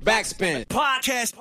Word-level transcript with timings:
Backspin. 0.00 0.64
Podcast. 0.68 1.36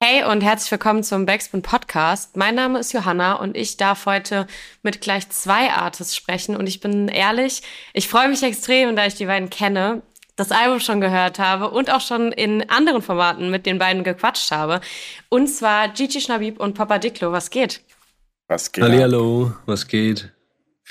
Hey 0.00 0.24
und 0.24 0.42
herzlich 0.42 0.70
willkommen 0.70 1.02
zum 1.02 1.24
Backspin 1.24 1.62
Podcast. 1.62 2.36
Mein 2.36 2.54
Name 2.54 2.78
ist 2.78 2.92
Johanna 2.92 3.34
und 3.34 3.56
ich 3.56 3.78
darf 3.78 4.04
heute 4.04 4.46
mit 4.82 5.00
gleich 5.00 5.30
zwei 5.30 5.70
Artists 5.70 6.14
sprechen. 6.14 6.56
Und 6.56 6.66
ich 6.66 6.80
bin 6.80 7.08
ehrlich, 7.08 7.62
ich 7.94 8.08
freue 8.08 8.28
mich 8.28 8.42
extrem, 8.42 8.96
da 8.96 9.06
ich 9.06 9.14
die 9.14 9.26
beiden 9.26 9.48
kenne, 9.48 10.02
das 10.36 10.52
Album 10.52 10.78
schon 10.80 11.00
gehört 11.00 11.38
habe 11.38 11.70
und 11.70 11.90
auch 11.90 12.02
schon 12.02 12.32
in 12.32 12.68
anderen 12.68 13.00
Formaten 13.00 13.50
mit 13.50 13.64
den 13.64 13.78
beiden 13.78 14.04
gequatscht 14.04 14.50
habe. 14.50 14.80
Und 15.30 15.48
zwar 15.48 15.88
Gigi 15.88 16.20
Schnabib 16.20 16.60
und 16.60 16.74
Papa 16.74 16.98
Diklo. 16.98 17.32
Was 17.32 17.48
geht? 17.48 17.80
Was 18.48 18.72
geht? 18.72 18.84
Hallo, 18.84 19.54
was 19.64 19.86
geht? 19.86 20.30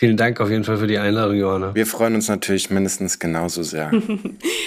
Vielen 0.01 0.17
Dank 0.17 0.41
auf 0.41 0.49
jeden 0.49 0.63
Fall 0.63 0.77
für 0.77 0.87
die 0.87 0.97
Einladung, 0.97 1.35
Johanna. 1.35 1.75
Wir 1.75 1.85
freuen 1.85 2.15
uns 2.15 2.27
natürlich 2.27 2.71
mindestens 2.71 3.19
genauso 3.19 3.61
sehr. 3.63 3.91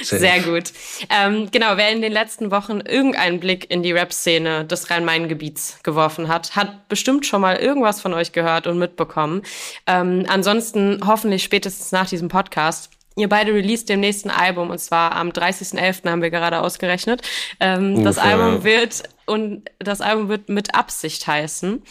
sehr 0.05 0.39
gut. 0.43 0.73
Ähm, 1.11 1.48
genau, 1.51 1.77
wer 1.77 1.91
in 1.91 2.02
den 2.02 2.12
letzten 2.12 2.52
Wochen 2.52 2.79
irgendeinen 2.79 3.41
Blick 3.41 3.69
in 3.69 3.83
die 3.83 3.91
Rap-Szene 3.91 4.65
des 4.65 4.91
Rhein-Main-Gebiets 4.91 5.80
geworfen 5.83 6.29
hat, 6.29 6.55
hat 6.55 6.87
bestimmt 6.87 7.27
schon 7.27 7.41
mal 7.41 7.57
irgendwas 7.57 8.01
von 8.01 8.15
euch 8.15 8.30
gehört 8.30 8.69
und 8.69 8.79
mitbekommen. 8.79 9.43
Ähm, 9.88 10.24
ansonsten 10.29 11.01
hoffentlich 11.05 11.43
spätestens 11.43 11.91
nach 11.91 12.09
diesem 12.09 12.29
Podcast 12.29 12.91
Ihr 13.16 13.29
beide 13.29 13.55
released 13.55 13.88
dem 13.88 14.01
nächsten 14.01 14.29
Album 14.29 14.71
und 14.71 14.79
zwar 14.79 15.15
am 15.15 15.29
30.11. 15.29 16.10
haben 16.10 16.21
wir 16.21 16.30
gerade 16.30 16.60
ausgerechnet. 16.60 17.23
Ähm, 17.60 18.02
das 18.02 18.19
Album 18.19 18.65
wird 18.65 19.05
und 19.27 19.70
das 19.78 20.01
Album 20.01 20.28
wird 20.28 20.48
mit 20.48 20.74
Absicht 20.74 21.27
heißen. 21.27 21.82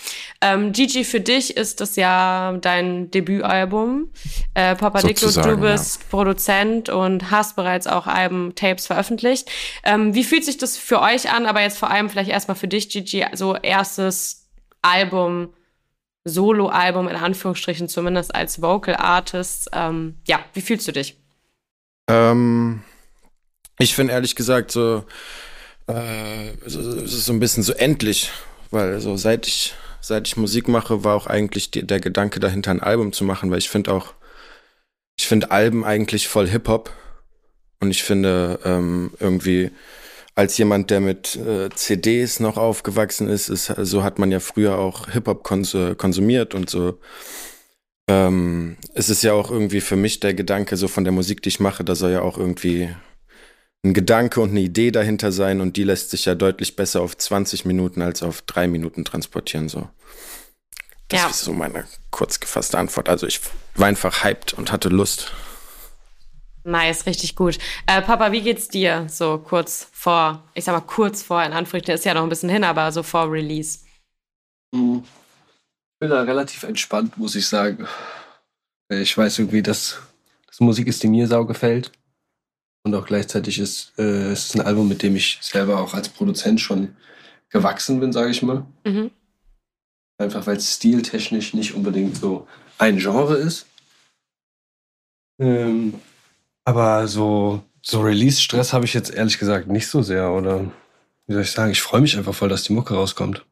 Ähm, 0.42 0.72
Gigi, 0.72 1.04
für 1.04 1.20
dich 1.20 1.58
ist 1.58 1.82
das 1.82 1.96
ja 1.96 2.58
dein 2.62 3.10
Debütalbum. 3.12 4.12
Äh, 4.54 4.76
Papa 4.76 5.02
Diclo, 5.02 5.30
du 5.30 5.58
bist 5.58 6.02
ja. 6.02 6.08
Produzent 6.10 6.90
und 6.90 7.32
hast 7.32 7.56
bereits 7.56 7.88
auch 7.88 8.08
Album-Tapes 8.08 8.88
veröffentlicht. 8.88 9.50
Ähm, 9.84 10.14
wie 10.14 10.24
fühlt 10.24 10.46
sich 10.46 10.58
das 10.58 10.78
für 10.78 11.02
euch 11.02 11.32
an? 11.32 11.46
Aber 11.46 11.62
jetzt 11.62 11.78
vor 11.78 11.90
allem 11.90 12.10
vielleicht 12.10 12.30
erstmal 12.30 12.56
für 12.56 12.68
dich, 12.68 12.90
Gigi, 12.90 13.26
so 13.34 13.56
erstes 13.56 14.50
Album 14.82 15.54
Solo-Album 16.26 17.10
in 17.10 17.16
Anführungsstrichen, 17.16 17.90
zumindest 17.90 18.34
als 18.34 18.62
Vocal 18.62 18.96
Artist. 18.96 19.70
Ähm, 19.74 20.16
ja, 20.26 20.40
wie 20.54 20.62
fühlst 20.62 20.88
du 20.88 20.92
dich? 20.92 21.18
Ähm, 22.10 22.84
ich 23.80 23.96
finde 23.96 24.14
ehrlich 24.14 24.36
gesagt 24.36 24.72
so, 24.72 25.04
äh, 25.88 26.50
es 26.66 26.76
ist 26.76 27.26
so 27.26 27.34
ein 27.34 27.40
bisschen 27.40 27.64
so 27.64 27.74
endlich, 27.74 28.32
weil 28.72 29.00
so 29.00 29.18
seit 29.18 29.48
ich 29.48 29.74
seit 30.02 30.28
ich 30.28 30.38
Musik 30.38 30.68
mache, 30.68 31.04
war 31.04 31.16
auch 31.16 31.28
eigentlich 31.28 31.72
die, 31.72 31.88
der 31.88 32.00
Gedanke 32.00 32.40
dahinter 32.40 32.72
ein 32.72 32.82
Album 32.82 33.14
zu 33.14 33.24
machen, 33.24 33.50
weil 33.52 33.60
ich 33.60 33.70
finde 33.70 33.94
auch, 33.94 34.14
ich 35.18 35.28
finde 35.28 35.52
Alben 35.52 35.86
eigentlich 35.86 36.28
voll 36.28 36.48
Hip 36.48 36.68
Hop 36.68 36.92
und 37.80 37.90
ich 37.90 38.04
finde 38.04 38.60
ähm, 38.66 39.12
irgendwie 39.20 39.72
als 40.36 40.58
jemand, 40.58 40.90
der 40.90 41.00
mit 41.00 41.36
äh, 41.36 41.70
CDs 41.74 42.40
noch 42.40 42.58
aufgewachsen 42.58 43.30
ist, 43.30 43.50
ist, 43.50 43.68
so 43.68 44.04
hat 44.04 44.20
man 44.20 44.32
ja 44.32 44.40
früher 44.40 44.78
auch 44.80 45.10
Hip-Hop 45.10 45.44
kons 45.44 45.78
konsumiert 45.98 46.56
und 46.56 46.70
so. 46.70 46.98
Ähm, 48.10 48.78
es 48.96 49.10
ist 49.10 49.24
ja 49.24 49.34
auch 49.34 49.52
irgendwie 49.52 49.80
für 49.80 49.96
mich 49.96 50.20
der 50.20 50.34
Gedanke 50.34 50.76
so 50.76 50.88
von 50.88 51.04
der 51.04 51.14
Musik, 51.14 51.42
die 51.44 51.50
ich 51.50 51.60
mache, 51.60 51.84
da 51.84 51.96
soll 51.96 52.12
ja 52.12 52.22
auch 52.22 52.38
irgendwie 52.38 52.90
ein 53.84 53.94
Gedanke 53.94 54.40
und 54.40 54.52
eine 54.52 54.62
Idee 54.62 54.92
dahinter 54.92 55.32
sein 55.32 55.60
und 55.60 55.76
die 55.76 55.84
lässt 55.84 56.10
sich 56.10 56.26
ja 56.26 56.36
deutlich 56.36 56.76
besser 56.76 57.02
auf 57.02 57.18
20 57.18 57.66
Minuten 57.66 58.02
als 58.02 58.24
auf 58.24 58.42
drei 58.44 58.68
Minuten 58.68 59.04
transportieren, 59.04 59.68
so. 59.68 59.90
Das 61.10 61.22
ja. 61.22 61.28
ist 61.30 61.42
so 61.42 61.54
meine 61.54 61.86
kurz 62.10 62.40
gefasste 62.40 62.78
Antwort. 62.78 63.10
Also 63.10 63.28
ich 63.28 63.42
war 63.76 63.88
einfach 63.88 64.24
hyped 64.24 64.54
und 64.54 64.72
hatte 64.72 64.90
Lust. 64.90 65.32
Nice, 66.64 67.06
richtig 67.06 67.36
gut. 67.36 67.58
Äh, 67.86 68.02
Papa, 68.02 68.32
wie 68.32 68.42
geht's 68.42 68.70
dir 68.70 69.06
so 69.10 69.38
kurz 69.38 69.90
vor, 69.92 70.44
ich 70.54 70.64
sag 70.64 70.74
mal 70.74 70.82
kurz 70.82 71.22
vor, 71.22 71.44
in 71.44 71.52
Anführungszeichen, 71.52 72.00
ist 72.00 72.06
ja 72.06 72.14
noch 72.14 72.24
ein 72.24 72.30
bisschen 72.30 72.50
hin, 72.50 72.64
aber 72.64 72.90
so 72.94 73.04
vor 73.04 73.30
Release? 73.30 73.80
Mhm. 74.72 75.04
Ich 75.04 76.00
bin 76.00 76.10
da 76.10 76.24
relativ 76.24 76.64
entspannt, 76.64 77.18
muss 77.18 77.36
ich 77.36 77.46
sagen. 77.46 77.86
Ich 78.90 79.18
weiß 79.18 79.40
irgendwie, 79.40 79.62
dass, 79.62 80.00
dass 80.48 80.62
Musik 80.62 80.88
ist, 80.88 81.04
die 81.04 81.10
mir 81.10 81.28
sau 81.28 81.46
gefällt. 81.46 81.92
Und 82.84 82.94
auch 82.96 83.06
gleichzeitig 83.06 83.60
ist 83.60 83.94
äh, 83.98 84.32
es 84.32 84.48
ist 84.48 84.56
ein 84.56 84.62
Album, 84.62 84.90
mit 84.90 85.04
dem 85.04 85.16
ich 85.16 85.40
selber 85.42 85.80
auch 85.80 85.94
als 85.94 86.10
Produzent 86.10 86.60
schon 86.60 86.96
gewachsen 87.50 88.00
bin, 88.00 88.12
sage 88.12 88.32
ich 88.32 88.42
mal. 88.42 88.66
Mhm. 88.84 89.12
Einfach 90.18 90.46
weil 90.46 90.58
es 90.58 90.76
stiltechnisch 90.76 91.54
nicht 91.54 91.74
unbedingt 91.74 92.18
so 92.18 92.48
ein 92.78 92.98
Genre 92.98 93.36
ist. 93.36 93.66
Ähm, 95.40 95.96
aber 96.66 97.08
so, 97.08 97.64
so 97.82 98.02
Release-Stress 98.02 98.74
habe 98.74 98.86
ich 98.86 98.94
jetzt 98.94 99.14
ehrlich 99.14 99.40
gesagt 99.40 99.68
nicht 99.68 99.88
so 99.88 100.02
sehr. 100.02 100.32
Oder 100.32 100.72
wie 101.28 101.34
soll 101.34 101.42
ich 101.44 101.52
sagen, 101.52 101.72
ich 101.72 101.82
freue 101.82 102.02
mich 102.02 102.18
einfach 102.18 102.36
voll, 102.36 102.50
dass 102.50 102.64
die 102.64 102.74
Mucke 102.74 102.94
rauskommt. 102.94 103.46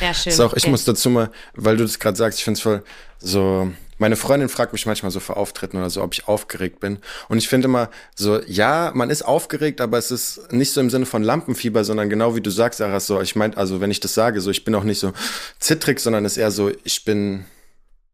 Ja, 0.00 0.14
schön. 0.14 0.32
So, 0.32 0.46
ich 0.46 0.62
okay. 0.64 0.70
muss 0.70 0.84
dazu 0.84 1.10
mal, 1.10 1.30
weil 1.54 1.76
du 1.76 1.84
das 1.84 1.98
gerade 1.98 2.16
sagst, 2.16 2.38
ich 2.38 2.44
finde 2.44 2.58
es 2.58 2.62
voll 2.62 2.84
so. 3.18 3.72
Meine 4.00 4.16
Freundin 4.16 4.48
fragt 4.48 4.72
mich 4.72 4.86
manchmal 4.86 5.10
so 5.10 5.20
vor 5.20 5.36
Auftritten 5.36 5.76
oder 5.76 5.90
so, 5.90 6.02
ob 6.02 6.14
ich 6.14 6.26
aufgeregt 6.26 6.80
bin. 6.80 7.00
Und 7.28 7.36
ich 7.36 7.48
finde 7.50 7.66
immer 7.66 7.90
so, 8.14 8.40
ja, 8.46 8.92
man 8.94 9.10
ist 9.10 9.20
aufgeregt, 9.20 9.82
aber 9.82 9.98
es 9.98 10.10
ist 10.10 10.50
nicht 10.50 10.72
so 10.72 10.80
im 10.80 10.88
Sinne 10.88 11.04
von 11.04 11.22
Lampenfieber, 11.22 11.84
sondern 11.84 12.08
genau 12.08 12.34
wie 12.34 12.40
du 12.40 12.48
sagst, 12.48 12.78
Sarah, 12.78 12.98
so, 12.98 13.20
ich 13.20 13.36
meine, 13.36 13.58
also 13.58 13.82
wenn 13.82 13.90
ich 13.90 14.00
das 14.00 14.14
sage, 14.14 14.40
so, 14.40 14.50
ich 14.50 14.64
bin 14.64 14.74
auch 14.74 14.84
nicht 14.84 15.00
so 15.00 15.12
zittrig, 15.58 16.00
sondern 16.00 16.24
es 16.24 16.32
ist 16.32 16.38
eher 16.38 16.50
so, 16.50 16.72
ich 16.82 17.04
bin, 17.04 17.44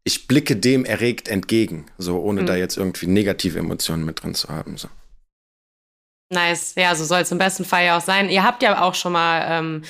ich 0.03 0.27
blicke 0.27 0.57
dem 0.57 0.83
erregt 0.83 1.29
entgegen, 1.29 1.85
so 1.97 2.19
ohne 2.19 2.41
mhm. 2.41 2.47
da 2.47 2.57
jetzt 2.57 2.75
irgendwie 2.75 3.07
negative 3.07 3.57
Emotionen 3.57 4.03
mit 4.03 4.21
drin 4.21 4.35
zu 4.35 4.49
haben. 4.49 4.75
So. 4.75 4.89
Nice, 6.33 6.73
ja, 6.75 6.93
so 6.95 7.05
soll 7.05 7.21
es 7.21 7.31
im 7.31 7.37
besten 7.37 7.63
Fall 7.63 7.85
ja 7.85 7.97
auch 7.97 8.01
sein. 8.01 8.29
Ihr 8.29 8.43
habt 8.43 8.61
ja 8.61 8.81
auch 8.81 8.93
schon 8.93 9.13
mal 9.13 9.45
ähm, 9.49 9.83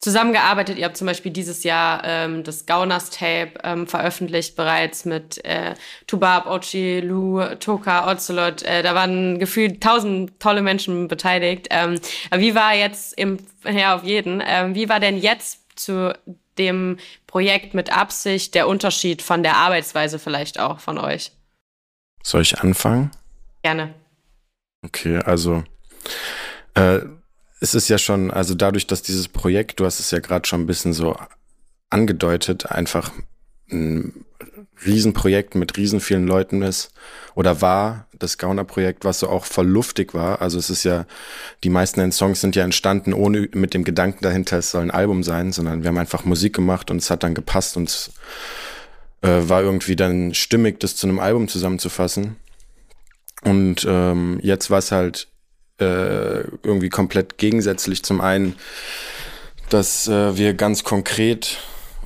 zusammengearbeitet. 0.00 0.78
Ihr 0.78 0.84
habt 0.84 0.96
zum 0.96 1.06
Beispiel 1.06 1.32
dieses 1.32 1.64
Jahr 1.64 2.02
ähm, 2.04 2.44
das 2.44 2.66
Gauners 2.66 3.10
Tape 3.10 3.52
ähm, 3.64 3.86
veröffentlicht 3.86 4.54
bereits 4.56 5.04
mit 5.04 5.44
äh, 5.44 5.74
Tubab, 6.06 6.46
Ochi, 6.46 7.00
Lu, 7.00 7.42
Toka, 7.56 8.10
Ocelot. 8.10 8.62
Äh, 8.62 8.82
da 8.82 8.94
waren 8.94 9.38
gefühlt 9.38 9.82
tausend 9.82 10.38
tolle 10.40 10.62
Menschen 10.62 11.08
beteiligt. 11.08 11.68
Ähm, 11.70 12.00
wie 12.34 12.54
war 12.54 12.74
jetzt 12.74 13.18
im, 13.18 13.38
ja, 13.64 13.96
auf 13.96 14.04
jeden, 14.04 14.42
ähm, 14.46 14.74
wie 14.74 14.88
war 14.88 15.00
denn 15.00 15.18
jetzt 15.18 15.60
zu 15.78 16.12
dem 16.58 16.98
Projekt 17.26 17.74
mit 17.74 17.96
Absicht 17.96 18.54
der 18.54 18.68
Unterschied 18.68 19.22
von 19.22 19.42
der 19.42 19.56
Arbeitsweise 19.56 20.18
vielleicht 20.18 20.60
auch 20.60 20.80
von 20.80 20.98
euch? 20.98 21.32
Soll 22.22 22.42
ich 22.42 22.60
anfangen? 22.60 23.10
Gerne. 23.62 23.94
Okay, 24.84 25.18
also 25.18 25.64
äh, 26.74 27.00
es 27.60 27.74
ist 27.74 27.88
ja 27.88 27.98
schon, 27.98 28.30
also 28.30 28.54
dadurch, 28.54 28.86
dass 28.86 29.02
dieses 29.02 29.28
Projekt, 29.28 29.80
du 29.80 29.84
hast 29.84 30.00
es 30.00 30.10
ja 30.10 30.20
gerade 30.20 30.46
schon 30.46 30.62
ein 30.62 30.66
bisschen 30.66 30.92
so 30.92 31.16
angedeutet, 31.90 32.66
einfach 32.66 33.10
ein 33.70 34.24
Riesenprojekt 34.84 35.54
mit 35.54 35.76
riesen 35.76 36.00
vielen 36.00 36.26
Leuten 36.26 36.62
ist 36.62 36.92
oder 37.34 37.60
war 37.60 38.06
das 38.18 38.38
Gauner-Projekt, 38.38 39.04
was 39.04 39.20
so 39.20 39.28
auch 39.28 39.44
voll 39.44 39.66
luftig 39.66 40.14
war. 40.14 40.40
Also 40.40 40.58
es 40.58 40.70
ist 40.70 40.84
ja, 40.84 41.06
die 41.64 41.70
meisten 41.70 42.12
Songs 42.12 42.40
sind 42.40 42.54
ja 42.56 42.64
entstanden 42.64 43.12
ohne 43.12 43.48
mit 43.52 43.74
dem 43.74 43.84
Gedanken 43.84 44.22
dahinter, 44.22 44.58
es 44.58 44.70
soll 44.70 44.82
ein 44.82 44.90
Album 44.90 45.22
sein, 45.22 45.52
sondern 45.52 45.82
wir 45.82 45.88
haben 45.88 45.98
einfach 45.98 46.24
Musik 46.24 46.54
gemacht 46.54 46.90
und 46.90 46.98
es 46.98 47.10
hat 47.10 47.22
dann 47.22 47.34
gepasst 47.34 47.76
und 47.76 47.88
es 47.88 48.12
äh, 49.22 49.48
war 49.48 49.62
irgendwie 49.62 49.96
dann 49.96 50.34
stimmig, 50.34 50.80
das 50.80 50.96
zu 50.96 51.08
einem 51.08 51.18
Album 51.18 51.48
zusammenzufassen. 51.48 52.36
Und 53.42 53.86
ähm, 53.88 54.40
jetzt 54.42 54.70
war 54.70 54.78
es 54.78 54.90
halt 54.92 55.28
äh, 55.78 56.40
irgendwie 56.62 56.88
komplett 56.88 57.38
gegensätzlich. 57.38 58.02
Zum 58.02 58.20
einen, 58.20 58.56
dass 59.68 60.08
äh, 60.08 60.36
wir 60.36 60.54
ganz 60.54 60.84
konkret 60.84 61.58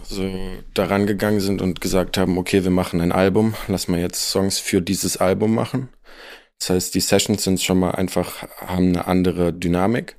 so 0.03 0.31
daran 0.75 1.06
gegangen 1.06 1.41
sind 1.41 1.62
und 1.62 1.81
gesagt 1.81 2.19
haben, 2.19 2.38
okay, 2.38 2.65
wir 2.65 2.71
machen 2.71 3.00
ein 3.00 3.12
Album, 3.12 3.55
lass 3.69 3.88
mal 3.88 4.00
jetzt 4.00 4.31
Songs 4.31 4.59
für 4.59 4.82
dieses 4.82 5.16
Album 5.16 5.55
machen. 5.55 5.88
Das 6.59 6.71
heißt, 6.71 6.94
die 6.94 7.00
Sessions 7.00 7.43
sind 7.43 7.61
schon 7.61 7.81
mal 7.81 7.93
einfach, 7.93 8.47
haben 8.59 8.88
eine 8.88 9.06
andere 9.06 9.52
Dynamik 9.52 10.17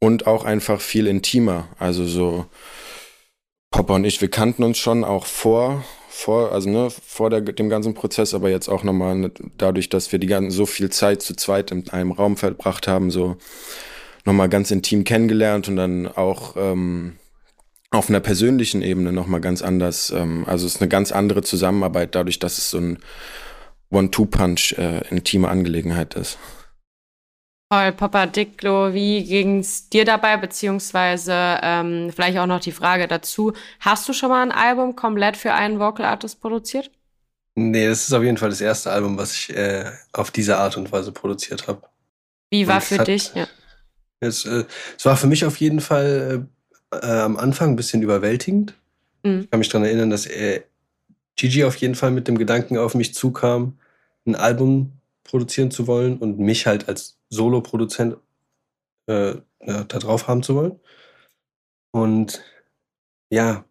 und 0.00 0.26
auch 0.26 0.44
einfach 0.44 0.80
viel 0.80 1.06
intimer. 1.06 1.68
Also 1.78 2.04
so, 2.04 2.46
Papa 3.70 3.94
und 3.94 4.04
ich, 4.04 4.20
wir 4.20 4.28
kannten 4.28 4.64
uns 4.64 4.78
schon 4.78 5.04
auch 5.04 5.24
vor, 5.24 5.84
vor, 6.12 6.52
also 6.52 6.68
ne, 6.68 6.88
vor 6.90 7.30
der, 7.30 7.40
dem 7.40 7.70
ganzen 7.70 7.94
Prozess, 7.94 8.34
aber 8.34 8.50
jetzt 8.50 8.68
auch 8.68 8.84
nochmal 8.84 9.16
ne, 9.16 9.30
dadurch, 9.56 9.88
dass 9.88 10.12
wir 10.12 10.18
die 10.18 10.26
ganzen, 10.26 10.50
so 10.50 10.66
viel 10.66 10.90
Zeit 10.90 11.22
zu 11.22 11.34
zweit 11.34 11.70
in 11.70 11.88
einem 11.88 12.12
Raum 12.12 12.36
verbracht 12.36 12.86
haben, 12.86 13.10
so 13.10 13.36
nochmal 14.24 14.50
ganz 14.50 14.70
intim 14.70 15.04
kennengelernt 15.04 15.68
und 15.68 15.76
dann 15.76 16.06
auch 16.06 16.54
ähm, 16.56 17.14
auf 17.90 18.08
einer 18.08 18.20
persönlichen 18.20 18.82
Ebene 18.82 19.12
nochmal 19.12 19.40
ganz 19.40 19.62
anders. 19.62 20.10
Ähm, 20.10 20.44
also 20.46 20.66
es 20.66 20.74
ist 20.74 20.80
eine 20.82 20.88
ganz 20.88 21.12
andere 21.12 21.42
Zusammenarbeit, 21.42 22.14
dadurch, 22.14 22.38
dass 22.38 22.58
es 22.58 22.70
so 22.70 22.78
ein 22.78 22.98
One-Two-Punch 23.90 24.76
äh, 24.78 25.00
intime 25.10 25.48
Angelegenheit 25.48 26.14
ist. 26.14 26.38
Toll, 27.72 27.92
Papa 27.92 28.26
Diclo, 28.26 28.92
wie 28.92 29.24
ging's 29.24 29.88
dir 29.88 30.04
dabei? 30.04 30.36
Beziehungsweise 30.36 31.58
ähm, 31.62 32.10
vielleicht 32.14 32.36
auch 32.36 32.46
noch 32.46 32.60
die 32.60 32.70
Frage 32.70 33.08
dazu: 33.08 33.54
Hast 33.80 34.06
du 34.06 34.12
schon 34.12 34.28
mal 34.28 34.42
ein 34.42 34.52
Album 34.52 34.94
komplett 34.94 35.38
für 35.38 35.54
einen 35.54 35.78
Vocal 35.78 36.04
Artist 36.04 36.42
produziert? 36.42 36.90
Nee, 37.54 37.88
das 37.88 38.02
ist 38.02 38.12
auf 38.12 38.22
jeden 38.22 38.36
Fall 38.36 38.50
das 38.50 38.60
erste 38.60 38.92
Album, 38.92 39.16
was 39.16 39.32
ich 39.32 39.56
äh, 39.56 39.86
auf 40.12 40.30
diese 40.30 40.58
Art 40.58 40.76
und 40.76 40.92
Weise 40.92 41.12
produziert 41.12 41.66
habe. 41.66 41.80
Wie 42.50 42.68
war 42.68 42.82
für 42.82 42.98
dich? 42.98 43.32
Ja. 43.34 43.46
Es, 44.20 44.44
äh, 44.44 44.64
es 44.98 45.06
war 45.06 45.16
für 45.16 45.26
mich 45.26 45.46
auf 45.46 45.56
jeden 45.56 45.80
Fall 45.80 46.46
äh, 46.92 46.96
äh, 46.96 47.20
am 47.20 47.38
Anfang 47.38 47.70
ein 47.70 47.76
bisschen 47.76 48.02
überwältigend. 48.02 48.74
Mhm. 49.22 49.40
Ich 49.44 49.50
kann 49.50 49.58
mich 49.60 49.70
daran 49.70 49.86
erinnern, 49.86 50.10
dass 50.10 50.26
er, 50.26 50.62
Gigi 51.36 51.64
auf 51.64 51.76
jeden 51.76 51.94
Fall 51.94 52.10
mit 52.10 52.28
dem 52.28 52.36
Gedanken 52.36 52.76
auf 52.76 52.94
mich 52.94 53.14
zukam, 53.14 53.78
ein 54.26 54.36
Album 54.36 54.92
produzieren 55.24 55.70
zu 55.70 55.86
wollen 55.86 56.18
und 56.18 56.38
mich 56.38 56.66
halt 56.66 56.88
als 56.88 57.18
Solo-Produzent 57.30 58.16
äh, 59.06 59.34
da 59.60 59.84
drauf 59.84 60.28
haben 60.28 60.42
zu 60.42 60.54
wollen. 60.54 60.80
Und 61.92 62.42
ja, 63.30 63.64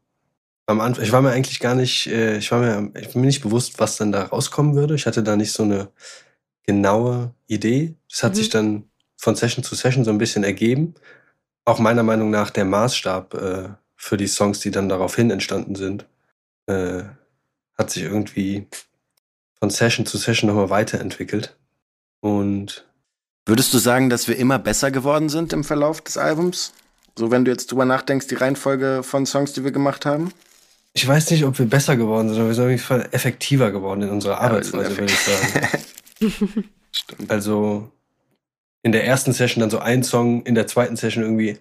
am 0.68 0.80
Anfang, 0.80 1.04
ich 1.04 1.12
war 1.12 1.22
mir 1.22 1.32
eigentlich 1.32 1.60
gar 1.60 1.76
nicht, 1.76 2.08
äh, 2.08 2.38
ich 2.38 2.52
war 2.52 2.60
mir, 2.60 2.92
ich 3.00 3.12
bin 3.12 3.22
mir 3.22 3.28
nicht 3.28 3.42
bewusst, 3.42 3.80
was 3.80 3.98
dann 3.98 4.12
da 4.12 4.24
rauskommen 4.24 4.76
würde. 4.76 4.96
Ich 4.96 5.06
hatte 5.06 5.24
da 5.24 5.36
nicht 5.36 5.52
so 5.52 5.64
eine 5.64 5.90
genaue 6.64 7.34
Idee. 7.48 7.96
Das 8.10 8.24
hat 8.24 8.34
mhm. 8.34 8.36
sich 8.36 8.50
dann 8.50 8.90
von 9.18 9.36
Session 9.36 9.64
zu 9.64 9.76
Session 9.76 10.04
so 10.04 10.12
ein 10.12 10.18
bisschen 10.18 10.44
ergeben. 10.44 10.96
Auch 11.66 11.80
meiner 11.80 12.04
Meinung 12.04 12.32
nach 12.32 12.50
der 12.50 12.66
Maßstab 12.66 13.34
äh, 13.34 13.70
für 13.96 14.18
die 14.18 14.28
Songs, 14.28 14.60
die 14.60 14.72
dann 14.72 14.90
daraufhin 14.90 15.30
entstanden 15.30 15.76
sind, 15.76 16.08
äh, 16.66 17.04
hat 17.78 17.92
sich 17.92 18.04
irgendwie 18.04 18.68
von 19.62 19.70
Session 19.70 20.06
zu 20.06 20.18
Session 20.18 20.50
nochmal 20.50 20.70
weiterentwickelt. 20.70 21.56
Und 22.20 22.86
Würdest 23.46 23.74
du 23.74 23.80
sagen, 23.80 24.10
dass 24.10 24.28
wir 24.28 24.38
immer 24.38 24.60
besser 24.60 24.92
geworden 24.92 25.30
sind 25.30 25.52
im 25.54 25.64
Verlauf 25.64 26.02
des 26.02 26.18
Albums? 26.18 26.74
So, 27.18 27.32
wenn 27.32 27.44
du 27.44 27.52
jetzt 27.52 27.72
drüber 27.72 27.86
nachdenkst, 27.86 28.28
die 28.28 28.36
Reihenfolge 28.36 29.02
von 29.04 29.26
Songs, 29.26 29.54
die 29.54 29.64
wir 29.64 29.72
gemacht 29.72 30.06
haben? 30.06 30.32
Ich 30.94 31.08
weiß 31.08 31.32
nicht, 31.32 31.44
ob 31.46 31.58
wir 31.58 31.66
besser 31.66 31.96
geworden 31.96 32.30
sind, 32.30 32.38
aber 32.38 32.48
wir 32.50 32.56
sind 32.56 32.64
auf 32.66 32.70
jeden 32.70 32.82
Fall 32.82 33.10
effektiver 33.12 33.72
geworden 33.72 34.04
in 34.04 34.10
unserer 34.10 34.42
Arbeitsweise, 34.42 34.98
würde 34.98 35.14
ich 35.14 35.20
sagen. 35.20 35.68
Stimmt. 36.92 37.32
Also 37.32 37.92
in 38.84 38.92
der 38.92 39.06
ersten 39.06 39.34
Session 39.34 39.62
dann 39.62 39.70
so 39.70 39.80
ein 39.80 40.04
Song, 40.04 40.44
in 40.44 40.56
der 40.56 40.68
zweiten 40.68 40.96
Session 40.96 41.24
irgendwie 41.24 41.58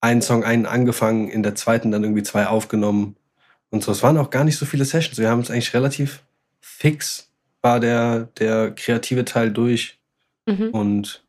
einen 0.00 0.22
Song, 0.22 0.44
einen 0.44 0.66
angefangen, 0.66 1.28
in 1.28 1.42
der 1.42 1.54
zweiten 1.54 1.90
dann 1.90 2.02
irgendwie 2.02 2.22
zwei 2.22 2.46
aufgenommen 2.46 3.16
und 3.70 3.82
so. 3.82 3.92
Es 3.92 4.02
waren 4.02 4.18
auch 4.18 4.30
gar 4.30 4.44
nicht 4.44 4.58
so 4.58 4.66
viele 4.66 4.84
Sessions. 4.84 5.18
Wir 5.18 5.30
haben 5.30 5.40
es 5.40 5.50
eigentlich 5.50 5.74
relativ 5.74 6.22
fix, 6.60 7.30
war 7.62 7.80
der, 7.80 8.28
der 8.38 8.70
kreative 8.72 9.24
Teil 9.24 9.50
durch. 9.50 9.98
Mhm. 10.46 10.70
Und 10.70 11.24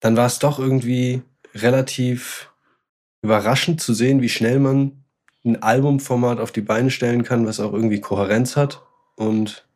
dann 0.00 0.16
war 0.16 0.26
es 0.26 0.38
doch 0.38 0.58
irgendwie 0.58 1.22
relativ 1.54 2.50
überraschend 3.22 3.80
zu 3.80 3.92
sehen, 3.92 4.22
wie 4.22 4.28
schnell 4.28 4.58
man 4.58 5.04
ein 5.44 5.62
Albumformat 5.62 6.38
auf 6.38 6.52
die 6.52 6.60
Beine 6.60 6.90
stellen 6.90 7.24
kann, 7.24 7.46
was 7.46 7.60
auch 7.60 7.72
irgendwie 7.72 8.00
Kohärenz 8.00 8.56
hat 8.56 8.82
und 9.16 9.66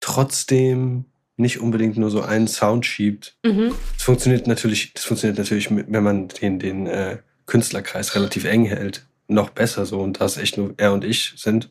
trotzdem 0.00 1.04
nicht 1.36 1.60
unbedingt 1.60 1.96
nur 1.96 2.10
so 2.10 2.22
einen 2.22 2.48
Sound 2.48 2.84
schiebt. 2.84 3.36
Mhm. 3.44 3.72
Das 3.94 4.02
funktioniert 4.02 4.46
natürlich, 4.46 4.92
das 4.94 5.04
funktioniert 5.04 5.38
natürlich, 5.38 5.70
wenn 5.70 6.02
man 6.02 6.28
den, 6.28 6.58
den 6.58 6.86
äh, 6.86 7.18
Künstlerkreis 7.46 8.14
relativ 8.14 8.44
eng 8.44 8.64
hält, 8.64 9.06
noch 9.28 9.50
besser 9.50 9.86
so. 9.86 10.00
Und 10.00 10.20
da 10.20 10.24
es 10.24 10.36
echt 10.36 10.58
nur 10.58 10.74
er 10.76 10.92
und 10.92 11.04
ich 11.04 11.34
sind, 11.36 11.68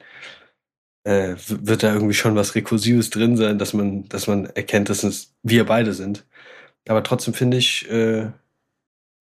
äh, 1.08 1.38
wird 1.48 1.84
da 1.84 1.94
irgendwie 1.94 2.14
schon 2.14 2.36
was 2.36 2.54
Rekursives 2.54 3.10
drin 3.10 3.38
sein, 3.38 3.58
dass 3.58 3.74
man, 3.74 4.10
dass 4.10 4.28
man 4.28 4.48
erkennt, 4.48 4.90
dass 4.90 5.04
es 5.04 5.34
wir 5.42 5.66
beide 5.66 5.94
sind. 5.94 6.26
Aber 6.86 7.02
trotzdem 7.02 7.34
finde 7.34 7.56
ich, 7.56 7.90
äh, 7.90 8.28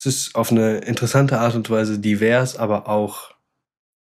es 0.00 0.06
ist 0.06 0.34
auf 0.34 0.50
eine 0.50 0.78
interessante 0.78 1.38
Art 1.38 1.54
und 1.54 1.70
Weise 1.70 2.00
divers, 2.00 2.56
aber 2.56 2.88
auch 2.88 3.34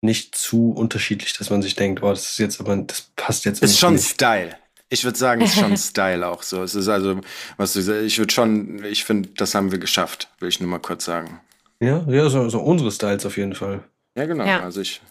nicht 0.01 0.35
zu 0.35 0.71
unterschiedlich, 0.71 1.37
dass 1.37 1.49
man 1.49 1.61
sich 1.61 1.75
denkt, 1.75 1.99
boah, 1.99 2.11
das 2.11 2.31
ist 2.31 2.37
jetzt 2.37 2.61
aber, 2.61 2.77
das 2.77 3.11
passt 3.17 3.43
jetzt 3.43 3.61
Ist 3.61 3.77
schon 3.77 3.95
nicht. 3.95 4.07
Style. 4.07 4.55
Ich 4.87 5.03
würde 5.03 5.17
sagen, 5.17 5.41
ist 5.41 5.55
schon 5.55 5.75
Style 5.77 6.25
auch 6.25 6.43
so. 6.43 6.63
Es 6.63 6.75
ist 6.75 6.87
also, 6.87 7.19
was 7.57 7.73
du 7.73 8.03
ich 8.05 8.17
würde 8.19 8.33
schon, 8.33 8.85
ich 8.85 9.03
finde, 9.03 9.29
das 9.35 9.53
haben 9.53 9.71
wir 9.73 9.79
geschafft, 9.79 10.29
will 10.39 10.47
ich 10.47 10.61
nur 10.61 10.69
mal 10.69 10.79
kurz 10.79 11.03
sagen. 11.03 11.41
Ja, 11.81 12.05
ja, 12.07 12.29
so, 12.29 12.47
so 12.47 12.59
unsere 12.59 12.89
Styles 12.89 13.25
auf 13.25 13.35
jeden 13.35 13.55
Fall. 13.55 13.83
Ja, 14.15 14.25
genau. 14.25 14.45
Ja. 14.45 14.61
Also 14.61 14.79
ich 14.79 15.01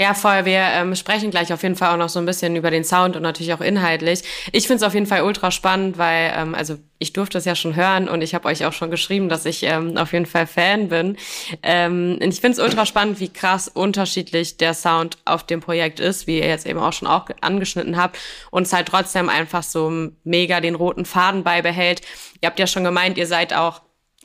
ja, 0.00 0.14
voll. 0.14 0.44
Wir 0.44 0.60
ähm, 0.60 0.94
sprechen 0.94 1.32
gleich 1.32 1.52
auf 1.52 1.64
jeden 1.64 1.74
Fall 1.74 1.92
auch 1.92 1.96
noch 1.96 2.08
so 2.08 2.20
ein 2.20 2.24
bisschen 2.26 2.54
über 2.54 2.70
den 2.70 2.84
Sound 2.84 3.16
und 3.16 3.22
natürlich 3.22 3.52
auch 3.52 3.60
inhaltlich. 3.60 4.22
Ich 4.52 4.68
finde 4.68 4.76
es 4.76 4.82
auf 4.84 4.94
jeden 4.94 5.06
Fall 5.06 5.22
ultra 5.22 5.50
spannend, 5.50 5.98
weil, 5.98 6.32
ähm, 6.36 6.54
also 6.54 6.76
ich 7.00 7.12
durfte 7.12 7.38
es 7.38 7.44
ja 7.44 7.56
schon 7.56 7.74
hören 7.74 8.08
und 8.08 8.22
ich 8.22 8.32
habe 8.32 8.46
euch 8.46 8.64
auch 8.64 8.72
schon 8.72 8.92
geschrieben, 8.92 9.28
dass 9.28 9.44
ich 9.44 9.64
ähm, 9.64 9.96
auf 9.96 10.12
jeden 10.12 10.26
Fall 10.26 10.46
Fan 10.46 10.88
bin. 10.88 11.16
Ähm, 11.64 12.16
ich 12.20 12.40
finde 12.40 12.60
es 12.60 12.64
ultra 12.64 12.86
spannend, 12.86 13.18
wie 13.18 13.28
krass 13.28 13.66
unterschiedlich 13.66 14.56
der 14.56 14.74
Sound 14.74 15.18
auf 15.24 15.42
dem 15.42 15.60
Projekt 15.60 15.98
ist, 15.98 16.28
wie 16.28 16.38
ihr 16.38 16.46
jetzt 16.46 16.66
eben 16.66 16.78
auch 16.78 16.92
schon 16.92 17.08
auch 17.08 17.26
angeschnitten 17.40 17.96
habt. 17.96 18.18
Und 18.52 18.68
es 18.68 18.72
halt 18.72 18.86
trotzdem 18.86 19.28
einfach 19.28 19.64
so 19.64 20.10
mega 20.22 20.60
den 20.60 20.76
roten 20.76 21.06
Faden 21.06 21.42
beibehält. 21.42 22.02
Ihr 22.40 22.46
habt 22.46 22.60
ja 22.60 22.68
schon 22.68 22.84
gemeint, 22.84 23.18
ihr 23.18 23.26
seid 23.26 23.52
auch 23.52 23.80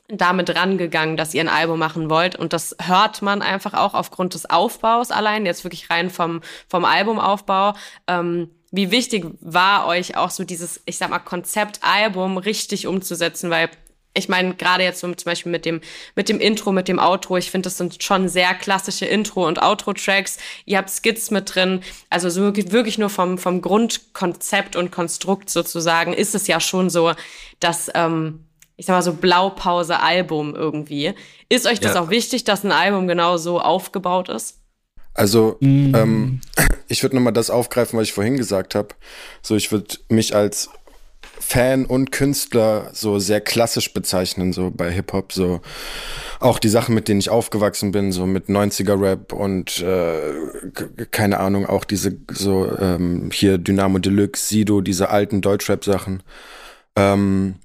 damit 0.08 0.54
rangegangen, 0.54 1.16
dass 1.16 1.34
ihr 1.34 1.40
ein 1.40 1.48
Album 1.48 1.78
machen 1.78 2.10
wollt. 2.10 2.36
Und 2.36 2.52
das 2.52 2.76
hört 2.80 3.22
man 3.22 3.42
einfach 3.42 3.74
auch 3.74 3.94
aufgrund 3.94 4.34
des 4.34 4.48
Aufbaus 4.48 5.10
allein, 5.10 5.46
jetzt 5.46 5.64
wirklich 5.64 5.90
rein 5.90 6.10
vom, 6.10 6.42
vom 6.68 6.84
Albumaufbau. 6.84 7.74
Ähm, 8.06 8.50
wie 8.70 8.90
wichtig 8.90 9.24
war 9.40 9.86
euch 9.86 10.16
auch 10.16 10.30
so 10.30 10.44
dieses, 10.44 10.82
ich 10.84 10.98
sag 10.98 11.10
mal, 11.10 11.20
Konzeptalbum 11.20 12.38
richtig 12.38 12.86
umzusetzen, 12.86 13.48
weil 13.48 13.70
ich 14.16 14.28
meine, 14.28 14.54
gerade 14.54 14.84
jetzt 14.84 15.00
so 15.00 15.12
zum 15.12 15.24
Beispiel 15.24 15.50
mit 15.50 15.64
dem, 15.64 15.80
mit 16.14 16.28
dem 16.28 16.38
Intro, 16.38 16.70
mit 16.70 16.86
dem 16.86 17.00
Outro, 17.00 17.36
ich 17.36 17.50
finde, 17.50 17.66
das 17.66 17.78
sind 17.78 18.02
schon 18.02 18.28
sehr 18.28 18.54
klassische 18.54 19.06
Intro- 19.06 19.46
und 19.46 19.60
Outro-Tracks. 19.60 20.38
Ihr 20.66 20.78
habt 20.78 20.90
Skits 20.90 21.32
mit 21.32 21.54
drin. 21.54 21.82
Also 22.10 22.30
so 22.30 22.54
wirklich 22.54 22.96
nur 22.96 23.10
vom, 23.10 23.38
vom 23.38 23.60
Grundkonzept 23.60 24.76
und 24.76 24.92
Konstrukt 24.92 25.50
sozusagen 25.50 26.12
ist 26.12 26.34
es 26.36 26.46
ja 26.46 26.60
schon 26.60 26.90
so, 26.90 27.12
dass 27.58 27.90
ähm, 27.94 28.44
ich 28.76 28.86
sag 28.86 28.94
mal 28.94 29.02
so 29.02 29.14
Blaupause-Album 29.14 30.54
irgendwie. 30.54 31.14
Ist 31.48 31.66
euch 31.66 31.80
das 31.80 31.94
ja. 31.94 32.02
auch 32.02 32.10
wichtig, 32.10 32.44
dass 32.44 32.64
ein 32.64 32.72
Album 32.72 33.06
genau 33.06 33.36
so 33.36 33.60
aufgebaut 33.60 34.28
ist? 34.28 34.58
Also, 35.14 35.56
mm. 35.60 35.94
ähm, 35.94 36.40
ich 36.88 37.02
würde 37.02 37.16
nochmal 37.16 37.32
das 37.32 37.50
aufgreifen, 37.50 37.98
was 37.98 38.08
ich 38.08 38.12
vorhin 38.12 38.36
gesagt 38.36 38.74
habe. 38.74 38.88
So, 39.42 39.54
ich 39.54 39.70
würde 39.70 39.96
mich 40.08 40.34
als 40.34 40.70
Fan 41.38 41.84
und 41.84 42.10
Künstler 42.10 42.90
so 42.92 43.18
sehr 43.18 43.40
klassisch 43.40 43.92
bezeichnen, 43.92 44.52
so 44.52 44.72
bei 44.74 44.90
Hip-Hop, 44.90 45.32
so 45.32 45.60
auch 46.40 46.58
die 46.58 46.68
Sachen, 46.68 46.94
mit 46.94 47.08
denen 47.08 47.20
ich 47.20 47.30
aufgewachsen 47.30 47.92
bin, 47.92 48.12
so 48.12 48.26
mit 48.26 48.48
90er-Rap 48.48 49.32
und 49.32 49.80
äh, 49.80 50.32
keine 51.10 51.40
Ahnung, 51.40 51.66
auch 51.66 51.84
diese 51.84 52.16
so 52.30 52.70
ähm, 52.78 53.30
hier 53.32 53.58
Dynamo 53.58 53.98
Deluxe, 53.98 54.46
Sido, 54.46 54.80
diese 54.80 55.10
alten 55.10 55.40
Deutschrap-Sachen. 55.40 56.22
Ähm, 56.96 57.56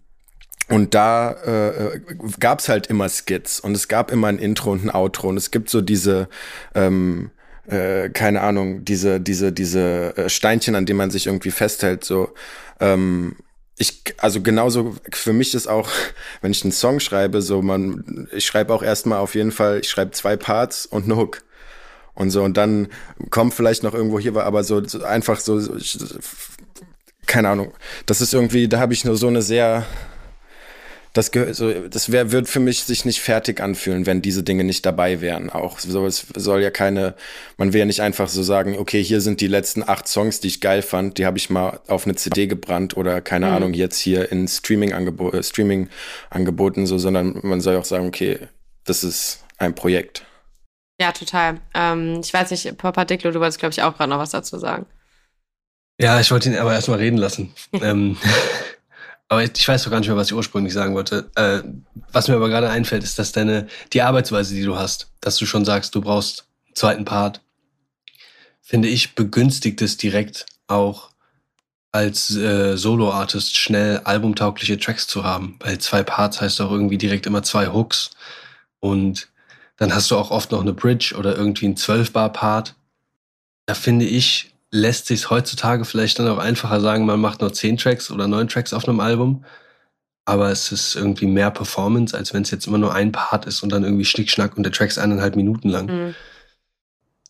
und 0.70 0.94
da 0.94 1.32
äh, 1.32 2.00
gab 2.40 2.60
es 2.60 2.70
halt 2.70 2.88
immer 2.88 3.10
Skits. 3.10 3.60
Und 3.60 3.76
es 3.76 3.88
gab 3.88 4.12
immer 4.12 4.28
ein 4.28 4.38
Intro 4.38 4.72
und 4.72 4.86
ein 4.86 4.92
Outro. 4.92 5.30
Und 5.30 5.38
es 5.38 5.50
gibt 5.50 5.70
so 5.70 5.82
diese, 5.82 6.30
ähm, 6.76 7.32
äh, 7.68 8.10
keine 8.10 8.42
Ahnung, 8.42 8.86
diese, 8.86 9.20
diese, 9.20 9.52
diese 9.52 10.16
äh, 10.16 10.30
Steinchen, 10.30 10.76
an 10.76 10.86
denen 10.86 10.98
man 10.98 11.10
sich 11.10 11.26
irgendwie 11.26 11.50
festhält. 11.50 12.04
So, 12.04 12.34
ähm, 12.80 13.36
ich, 13.78 14.04
also 14.18 14.42
genauso 14.42 14.96
für 15.12 15.34
mich 15.34 15.56
ist 15.56 15.68
auch, 15.68 15.90
wenn 16.42 16.52
ich 16.52 16.64
einen 16.64 16.72
Song 16.72 17.00
schreibe, 17.00 17.42
so 17.42 17.64
man, 17.64 18.28
ich 18.32 18.46
schreibe 18.46 18.72
auch 18.74 18.84
erstmal 18.84 19.20
auf 19.20 19.34
jeden 19.34 19.52
Fall, 19.52 19.80
ich 19.80 19.90
schreibe 19.90 20.12
zwei 20.12 20.38
Parts 20.38 20.86
und 20.86 21.06
eine 21.06 21.16
Hook. 21.16 21.42
Und 22.14 22.32
so 22.32 22.44
und 22.44 22.58
dann 22.58 22.90
kommt 23.30 23.54
vielleicht 23.54 23.82
noch 23.82 23.94
irgendwo 23.94 24.20
hier, 24.20 24.36
aber 24.36 24.64
so, 24.64 24.86
so 24.86 25.04
einfach 25.04 25.40
so, 25.40 25.60
so 25.60 25.76
ich, 25.78 25.98
keine 27.26 27.50
Ahnung, 27.50 27.72
das 28.06 28.20
ist 28.20 28.34
irgendwie, 28.34 28.68
da 28.68 28.80
habe 28.80 28.94
ich 28.94 29.06
nur 29.06 29.16
so 29.16 29.28
eine 29.28 29.42
sehr 29.42 29.86
das, 31.14 31.32
so, 31.52 31.72
das 31.88 32.12
wär, 32.12 32.32
wird 32.32 32.48
für 32.48 32.60
mich 32.60 32.84
sich 32.84 33.04
nicht 33.04 33.20
fertig 33.22 33.62
anfühlen, 33.62 34.06
wenn 34.06 34.22
diese 34.22 34.44
Dinge 34.44 34.64
nicht 34.64 34.86
dabei 34.86 35.22
wären. 35.22 35.50
Auch 35.50 35.80
so, 35.80 36.06
es 36.06 36.28
soll 36.36 36.62
ja 36.62 36.70
keine, 36.70 37.16
man 37.58 37.74
will 37.74 37.80
ja 37.80 37.86
nicht 37.86 38.02
einfach 38.02 38.28
so 38.28 38.44
sagen, 38.44 38.78
okay, 38.78 39.04
hier 39.04 39.20
sind 39.22 39.42
die 39.42 39.48
letzten 39.48 39.88
acht 39.88 40.08
Songs, 40.08 40.40
die 40.40 40.48
ich 40.48 40.62
geil 40.62 40.82
fand, 40.82 41.18
die 41.18 41.26
habe 41.26 41.38
ich 41.38 41.50
mal 41.50 41.80
auf 41.88 42.06
eine 42.06 42.16
CD 42.16 42.48
gebrannt 42.48 42.96
oder 42.96 43.22
keine 43.22 43.48
mhm. 43.48 43.54
Ahnung, 43.54 43.74
jetzt 43.74 44.00
hier 44.00 44.32
in 44.32 44.48
Streaming, 44.48 44.94
-Angebo 44.94 45.34
äh, 45.34 45.42
Streaming 45.42 45.90
angeboten, 46.30 46.86
so, 46.86 46.98
sondern 46.98 47.40
man 47.42 47.62
soll 47.62 47.76
auch 47.78 47.86
sagen, 47.86 48.08
okay, 48.08 48.40
das 48.84 49.04
ist 49.04 49.44
ein 49.58 49.74
Projekt. 49.74 50.26
Ja, 51.02 51.12
total. 51.12 51.60
Ähm, 51.74 52.20
ich 52.24 52.34
weiß 52.34 52.52
nicht, 52.52 52.78
Papa 52.78 53.06
Dicklo, 53.06 53.32
du 53.32 53.40
wolltest, 53.40 53.60
glaube 53.60 53.72
ich, 53.72 53.82
auch 53.82 53.96
gerade 53.96 54.10
noch 54.10 54.20
was 54.20 54.32
dazu 54.32 54.60
sagen. 54.60 54.86
Ja, 56.00 56.20
ich 56.20 56.32
wollte 56.32 56.50
ihn 56.50 56.58
aber 56.58 56.74
erstmal 56.74 57.00
reden 57.00 57.18
lassen. 57.18 57.54
ähm, 57.74 58.18
aber 59.30 59.44
ich 59.44 59.68
weiß 59.68 59.84
doch 59.84 59.92
gar 59.92 60.00
nicht 60.00 60.10
mehr, 60.10 60.18
was 60.18 60.28
ich 60.28 60.34
ursprünglich 60.34 60.74
sagen 60.74 60.96
wollte. 60.96 61.30
Äh, 61.36 61.62
was 62.12 62.28
mir 62.28 62.36
aber 62.36 62.50
gerade 62.50 62.70
einfällt, 62.70 63.04
ist, 63.04 63.20
dass 63.20 63.32
deine, 63.32 63.68
die 63.94 64.02
Arbeitsweise, 64.02 64.56
die 64.56 64.64
du 64.64 64.76
hast, 64.76 65.12
dass 65.22 65.38
du 65.38 65.46
schon 65.46 65.66
sagst, 65.66 65.94
du 65.94 66.02
brauchst 66.02 66.48
einen 66.66 66.76
zweiten 66.76 67.06
Part, 67.06 67.42
finde 68.62 68.88
ich, 68.88 69.14
begünstigt 69.14 69.82
es 69.84 69.98
direkt 69.98 70.48
auch 70.68 71.12
als 71.92 72.36
äh, 72.36 72.76
Solo-Artist 72.76 73.58
schnell 73.58 74.00
albumtaugliche 74.00 74.80
Tracks 74.80 75.06
zu 75.08 75.24
haben. 75.24 75.58
Weil 75.60 75.78
zwei 75.78 76.04
Parts 76.04 76.42
heißt 76.42 76.60
auch 76.62 76.72
irgendwie 76.72 76.98
direkt 76.98 77.28
immer 77.28 77.44
zwei 77.44 77.68
Hooks. 77.68 78.12
Und 78.80 79.30
dann 79.78 79.94
hast 79.94 80.10
du 80.10 80.18
auch 80.18 80.32
oft 80.32 80.52
noch 80.52 80.62
eine 80.62 80.74
Bridge 80.74 81.16
oder 81.18 81.36
irgendwie 81.36 81.68
ein 81.68 81.76
12-Bar-Part. 81.76 82.76
Da 83.68 83.76
finde 83.76 84.06
ich, 84.06 84.54
lässt 84.72 85.08
sich 85.08 85.30
heutzutage 85.30 85.86
vielleicht 85.86 86.20
dann 86.20 86.28
auch 86.28 86.38
einfacher 86.38 86.80
sagen, 86.82 87.06
man 87.06 87.20
macht 87.20 87.42
nur 87.42 87.54
zehn 87.54 87.78
Tracks 87.78 88.12
oder 88.12 88.28
neun 88.28 88.48
Tracks 88.48 88.74
auf 88.74 88.88
einem 88.88 89.00
Album. 89.00 89.44
aber 90.30 90.52
es 90.52 90.72
ist 90.72 90.96
irgendwie 90.96 91.26
mehr 91.26 91.50
Performance, 91.50 92.16
als 92.16 92.34
wenn 92.36 92.44
es 92.44 92.52
jetzt 92.52 92.68
immer 92.68 92.78
nur 92.78 92.94
ein 92.94 93.12
Part 93.12 93.48
ist 93.48 93.64
und 93.64 93.72
dann 93.72 93.84
irgendwie 93.84 94.06
Schnickschnack 94.06 94.56
und 94.58 94.64
der 94.64 94.72
Track 94.72 94.90
ist 94.90 95.00
eineinhalb 95.00 95.36
Minuten 95.36 95.70
lang. 95.70 95.88
Mhm. 95.88 96.16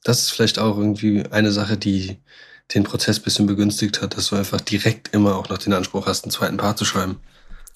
Das 0.03 0.19
ist 0.19 0.31
vielleicht 0.31 0.59
auch 0.59 0.77
irgendwie 0.77 1.23
eine 1.31 1.51
Sache, 1.53 1.77
die 1.77 2.17
den 2.73 2.83
Prozess 2.83 3.19
bisschen 3.21 3.47
begünstigt 3.47 4.01
hat, 4.01 4.17
dass 4.17 4.27
du 4.27 4.35
einfach 4.35 4.59
direkt 4.59 5.13
immer 5.13 5.37
auch 5.37 5.47
noch 5.47 5.59
den 5.59 5.73
Anspruch 5.73 6.07
hast, 6.07 6.25
einen 6.25 6.31
zweiten 6.31 6.57
Part 6.57 6.77
zu 6.77 6.85
schreiben. 6.85 7.19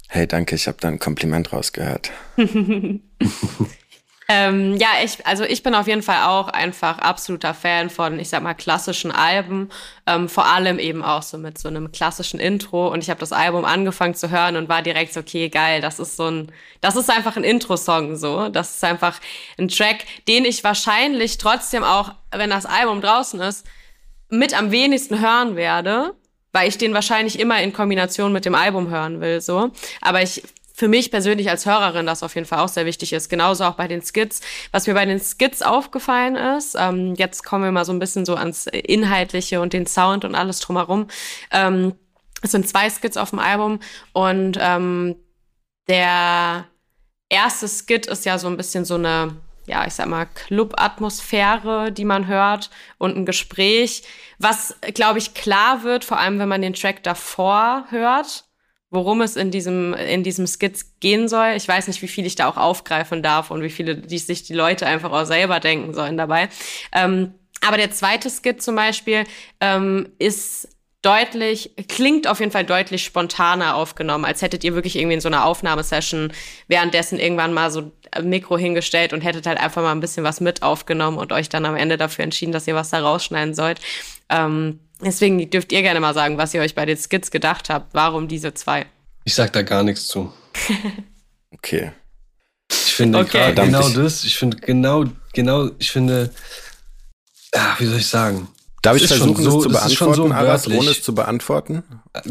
Hey, 0.10 0.28
danke, 0.28 0.56
ich 0.56 0.68
habe 0.68 0.78
da 0.82 0.90
ein 0.90 1.00
Kompliment 1.00 1.54
rausgehört. 1.54 2.12
Ähm, 4.30 4.78
ja, 4.78 4.88
ich, 5.04 5.26
also 5.28 5.44
ich 5.44 5.64
bin 5.64 5.76
auf 5.76 5.88
jeden 5.88 6.02
Fall 6.02 6.24
auch 6.26 6.48
einfach 6.48 7.00
absoluter 7.00 7.54
Fan 7.54 7.90
von, 7.90 8.20
ich 8.20 8.30
sag 8.30 8.42
mal, 8.42 8.54
klassischen 8.54 9.12
Alben. 9.12 9.70
Ähm, 10.08 10.30
vor 10.30 10.46
allem 10.46 10.80
eben 10.80 11.04
auch 11.04 11.24
so 11.24 11.38
mit 11.38 11.58
so 11.58 11.68
einem 11.68 11.92
klassischen 11.92 12.40
Intro. 12.40 12.88
Und 12.88 13.04
ich 13.04 13.10
habe 13.10 13.20
das 13.20 13.32
Album 13.32 13.66
angefangen 13.66 14.16
zu 14.16 14.30
hören 14.30 14.56
und 14.56 14.70
war 14.70 14.82
direkt 14.82 15.14
so, 15.14 15.20
okay, 15.20 15.50
geil, 15.50 15.82
das 15.82 16.00
ist 16.00 16.16
so 16.16 16.30
ein, 16.30 16.52
das 16.82 16.96
ist 16.96 17.10
einfach 17.10 17.36
ein 17.36 17.44
Intro-Song 17.44 18.16
so. 18.16 18.50
Das 18.50 18.76
ist 18.76 18.84
einfach 18.84 19.20
ein 19.58 19.68
Track, 19.68 20.06
den 20.28 20.46
ich 20.46 20.64
wahrscheinlich 20.64 21.38
trotzdem 21.38 21.84
auch, 21.84 22.14
wenn 22.32 22.50
das 22.50 22.66
Album 22.66 23.02
draußen 23.02 23.40
ist, 23.42 23.66
mit 24.30 24.58
am 24.58 24.72
wenigsten 24.72 25.20
hören 25.20 25.56
werde 25.56 26.16
weil 26.54 26.70
ich 26.70 26.78
den 26.78 26.94
wahrscheinlich 26.94 27.40
immer 27.40 27.62
in 27.62 27.74
Kombination 27.74 28.32
mit 28.32 28.46
dem 28.46 28.54
Album 28.56 28.90
hören 28.90 29.20
will, 29.20 29.42
so. 29.42 29.72
Aber 30.02 30.22
ich 30.22 30.44
für 30.74 30.88
mich 30.88 31.12
persönlich 31.12 31.50
als 31.50 31.66
Hörerin 31.68 32.08
das 32.08 32.24
auf 32.24 32.34
jeden 32.34 32.48
Fall 32.48 32.60
auch 32.60 32.68
sehr 32.68 32.86
wichtig 32.86 33.14
ist. 33.14 33.30
Genauso 33.30 33.64
auch 33.64 33.76
bei 33.76 33.88
den 33.88 34.02
Skits. 34.02 34.42
Was 34.72 34.88
mir 34.88 34.96
bei 34.96 35.06
den 35.06 35.20
Skits 35.20 35.62
aufgefallen 35.62 36.36
ist, 36.36 36.76
ähm, 36.78 37.14
jetzt 37.16 37.44
kommen 37.44 37.64
wir 37.64 37.72
mal 37.72 37.86
so 37.86 37.94
ein 37.94 38.00
bisschen 38.00 38.26
so 38.26 38.36
ans 38.36 38.66
Inhaltliche 38.66 39.62
und 39.62 39.72
den 39.72 39.86
Sound 39.86 40.26
und 40.26 40.34
alles 40.34 40.60
drumherum. 40.60 41.08
Ähm, 41.52 41.94
es 42.42 42.52
sind 42.52 42.68
zwei 42.68 42.90
Skits 42.90 43.18
auf 43.18 43.30
dem 43.30 43.40
Album 43.40 43.80
und 44.14 44.58
ähm, 44.60 45.16
der 45.88 46.66
erste 47.30 47.68
Skit 47.68 48.08
ist 48.08 48.26
ja 48.26 48.40
so 48.40 48.48
ein 48.48 48.58
bisschen 48.58 48.84
so 48.84 48.96
eine, 48.96 49.38
ja, 49.68 49.86
ich 49.86 49.94
sag 49.94 50.08
mal, 50.08 50.26
Club-Atmosphäre, 50.26 51.92
die 51.92 52.04
man 52.04 52.28
hört 52.28 52.72
und 52.98 53.16
ein 53.16 53.26
Gespräch, 53.26 54.04
was, 54.40 54.76
glaube 54.94 55.20
ich, 55.20 55.36
klar 55.36 55.84
wird, 55.84 56.04
vor 56.04 56.18
allem 56.18 56.40
wenn 56.40 56.50
man 56.50 56.64
den 56.64 56.74
Track 56.74 57.04
davor 57.04 57.86
hört 57.90 58.46
worum 58.94 59.22
es 59.22 59.36
in 59.36 59.50
diesem, 59.50 59.94
in 59.96 60.24
diesem 60.24 60.46
Skizz 60.46 61.00
gehen 61.00 61.28
soll. 61.28 61.54
Ich 61.56 61.68
weiß 61.68 61.88
nicht, 61.88 62.04
wie 62.04 62.08
viel 62.08 62.28
ich 62.28 62.36
da 62.36 62.48
auch 62.48 62.58
aufgreifen 62.58 63.24
darf 63.24 63.50
und 63.50 63.64
wie 63.64 63.72
viele 63.72 63.96
die 63.96 64.20
sich 64.20 64.44
die 64.44 64.54
Leute 64.54 64.86
einfach 64.86 65.12
auch 65.12 65.26
selber 65.26 65.60
denken 65.60 65.96
sollen 65.96 66.16
dabei. 66.16 66.48
Ähm, 66.94 67.34
aber 67.66 67.78
der 67.78 67.90
zweite 67.92 68.30
Skit 68.30 68.62
zum 68.62 68.76
Beispiel 68.76 69.24
ähm, 69.60 70.10
ist 70.20 70.68
deutlich, 71.02 71.72
klingt 71.90 72.28
auf 72.28 72.40
jeden 72.40 72.52
Fall 72.52 72.66
deutlich 72.66 73.04
spontaner 73.04 73.76
aufgenommen, 73.76 74.26
als 74.26 74.44
hättet 74.44 74.64
ihr 74.64 74.76
wirklich 74.76 74.96
irgendwie 74.96 75.16
in 75.16 75.22
so 75.22 75.28
einer 75.28 75.46
Aufnahmesession 75.46 76.32
währenddessen 76.68 77.20
irgendwann 77.20 77.52
mal 77.52 77.72
so 77.72 77.92
ein 78.12 78.30
Mikro 78.30 78.60
hingestellt 78.60 79.12
und 79.12 79.22
hättet 79.22 79.48
halt 79.48 79.60
einfach 79.60 79.82
mal 79.82 79.92
ein 79.92 80.02
bisschen 80.02 80.24
was 80.24 80.40
mit 80.40 80.62
aufgenommen 80.62 81.18
und 81.18 81.32
euch 81.32 81.50
dann 81.50 81.66
am 81.66 81.76
Ende 81.76 81.98
dafür 81.98 82.24
entschieden, 82.24 82.52
dass 82.52 82.68
ihr 82.68 82.76
was 82.76 82.92
da 82.92 83.00
rausschneiden 83.00 83.56
sollt. 83.56 83.82
Ähm, 84.30 84.80
Deswegen 85.02 85.50
dürft 85.50 85.72
ihr 85.72 85.82
gerne 85.82 86.00
mal 86.00 86.14
sagen, 86.14 86.38
was 86.38 86.54
ihr 86.54 86.62
euch 86.62 86.76
bei 86.76 86.86
den 86.86 86.98
Skits 86.98 87.32
gedacht 87.32 87.70
habt. 87.70 87.94
Warum 87.94 88.28
diese 88.28 88.54
zwei? 88.54 88.86
Ich 89.26 89.36
sag 89.36 89.54
da 89.54 89.62
gar 89.62 89.84
nichts 89.84 90.08
zu. 90.08 90.32
okay. 91.52 91.92
Ich 92.70 92.96
finde 92.96 93.20
okay. 93.20 93.54
genau 93.54 93.90
das, 93.90 94.24
ich 94.24 94.38
finde 94.38 94.58
genau, 94.58 95.06
genau, 95.34 95.70
ich 95.80 95.92
finde, 95.92 96.32
ja, 97.54 97.76
wie 97.80 97.86
soll 97.86 98.00
ich 98.00 98.08
sagen? 98.08 98.48
Darf 98.82 98.98
ich 98.98 99.08
versuchen, 99.08 99.42
so, 99.42 99.64
das 99.64 99.64
zu 99.64 99.70
beantworten, 99.70 100.30
so 100.30 100.34
Aras, 100.34 100.68
ohne 100.68 100.90
es 100.90 101.02
zu 101.02 101.16
beantworten? 101.16 101.84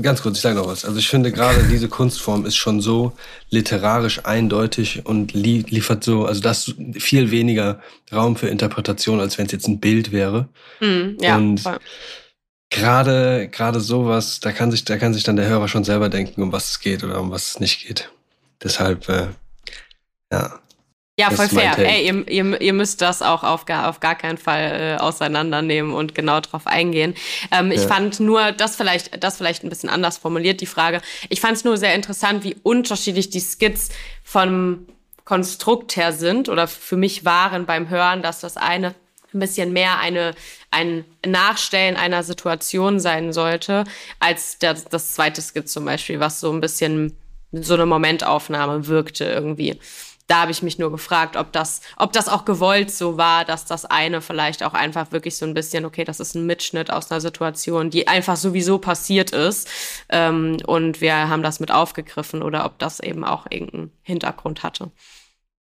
Ganz 0.02 0.20
kurz, 0.20 0.36
ich 0.36 0.42
sage 0.42 0.56
noch 0.56 0.66
was. 0.66 0.84
Also 0.84 0.98
ich 0.98 1.08
finde 1.08 1.32
gerade 1.32 1.62
diese 1.64 1.88
Kunstform 1.88 2.44
ist 2.44 2.56
schon 2.56 2.82
so 2.82 3.12
literarisch 3.48 4.20
eindeutig 4.24 5.06
und 5.06 5.32
li 5.32 5.64
liefert 5.68 6.04
so, 6.04 6.26
also 6.26 6.42
das 6.42 6.74
viel 6.98 7.30
weniger 7.30 7.80
Raum 8.12 8.36
für 8.36 8.48
Interpretation, 8.48 9.18
als 9.18 9.38
wenn 9.38 9.46
es 9.46 9.52
jetzt 9.52 9.66
ein 9.66 9.80
Bild 9.80 10.12
wäre. 10.12 10.48
Mm, 10.80 11.16
ja, 11.20 11.36
und 11.36 11.60
voll 11.60 11.78
gerade 12.72 13.48
gerade 13.48 13.80
sowas, 13.80 14.40
da 14.40 14.50
kann 14.50 14.70
sich 14.70 14.84
da 14.84 14.96
kann 14.96 15.14
sich 15.14 15.22
dann 15.22 15.36
der 15.36 15.46
Hörer 15.46 15.68
schon 15.68 15.84
selber 15.84 16.08
denken, 16.08 16.42
um 16.42 16.52
was 16.52 16.70
es 16.70 16.80
geht 16.80 17.04
oder 17.04 17.20
um 17.20 17.30
was 17.30 17.48
es 17.48 17.60
nicht 17.60 17.86
geht. 17.86 18.10
Deshalb 18.62 19.08
äh, 19.08 19.28
ja. 20.32 20.58
Ja, 21.18 21.30
voll 21.30 21.48
fair. 21.48 21.78
Ey, 21.78 22.06
ihr, 22.06 22.26
ihr, 22.28 22.60
ihr 22.60 22.72
müsst 22.72 23.02
das 23.02 23.20
auch 23.20 23.44
auf 23.44 23.66
gar, 23.66 23.90
auf 23.90 24.00
gar 24.00 24.14
keinen 24.14 24.38
Fall 24.38 24.96
äh, 24.98 25.00
auseinandernehmen 25.00 25.92
und 25.92 26.14
genau 26.14 26.40
drauf 26.40 26.66
eingehen. 26.66 27.14
Ähm, 27.50 27.70
ja. 27.70 27.74
Ich 27.74 27.82
fand 27.82 28.18
nur, 28.18 28.52
das 28.52 28.76
vielleicht, 28.76 29.22
das 29.22 29.36
vielleicht 29.36 29.62
ein 29.62 29.68
bisschen 29.68 29.90
anders 29.90 30.16
formuliert, 30.16 30.62
die 30.62 30.66
Frage. 30.66 31.02
Ich 31.28 31.42
fand 31.42 31.58
es 31.58 31.64
nur 31.64 31.76
sehr 31.76 31.94
interessant, 31.94 32.44
wie 32.44 32.56
unterschiedlich 32.62 33.28
die 33.28 33.40
Skits 33.40 33.90
vom 34.24 34.86
Konstrukt 35.26 35.96
her 35.96 36.14
sind 36.14 36.48
oder 36.48 36.66
für 36.66 36.96
mich 36.96 37.26
waren 37.26 37.66
beim 37.66 37.90
Hören, 37.90 38.22
dass 38.22 38.40
das 38.40 38.56
eine 38.56 38.94
ein 39.34 39.40
bisschen 39.40 39.72
mehr 39.72 39.98
eine, 39.98 40.34
ein 40.72 41.04
Nachstellen 41.24 41.96
einer 41.96 42.24
Situation 42.24 42.98
sein 42.98 43.32
sollte, 43.32 43.84
als 44.18 44.58
das, 44.58 44.84
das 44.86 45.14
zweite 45.14 45.40
Skit 45.40 45.68
zum 45.68 45.84
Beispiel, 45.84 46.18
was 46.18 46.40
so 46.40 46.50
ein 46.52 46.60
bisschen 46.60 47.16
so 47.52 47.74
eine 47.74 47.86
Momentaufnahme 47.86 48.86
wirkte 48.86 49.24
irgendwie. 49.24 49.78
Da 50.28 50.40
habe 50.42 50.50
ich 50.50 50.62
mich 50.62 50.78
nur 50.78 50.90
gefragt, 50.90 51.36
ob 51.36 51.52
das, 51.52 51.82
ob 51.98 52.12
das 52.12 52.28
auch 52.28 52.46
gewollt 52.46 52.90
so 52.90 53.18
war, 53.18 53.44
dass 53.44 53.66
das 53.66 53.84
eine 53.84 54.22
vielleicht 54.22 54.62
auch 54.62 54.72
einfach 54.72 55.12
wirklich 55.12 55.36
so 55.36 55.44
ein 55.44 55.52
bisschen, 55.52 55.84
okay, 55.84 56.04
das 56.04 56.20
ist 56.20 56.34
ein 56.34 56.46
Mitschnitt 56.46 56.90
aus 56.90 57.10
einer 57.10 57.20
Situation, 57.20 57.90
die 57.90 58.08
einfach 58.08 58.36
sowieso 58.36 58.78
passiert 58.78 59.32
ist 59.32 59.68
ähm, 60.08 60.56
und 60.66 61.02
wir 61.02 61.28
haben 61.28 61.42
das 61.42 61.60
mit 61.60 61.70
aufgegriffen 61.70 62.42
oder 62.42 62.64
ob 62.64 62.78
das 62.78 63.00
eben 63.00 63.24
auch 63.24 63.46
irgendeinen 63.50 63.92
Hintergrund 64.02 64.62
hatte. 64.62 64.90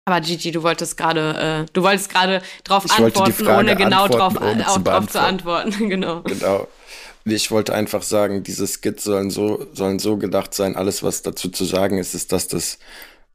Aber 0.04 0.20
Gigi, 0.20 0.50
du 0.50 0.62
wolltest 0.62 0.96
gerade, 0.96 1.64
äh, 1.64 1.72
du 1.72 1.82
wolltest 1.82 2.10
gerade 2.10 2.42
drauf 2.64 2.84
ich 2.86 2.92
antworten, 2.92 3.46
ohne 3.46 3.76
genau 3.76 4.08
drauf, 4.08 4.34
ohne 4.40 4.66
zu, 4.66 4.80
drauf 4.80 5.06
zu 5.08 5.20
antworten. 5.20 5.70
genau. 5.88 6.22
Genau. 6.22 6.66
Ich 7.24 7.52
wollte 7.52 7.72
einfach 7.72 8.02
sagen, 8.02 8.42
diese 8.42 8.66
Skits 8.66 9.04
sollen 9.04 9.30
so, 9.30 9.68
sollen 9.72 10.00
so 10.00 10.16
gedacht 10.16 10.54
sein. 10.54 10.74
Alles, 10.74 11.04
was 11.04 11.22
dazu 11.22 11.50
zu 11.50 11.64
sagen 11.64 11.98
ist, 11.98 12.14
ist, 12.14 12.32
dass 12.32 12.48
das 12.48 12.78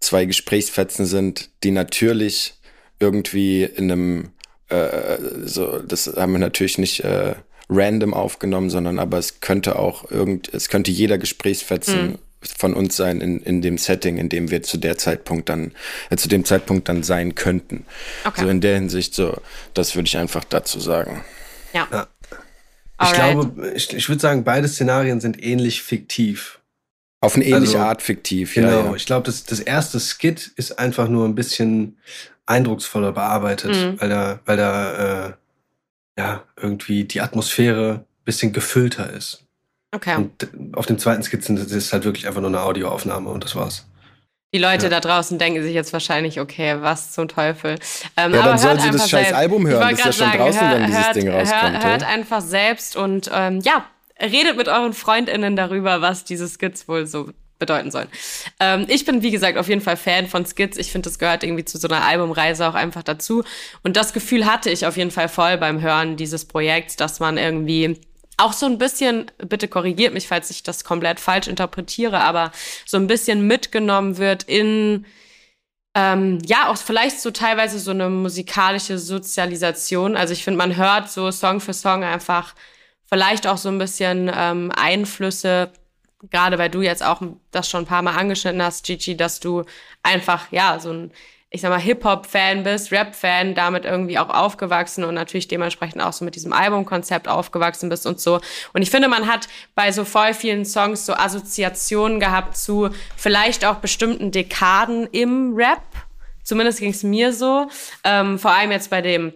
zwei 0.01 0.25
Gesprächsfetzen 0.25 1.05
sind, 1.05 1.49
die 1.63 1.71
natürlich 1.71 2.55
irgendwie 2.99 3.63
in 3.63 3.89
einem, 3.89 4.31
äh, 4.67 5.17
so, 5.45 5.79
das 5.79 6.07
haben 6.17 6.33
wir 6.33 6.39
natürlich 6.39 6.77
nicht 6.77 6.99
äh, 6.99 7.35
random 7.69 8.13
aufgenommen, 8.13 8.69
sondern 8.69 8.99
aber 8.99 9.17
es 9.17 9.39
könnte 9.39 9.79
auch 9.79 10.11
irgend, 10.11 10.53
es 10.53 10.67
könnte 10.67 10.91
jeder 10.91 11.17
Gesprächsfetzen 11.17 12.07
mhm 12.07 12.19
von 12.41 12.73
uns 12.73 12.95
sein 12.95 13.21
in, 13.21 13.41
in 13.41 13.61
dem 13.61 13.77
Setting, 13.77 14.17
in 14.17 14.29
dem 14.29 14.51
wir 14.51 14.63
zu 14.63 14.77
der 14.77 14.97
Zeitpunkt 14.97 15.49
dann, 15.49 15.73
äh, 16.09 16.17
zu 16.17 16.29
dem 16.29 16.45
Zeitpunkt 16.45 16.87
dann 16.87 17.03
sein 17.03 17.35
könnten. 17.35 17.85
Okay. 18.25 18.41
So 18.41 18.49
in 18.49 18.61
der 18.61 18.75
Hinsicht, 18.75 19.15
so, 19.15 19.41
das 19.73 19.95
würde 19.95 20.07
ich 20.07 20.17
einfach 20.17 20.43
dazu 20.43 20.79
sagen. 20.79 21.23
Ja. 21.73 21.87
ja. 21.91 22.07
Ich 23.03 23.13
glaube, 23.13 23.71
ich, 23.75 23.93
ich 23.93 24.09
würde 24.09 24.21
sagen, 24.21 24.43
beide 24.43 24.67
Szenarien 24.67 25.21
sind 25.21 25.43
ähnlich 25.43 25.83
fiktiv. 25.83 26.59
Auf 27.21 27.35
eine 27.35 27.45
ähnliche 27.45 27.77
also, 27.77 27.89
Art 27.89 28.01
fiktiv, 28.01 28.53
genau. 28.53 28.69
ja. 28.69 28.81
Genau. 28.81 28.95
Ich 28.95 29.05
glaube, 29.05 29.25
das, 29.25 29.43
das 29.43 29.59
erste 29.59 29.99
Skit 29.99 30.51
ist 30.55 30.79
einfach 30.79 31.07
nur 31.07 31.25
ein 31.25 31.35
bisschen 31.35 31.97
eindrucksvoller 32.45 33.11
bearbeitet, 33.11 33.75
mhm. 33.75 33.99
weil 33.99 34.09
da, 34.09 34.39
weil 34.45 34.57
da 34.57 35.27
äh, 35.27 35.33
ja 36.17 36.43
irgendwie 36.55 37.03
die 37.03 37.21
Atmosphäre 37.21 38.05
ein 38.05 38.25
bisschen 38.25 38.53
gefüllter 38.53 39.11
ist. 39.11 39.46
Okay. 39.91 40.15
Und 40.15 40.75
auf 40.75 40.85
dem 40.85 40.99
zweiten 40.99 41.23
Skizzen 41.23 41.55
das 41.55 41.71
ist 41.71 41.93
halt 41.93 42.03
wirklich 42.03 42.27
einfach 42.27 42.41
nur 42.41 42.49
eine 42.49 42.61
Audioaufnahme 42.61 43.29
und 43.29 43.43
das 43.43 43.55
war's. 43.55 43.85
Die 44.53 44.59
Leute 44.59 44.85
ja. 44.85 44.89
da 44.89 44.99
draußen 45.01 45.37
denken 45.37 45.61
sich 45.61 45.73
jetzt 45.73 45.91
wahrscheinlich, 45.91 46.39
okay, 46.39 46.77
was 46.79 47.11
zum 47.11 47.27
Teufel. 47.27 47.75
Ähm, 48.15 48.33
ja, 48.33 48.43
dann 48.43 48.57
sollen 48.57 48.79
sie 48.79 48.91
das 48.91 49.09
scheiß 49.09 49.27
selbst. 49.27 49.33
Album 49.33 49.67
hören, 49.67 49.81
das 49.81 49.91
ist 49.91 50.05
ja 50.05 50.13
schon 50.13 50.25
sagen, 50.25 50.37
draußen, 50.37 50.61
hör, 50.61 50.71
wenn 50.71 50.85
dieses 50.85 51.05
hört, 51.05 51.15
Ding 51.15 51.29
rauskommt. 51.29 51.73
Hört, 51.73 51.85
hört 51.85 52.03
einfach 52.03 52.41
selbst 52.41 52.95
und 52.95 53.29
ähm, 53.33 53.59
ja, 53.61 53.85
redet 54.21 54.55
mit 54.55 54.69
euren 54.69 54.93
FreundInnen 54.93 55.55
darüber, 55.55 56.01
was 56.01 56.23
diese 56.23 56.47
Skits 56.47 56.87
wohl 56.87 57.05
so 57.05 57.29
bedeuten 57.59 57.91
sollen. 57.91 58.07
Ähm, 58.59 58.85
ich 58.87 59.03
bin, 59.03 59.21
wie 59.21 59.31
gesagt, 59.31 59.57
auf 59.57 59.67
jeden 59.67 59.81
Fall 59.81 59.97
Fan 59.97 60.27
von 60.27 60.45
Skits. 60.45 60.77
Ich 60.77 60.91
finde, 60.91 61.09
das 61.09 61.19
gehört 61.19 61.43
irgendwie 61.43 61.65
zu 61.65 61.77
so 61.77 61.87
einer 61.87 62.05
Albumreise 62.05 62.67
auch 62.67 62.75
einfach 62.75 63.03
dazu. 63.03 63.43
Und 63.83 63.97
das 63.97 64.13
Gefühl 64.13 64.45
hatte 64.45 64.69
ich 64.69 64.85
auf 64.85 64.95
jeden 64.95 65.11
Fall 65.11 65.27
voll 65.27 65.57
beim 65.57 65.81
Hören 65.81 66.15
dieses 66.15 66.45
Projekts, 66.45 66.95
dass 66.95 67.19
man 67.19 67.37
irgendwie 67.37 67.99
auch 68.37 68.53
so 68.53 68.67
ein 68.67 68.77
bisschen, 68.77 69.31
bitte 69.39 69.67
korrigiert 69.67 70.13
mich, 70.13 70.27
falls 70.27 70.49
ich 70.51 70.63
das 70.63 70.83
komplett 70.83 71.19
falsch 71.19 71.47
interpretiere, 71.47 72.21
aber 72.21 72.51
so 72.85 72.97
ein 72.97 73.07
bisschen 73.07 73.47
mitgenommen 73.47 74.17
wird 74.17 74.43
in, 74.43 75.05
ähm, 75.95 76.39
ja, 76.45 76.69
auch 76.69 76.77
vielleicht 76.77 77.19
so 77.19 77.31
teilweise 77.31 77.79
so 77.79 77.91
eine 77.91 78.09
musikalische 78.09 78.99
Sozialisation. 78.99 80.15
Also 80.15 80.33
ich 80.33 80.43
finde, 80.43 80.59
man 80.59 80.77
hört 80.77 81.09
so 81.09 81.31
Song 81.31 81.59
für 81.59 81.73
Song 81.73 82.03
einfach 82.03 82.53
vielleicht 83.05 83.47
auch 83.47 83.57
so 83.57 83.69
ein 83.69 83.79
bisschen 83.79 84.31
ähm, 84.33 84.71
Einflüsse, 84.75 85.71
gerade 86.29 86.59
weil 86.59 86.69
du 86.69 86.81
jetzt 86.81 87.03
auch 87.03 87.21
das 87.51 87.69
schon 87.69 87.83
ein 87.83 87.87
paar 87.87 88.01
Mal 88.03 88.15
angeschnitten 88.15 88.61
hast, 88.61 88.85
Gigi, 88.85 89.17
dass 89.17 89.39
du 89.39 89.63
einfach, 90.03 90.51
ja, 90.51 90.79
so 90.79 90.91
ein 90.91 91.11
ich 91.49 91.61
sag 91.61 91.69
mal, 91.69 91.79
Hip-Hop-Fan 91.79 92.63
bist, 92.63 92.91
Rap-Fan, 92.91 93.55
damit 93.55 93.85
irgendwie 93.85 94.19
auch 94.19 94.29
aufgewachsen 94.29 95.05
und 95.05 95.13
natürlich 95.13 95.47
dementsprechend 95.47 96.01
auch 96.01 96.11
so 96.11 96.25
mit 96.25 96.35
diesem 96.35 96.51
Albumkonzept 96.51 97.27
aufgewachsen 97.29 97.87
bist 97.87 98.05
und 98.05 98.19
so. 98.19 98.41
Und 98.73 98.81
ich 98.81 98.91
finde, 98.91 99.07
man 99.07 99.27
hat 99.27 99.47
bei 99.73 99.91
so 99.93 100.03
voll 100.03 100.33
vielen 100.33 100.65
Songs 100.65 101.05
so 101.05 101.13
Assoziationen 101.13 102.19
gehabt 102.19 102.57
zu 102.57 102.89
vielleicht 103.15 103.63
auch 103.63 103.75
bestimmten 103.75 104.31
Dekaden 104.31 105.07
im 105.11 105.55
Rap. 105.55 105.81
Zumindest 106.43 106.79
ging 106.79 106.91
es 106.91 107.03
mir 107.03 107.31
so. 107.31 107.67
Ähm, 108.03 108.37
vor 108.37 108.51
allem 108.51 108.71
jetzt 108.71 108.89
bei 108.89 109.01
dem 109.01 109.33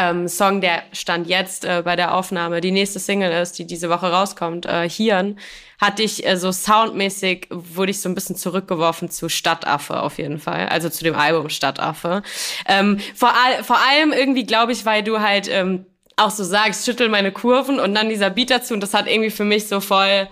ähm, 0.00 0.28
Song, 0.28 0.60
der 0.60 0.82
stand 0.92 1.26
jetzt 1.26 1.64
äh, 1.64 1.82
bei 1.84 1.94
der 1.94 2.14
Aufnahme, 2.14 2.60
die 2.60 2.70
nächste 2.70 2.98
Single 2.98 3.30
ist, 3.32 3.58
die 3.58 3.66
diese 3.66 3.90
Woche 3.90 4.10
rauskommt, 4.10 4.64
äh, 4.64 4.88
Hirn, 4.88 5.38
hatte 5.78 6.02
ich 6.02 6.26
äh, 6.26 6.36
so 6.36 6.52
soundmäßig, 6.52 7.48
wurde 7.50 7.90
ich 7.90 8.00
so 8.00 8.08
ein 8.08 8.14
bisschen 8.14 8.36
zurückgeworfen 8.36 9.10
zu 9.10 9.28
Stadtaffe 9.28 10.02
auf 10.02 10.18
jeden 10.18 10.38
Fall, 10.38 10.68
also 10.68 10.88
zu 10.88 11.04
dem 11.04 11.14
Album 11.14 11.50
Stadtaffe. 11.50 12.22
Ähm, 12.66 12.98
vor, 13.14 13.30
all, 13.30 13.62
vor 13.62 13.78
allem 13.78 14.12
irgendwie, 14.12 14.44
glaube 14.44 14.72
ich, 14.72 14.86
weil 14.86 15.02
du 15.02 15.20
halt 15.20 15.48
ähm, 15.50 15.84
auch 16.16 16.30
so 16.30 16.44
sagst, 16.44 16.86
schüttel 16.86 17.08
meine 17.08 17.32
Kurven 17.32 17.78
und 17.78 17.94
dann 17.94 18.08
dieser 18.08 18.30
Beat 18.30 18.50
dazu 18.50 18.74
und 18.74 18.80
das 18.80 18.94
hat 18.94 19.06
irgendwie 19.06 19.30
für 19.30 19.44
mich 19.44 19.68
so 19.68 19.80
voll 19.80 20.28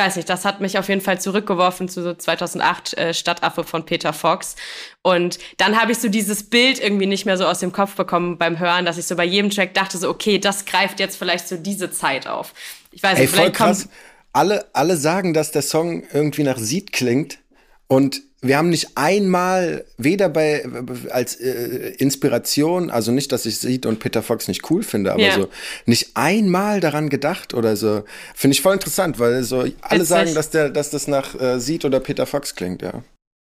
weiß 0.00 0.16
nicht, 0.16 0.28
das 0.28 0.44
hat 0.44 0.60
mich 0.60 0.78
auf 0.78 0.88
jeden 0.88 1.00
Fall 1.00 1.20
zurückgeworfen 1.20 1.88
zu 1.88 2.02
so 2.02 2.14
2008 2.14 2.98
äh, 2.98 3.14
Stadtaffe 3.14 3.62
von 3.62 3.84
Peter 3.84 4.12
Fox. 4.12 4.56
Und 5.02 5.38
dann 5.58 5.80
habe 5.80 5.92
ich 5.92 5.98
so 5.98 6.08
dieses 6.08 6.50
Bild 6.50 6.80
irgendwie 6.80 7.06
nicht 7.06 7.26
mehr 7.26 7.36
so 7.36 7.46
aus 7.46 7.60
dem 7.60 7.72
Kopf 7.72 7.94
bekommen 7.94 8.38
beim 8.38 8.58
Hören, 8.58 8.84
dass 8.84 8.98
ich 8.98 9.06
so 9.06 9.14
bei 9.14 9.24
jedem 9.24 9.50
Track 9.50 9.74
dachte 9.74 9.98
so, 9.98 10.08
okay, 10.08 10.38
das 10.38 10.64
greift 10.64 10.98
jetzt 10.98 11.16
vielleicht 11.16 11.46
so 11.46 11.56
diese 11.56 11.90
Zeit 11.90 12.26
auf. 12.26 12.54
Ich 12.90 13.02
weiß 13.02 13.16
Ey, 13.16 13.22
nicht, 13.22 13.30
voll 13.30 13.38
vielleicht 13.38 13.56
kommt 13.56 13.68
krass. 13.68 13.88
Alle, 14.32 14.66
alle 14.72 14.96
sagen, 14.96 15.34
dass 15.34 15.52
der 15.52 15.62
Song 15.62 16.02
irgendwie 16.12 16.44
nach 16.44 16.58
Sied 16.58 16.92
klingt 16.92 17.38
und 17.86 18.22
wir 18.42 18.56
haben 18.56 18.70
nicht 18.70 18.96
einmal, 18.96 19.84
weder 19.98 20.28
bei 20.30 20.64
als 21.10 21.36
äh, 21.36 21.90
Inspiration, 21.98 22.90
also 22.90 23.12
nicht, 23.12 23.32
dass 23.32 23.44
ich 23.44 23.58
Seed 23.58 23.84
und 23.84 23.98
Peter 24.00 24.22
Fox 24.22 24.48
nicht 24.48 24.70
cool 24.70 24.82
finde, 24.82 25.12
aber 25.12 25.20
Ja. 25.22 25.34
so 25.34 25.48
nicht 25.84 26.12
einmal 26.14 26.80
daran 26.80 27.10
gedacht 27.10 27.52
oder 27.52 27.76
so. 27.76 28.04
Finde 28.34 28.54
ich 28.54 28.62
voll 28.62 28.74
interessant, 28.74 29.18
weil 29.18 29.42
so 29.42 29.58
alle 29.58 29.72
Witzig. 30.00 30.08
sagen, 30.08 30.34
dass 30.34 30.50
der, 30.50 30.70
dass 30.70 30.90
das 30.90 31.06
nach 31.06 31.38
äh, 31.38 31.60
Seed 31.60 31.84
oder 31.84 32.00
Peter 32.00 32.24
Fox 32.26 32.54
klingt, 32.54 32.80
ja. 32.82 33.02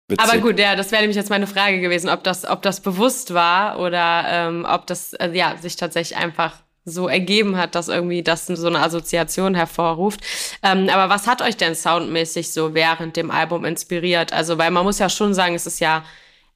Witzig. 0.07 0.27
Aber 0.27 0.39
gut, 0.39 0.57
ja, 0.59 0.75
das 0.75 0.91
wäre 0.91 1.01
nämlich 1.03 1.17
jetzt 1.17 1.29
meine 1.29 1.45
Frage 1.45 1.81
gewesen, 1.81 2.09
ob 2.09 2.23
das, 2.23 2.43
ob 2.43 2.63
das 2.63 2.79
bewusst 2.81 3.33
war 3.35 3.79
oder 3.79 4.23
ähm, 4.27 4.65
ob 4.67 4.87
das 4.87 5.13
äh, 5.13 5.29
ja 5.33 5.55
sich 5.61 5.75
tatsächlich 5.75 6.17
einfach 6.17 6.63
so 6.89 7.07
ergeben 7.07 7.57
hat, 7.57 7.75
dass 7.75 7.87
irgendwie 7.87 8.23
das 8.23 8.47
so 8.47 8.67
eine 8.67 8.79
Assoziation 8.79 9.55
hervorruft. 9.55 10.21
Ähm, 10.63 10.89
aber 10.89 11.13
was 11.13 11.27
hat 11.27 11.41
euch 11.41 11.57
denn 11.57 11.75
soundmäßig 11.75 12.51
so 12.51 12.73
während 12.73 13.15
dem 13.15 13.31
Album 13.31 13.65
inspiriert? 13.65 14.33
Also, 14.33 14.57
weil 14.57 14.71
man 14.71 14.83
muss 14.83 14.99
ja 14.99 15.09
schon 15.09 15.33
sagen, 15.33 15.55
es 15.55 15.65
ist 15.65 15.79
ja, 15.79 16.03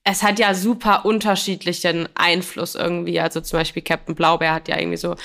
es 0.04 0.22
hat 0.24 0.40
ja 0.40 0.54
super 0.54 1.06
unterschiedlichen 1.06 2.10
Einfluss 2.16 2.76
irgendwie. 2.76 3.20
Also 3.20 3.42
zum 3.42 3.60
Beispiel 3.60 3.84
Captain 3.84 4.16
Blaubeer 4.16 4.54
hat 4.54 4.68
ja 4.68 4.78
irgendwie 4.78 4.98
so 4.98 5.16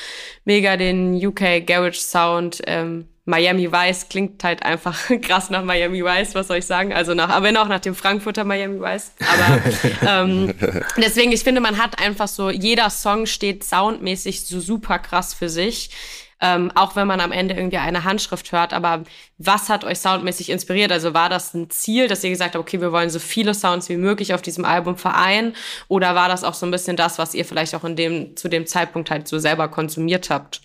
mega 0.45 0.77
den 0.77 1.15
UK 1.15 1.67
Garage 1.67 2.01
Sound. 2.01 2.63
Ähm, 2.67 3.09
Miami 3.29 3.71
Vice 3.71 4.09
klingt 4.09 4.43
halt 4.43 4.63
einfach 4.63 4.99
krass 5.21 5.51
nach 5.51 5.63
Miami 5.63 6.03
Vice, 6.03 6.35
was 6.35 6.49
soll 6.49 6.57
ich 6.57 6.67
sagen? 6.67 6.95
Also 6.95 7.13
nach, 7.13 7.29
aber 7.29 7.45
wenn 7.45 7.59
auch 7.59 7.69
nach 7.69 7.81
dem 7.81 7.95
Frankfurter 7.95 8.45
Miami 8.45 8.81
Vice. 8.81 9.13
Aber 9.21 9.61
ähm, 10.09 10.55
deswegen, 10.97 11.31
ich 11.31 11.45
finde, 11.45 11.61
man 11.61 11.77
hat 11.77 12.01
einfach 12.01 12.27
so, 12.27 12.49
jeder 12.49 12.89
Song 12.89 13.27
steht 13.27 13.65
soundmäßig 13.65 14.47
so 14.47 14.61
super 14.61 14.99
krass 14.99 15.35
für 15.35 15.51
sich. 15.51 15.91
Ähm, 16.41 16.71
auch 16.77 16.95
wenn 16.95 17.09
man 17.09 17.21
am 17.21 17.33
Ende 17.33 17.55
irgendwie 17.55 17.79
eine 17.79 18.05
Handschrift 18.05 18.53
hört. 18.53 18.73
Aber 18.73 19.03
was 19.39 19.69
hat 19.69 19.85
euch 19.85 19.99
soundmäßig 19.99 20.51
inspiriert? 20.51 20.93
Also 20.93 21.13
war 21.13 21.29
das 21.29 21.53
ein 21.53 21.69
Ziel, 21.69 22.07
dass 22.07 22.23
ihr 22.23 22.31
gesagt 22.31 22.55
habt, 22.55 22.65
okay, 22.65 22.81
wir 22.81 22.93
wollen 22.93 23.11
so 23.11 23.19
viele 23.19 23.55
Sounds 23.55 23.89
wie 23.89 23.97
möglich 23.97 24.33
auf 24.35 24.41
diesem 24.41 24.65
Album 24.65 24.97
vereinen? 24.97 25.57
Oder 25.89 26.15
war 26.15 26.29
das 26.29 26.45
auch 26.45 26.55
so 26.55 26.65
ein 26.65 26.71
bisschen 26.71 26.97
das, 26.97 27.19
was 27.19 27.35
ihr 27.35 27.45
vielleicht 27.45 27.75
auch 27.75 27.83
in 27.83 27.97
dem, 27.97 28.37
zu 28.37 28.49
dem 28.49 28.67
Zeitpunkt 28.67 29.11
halt 29.11 29.27
so 29.27 29.41
selber 29.41 29.67
konsumiert 29.67 30.31
habt? 30.31 30.63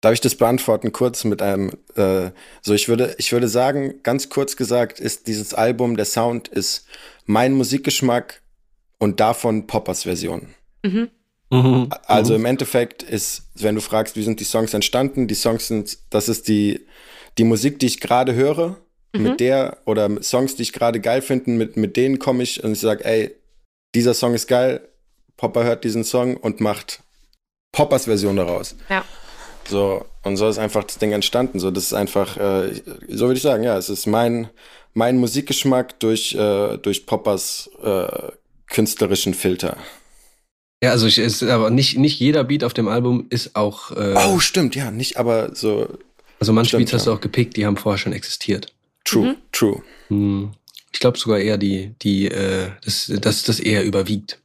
Darf 0.00 0.12
ich 0.12 0.20
das 0.20 0.36
beantworten 0.36 0.92
kurz 0.92 1.24
mit 1.24 1.42
einem, 1.42 1.72
äh, 1.96 2.30
so 2.62 2.72
ich 2.72 2.88
würde, 2.88 3.16
ich 3.18 3.32
würde 3.32 3.48
sagen, 3.48 4.00
ganz 4.02 4.28
kurz 4.28 4.56
gesagt, 4.56 5.00
ist 5.00 5.26
dieses 5.26 5.54
Album, 5.54 5.96
der 5.96 6.04
Sound 6.04 6.48
ist 6.48 6.86
mein 7.26 7.52
Musikgeschmack 7.52 8.42
und 8.98 9.18
davon 9.18 9.66
Poppers 9.66 10.04
Version. 10.04 10.54
Mhm. 10.82 11.10
Also 12.04 12.34
im 12.34 12.44
Endeffekt 12.44 13.02
ist, 13.02 13.44
wenn 13.54 13.74
du 13.74 13.80
fragst, 13.80 14.16
wie 14.16 14.22
sind 14.22 14.38
die 14.38 14.44
Songs 14.44 14.74
entstanden, 14.74 15.28
die 15.28 15.34
Songs 15.34 15.66
sind, 15.66 15.98
das 16.10 16.28
ist 16.28 16.46
die, 16.46 16.86
die 17.38 17.44
Musik, 17.44 17.78
die 17.78 17.86
ich 17.86 18.00
gerade 18.00 18.34
höre, 18.34 18.76
mit 19.14 19.40
der, 19.40 19.78
oder 19.86 20.22
Songs, 20.22 20.56
die 20.56 20.62
ich 20.62 20.72
gerade 20.72 21.00
geil 21.00 21.22
finde, 21.22 21.50
mit, 21.52 21.76
mit 21.76 21.96
denen 21.96 22.18
komme 22.18 22.42
ich 22.42 22.62
und 22.62 22.72
ich 22.72 22.80
sage, 22.80 23.04
ey, 23.04 23.34
dieser 23.94 24.14
Song 24.14 24.34
ist 24.34 24.46
geil, 24.46 24.86
Popper 25.36 25.64
hört 25.64 25.84
diesen 25.84 26.04
Song 26.04 26.36
und 26.36 26.60
macht 26.60 27.02
Poppers 27.72 28.04
Version 28.04 28.36
daraus. 28.36 28.76
Ja. 28.88 29.04
So, 29.68 30.04
und 30.22 30.36
so 30.36 30.48
ist 30.48 30.58
einfach 30.58 30.84
das 30.84 30.98
Ding 30.98 31.12
entstanden. 31.12 31.58
So, 31.58 31.70
das 31.70 31.84
ist 31.84 31.92
einfach, 31.92 32.36
äh, 32.36 32.72
so 33.08 33.26
würde 33.26 33.36
ich 33.36 33.42
sagen, 33.42 33.62
ja, 33.64 33.76
es 33.76 33.88
ist 33.88 34.06
mein, 34.06 34.48
mein 34.94 35.18
Musikgeschmack 35.18 36.00
durch, 36.00 36.34
äh, 36.34 36.78
durch 36.78 37.06
Poppers 37.06 37.70
äh, 37.82 38.32
künstlerischen 38.68 39.34
Filter. 39.34 39.76
Ja, 40.82 40.92
also 40.92 41.06
ich, 41.06 41.18
ist 41.18 41.42
aber 41.42 41.70
nicht, 41.70 41.98
nicht 41.98 42.20
jeder 42.20 42.44
Beat 42.44 42.62
auf 42.64 42.72
dem 42.72 42.88
Album 42.88 43.26
ist 43.30 43.56
auch. 43.56 43.90
Äh, 43.90 44.14
Oh, 44.16 44.38
stimmt, 44.38 44.76
ja, 44.76 44.90
nicht, 44.90 45.16
aber 45.16 45.54
so 45.54 45.88
also 46.40 46.52
manche 46.52 46.68
stimmt, 46.68 46.84
Beats 46.84 46.92
hast 46.92 47.06
du 47.06 47.12
auch 47.12 47.20
gepickt, 47.20 47.56
die 47.56 47.66
haben 47.66 47.76
vorher 47.76 47.98
schon 47.98 48.12
existiert. 48.12 48.72
true, 49.04 49.36
true. 49.52 49.82
Hm. 50.08 50.52
Ich 50.92 51.00
glaube 51.00 51.18
sogar 51.18 51.38
eher 51.38 51.58
die, 51.58 51.94
die, 52.02 52.28
äh, 52.28 52.70
das, 52.84 53.12
das, 53.20 53.42
das 53.42 53.60
eher 53.60 53.84
überwiegt. 53.84 54.40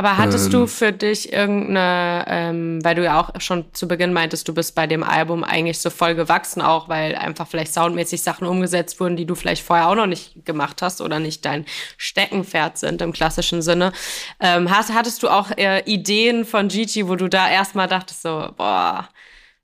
Aber 0.00 0.16
hattest 0.16 0.46
Ähm. 0.46 0.52
du 0.52 0.66
für 0.66 0.92
dich 0.92 1.30
irgendeine, 1.30 2.24
ähm, 2.26 2.82
weil 2.82 2.94
du 2.94 3.04
ja 3.04 3.20
auch 3.20 3.38
schon 3.38 3.66
zu 3.74 3.86
Beginn 3.86 4.14
meintest, 4.14 4.48
du 4.48 4.54
bist 4.54 4.74
bei 4.74 4.86
dem 4.86 5.02
Album 5.02 5.44
eigentlich 5.44 5.78
so 5.78 5.90
voll 5.90 6.14
gewachsen, 6.14 6.62
auch 6.62 6.88
weil 6.88 7.14
einfach 7.16 7.46
vielleicht 7.46 7.74
soundmäßig 7.74 8.22
Sachen 8.22 8.46
umgesetzt 8.46 8.98
wurden, 8.98 9.16
die 9.18 9.26
du 9.26 9.34
vielleicht 9.34 9.62
vorher 9.62 9.88
auch 9.90 9.94
noch 9.94 10.06
nicht 10.06 10.46
gemacht 10.46 10.80
hast 10.80 11.02
oder 11.02 11.18
nicht 11.18 11.44
dein 11.44 11.66
Steckenpferd 11.98 12.78
sind 12.78 13.02
im 13.02 13.12
klassischen 13.12 13.60
Sinne. 13.60 13.92
Ähm, 14.40 14.70
hast, 14.70 14.94
hattest 14.94 15.22
du 15.22 15.28
auch 15.28 15.50
äh, 15.58 15.82
Ideen 15.84 16.46
von 16.46 16.68
Gigi, 16.68 17.06
wo 17.06 17.14
du 17.16 17.28
da 17.28 17.50
erstmal 17.50 17.86
dachtest, 17.86 18.22
so, 18.22 18.48
boah, 18.56 19.06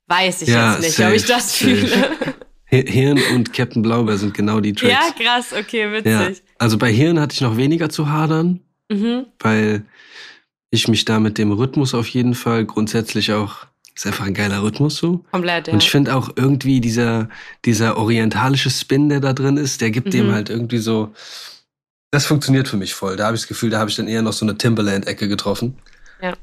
weiß 0.05 0.43
ich 0.43 0.49
Ja, 0.49 0.73
jetzt 0.73 0.81
nicht, 0.83 0.95
safe, 0.97 1.09
ob 1.09 1.15
ich 1.15 1.25
das 1.25 1.57
safe. 1.59 1.75
fühle. 1.77 2.09
Hi- 2.71 2.85
Hirn 2.87 3.19
und 3.33 3.53
Captain 3.53 3.81
Blaubeer 3.81 4.17
sind 4.17 4.35
genau 4.35 4.59
die 4.59 4.73
Tracks. 4.73 4.93
ja, 4.93 5.25
krass, 5.25 5.51
okay, 5.59 5.85
Ja, 6.05 6.27
witzig. 6.27 6.43
also 6.59 6.77
bei 6.77 6.91
Hirn 6.91 7.19
hatte 7.19 7.33
ich 7.33 7.41
noch 7.41 7.57
weniger 7.57 7.89
zu 7.89 8.11
hadern, 8.11 8.59
Mhm. 8.91 9.25
weil 9.39 9.83
ich 10.69 10.87
mich 10.87 11.05
da 11.05 11.19
mit 11.19 11.37
dem 11.37 11.51
Rhythmus 11.51 11.93
auf 11.93 12.07
jeden 12.07 12.33
Fall 12.35 12.65
grundsätzlich 12.65 13.31
auch, 13.31 13.67
ist 13.95 14.05
einfach 14.05 14.25
ein 14.25 14.33
geiler 14.33 14.61
Rhythmus 14.61 14.97
so. 14.97 15.25
Komplett, 15.31 15.67
ja. 15.67 15.73
Und 15.73 15.81
ich 15.81 15.89
finde 15.89 16.15
auch 16.15 16.29
irgendwie 16.35 16.81
dieser, 16.81 17.29
dieser 17.65 17.97
orientalische 17.97 18.69
Spin, 18.69 19.09
der 19.09 19.19
da 19.19 19.33
drin 19.33 19.57
ist, 19.57 19.81
der 19.81 19.91
gibt 19.91 20.07
Mhm. 20.07 20.11
dem 20.11 20.31
halt 20.33 20.49
irgendwie 20.49 20.77
so, 20.77 21.13
das 22.11 22.25
funktioniert 22.25 22.67
für 22.67 22.77
mich 22.77 22.93
voll. 22.93 23.15
Da 23.15 23.25
habe 23.25 23.35
ich 23.35 23.41
das 23.41 23.47
Gefühl, 23.47 23.69
da 23.69 23.79
habe 23.79 23.89
ich 23.89 23.95
dann 23.95 24.07
eher 24.07 24.21
noch 24.21 24.33
so 24.33 24.45
eine 24.45 24.57
Timberland-Ecke 24.57 25.27
getroffen. 25.27 25.77
Ja. 26.21 26.33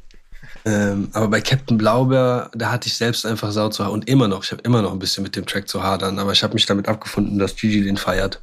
Ähm, 0.65 1.09
aber 1.13 1.29
bei 1.29 1.41
Captain 1.41 1.77
Blaubeer, 1.77 2.51
da 2.55 2.73
hatte 2.73 2.89
ich 2.89 2.97
selbst 2.97 3.27
einfach 3.27 3.53
Sau 3.53 3.69
zu 3.69 3.85
und 3.85 4.09
immer 4.09 4.29
noch, 4.29 4.45
ich 4.45 4.53
habe 4.53 4.63
immer 4.63 4.81
noch 4.83 4.93
ein 4.93 4.99
bisschen 4.99 5.23
mit 5.23 5.37
dem 5.37 5.47
Track 5.47 5.69
zu 5.69 5.83
hadern, 5.83 6.19
aber 6.19 6.33
ich 6.33 6.43
habe 6.43 6.55
mich 6.55 6.67
damit 6.67 6.89
abgefunden, 6.89 7.39
dass 7.39 7.57
Gigi 7.57 7.83
den 7.85 7.99
feiert. 7.99 8.41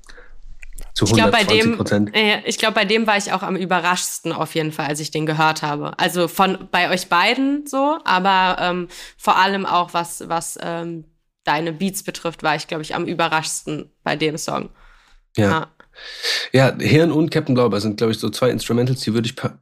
Zu 0.93 1.05
Ich 1.05 1.13
glaube, 1.13 1.31
bei 1.31 1.39
120 1.39 1.61
dem, 1.63 1.77
Prozent. 1.77 2.15
äh, 2.15 2.41
ich 2.45 2.57
glaube, 2.57 2.75
bei 2.75 2.85
dem 2.85 3.07
war 3.07 3.17
ich 3.17 3.31
auch 3.31 3.43
am 3.43 3.55
überraschsten 3.55 4.31
auf 4.33 4.55
jeden 4.55 4.71
Fall, 4.71 4.87
als 4.87 4.99
ich 4.99 5.11
den 5.11 5.25
gehört 5.25 5.61
habe. 5.61 5.97
Also 5.97 6.27
von 6.27 6.67
bei 6.71 6.89
euch 6.89 7.07
beiden 7.07 7.65
so, 7.65 7.97
aber 8.03 8.57
ähm, 8.61 8.87
vor 9.17 9.37
allem 9.37 9.65
auch 9.65 9.93
was 9.93 10.27
was 10.27 10.57
ähm, 10.61 11.05
deine 11.43 11.73
Beats 11.73 12.03
betrifft, 12.03 12.43
war 12.43 12.55
ich 12.55 12.67
glaube 12.67 12.83
ich 12.83 12.93
am 12.95 13.05
überraschsten 13.05 13.91
bei 14.03 14.15
dem 14.15 14.37
Song. 14.37 14.69
Ja. 15.37 15.67
Ja, 16.51 16.75
Hirn 16.79 17.11
und 17.11 17.31
Captain 17.31 17.53
Blaubeer 17.53 17.81
sind, 17.81 17.97
glaube 17.97 18.13
ich, 18.13 18.19
so 18.19 18.29
zwei 18.29 18.49
Instrumentals, 18.49 19.01
die 19.01 19.13
würde 19.13 19.27
ich 19.27 19.35
per, 19.35 19.59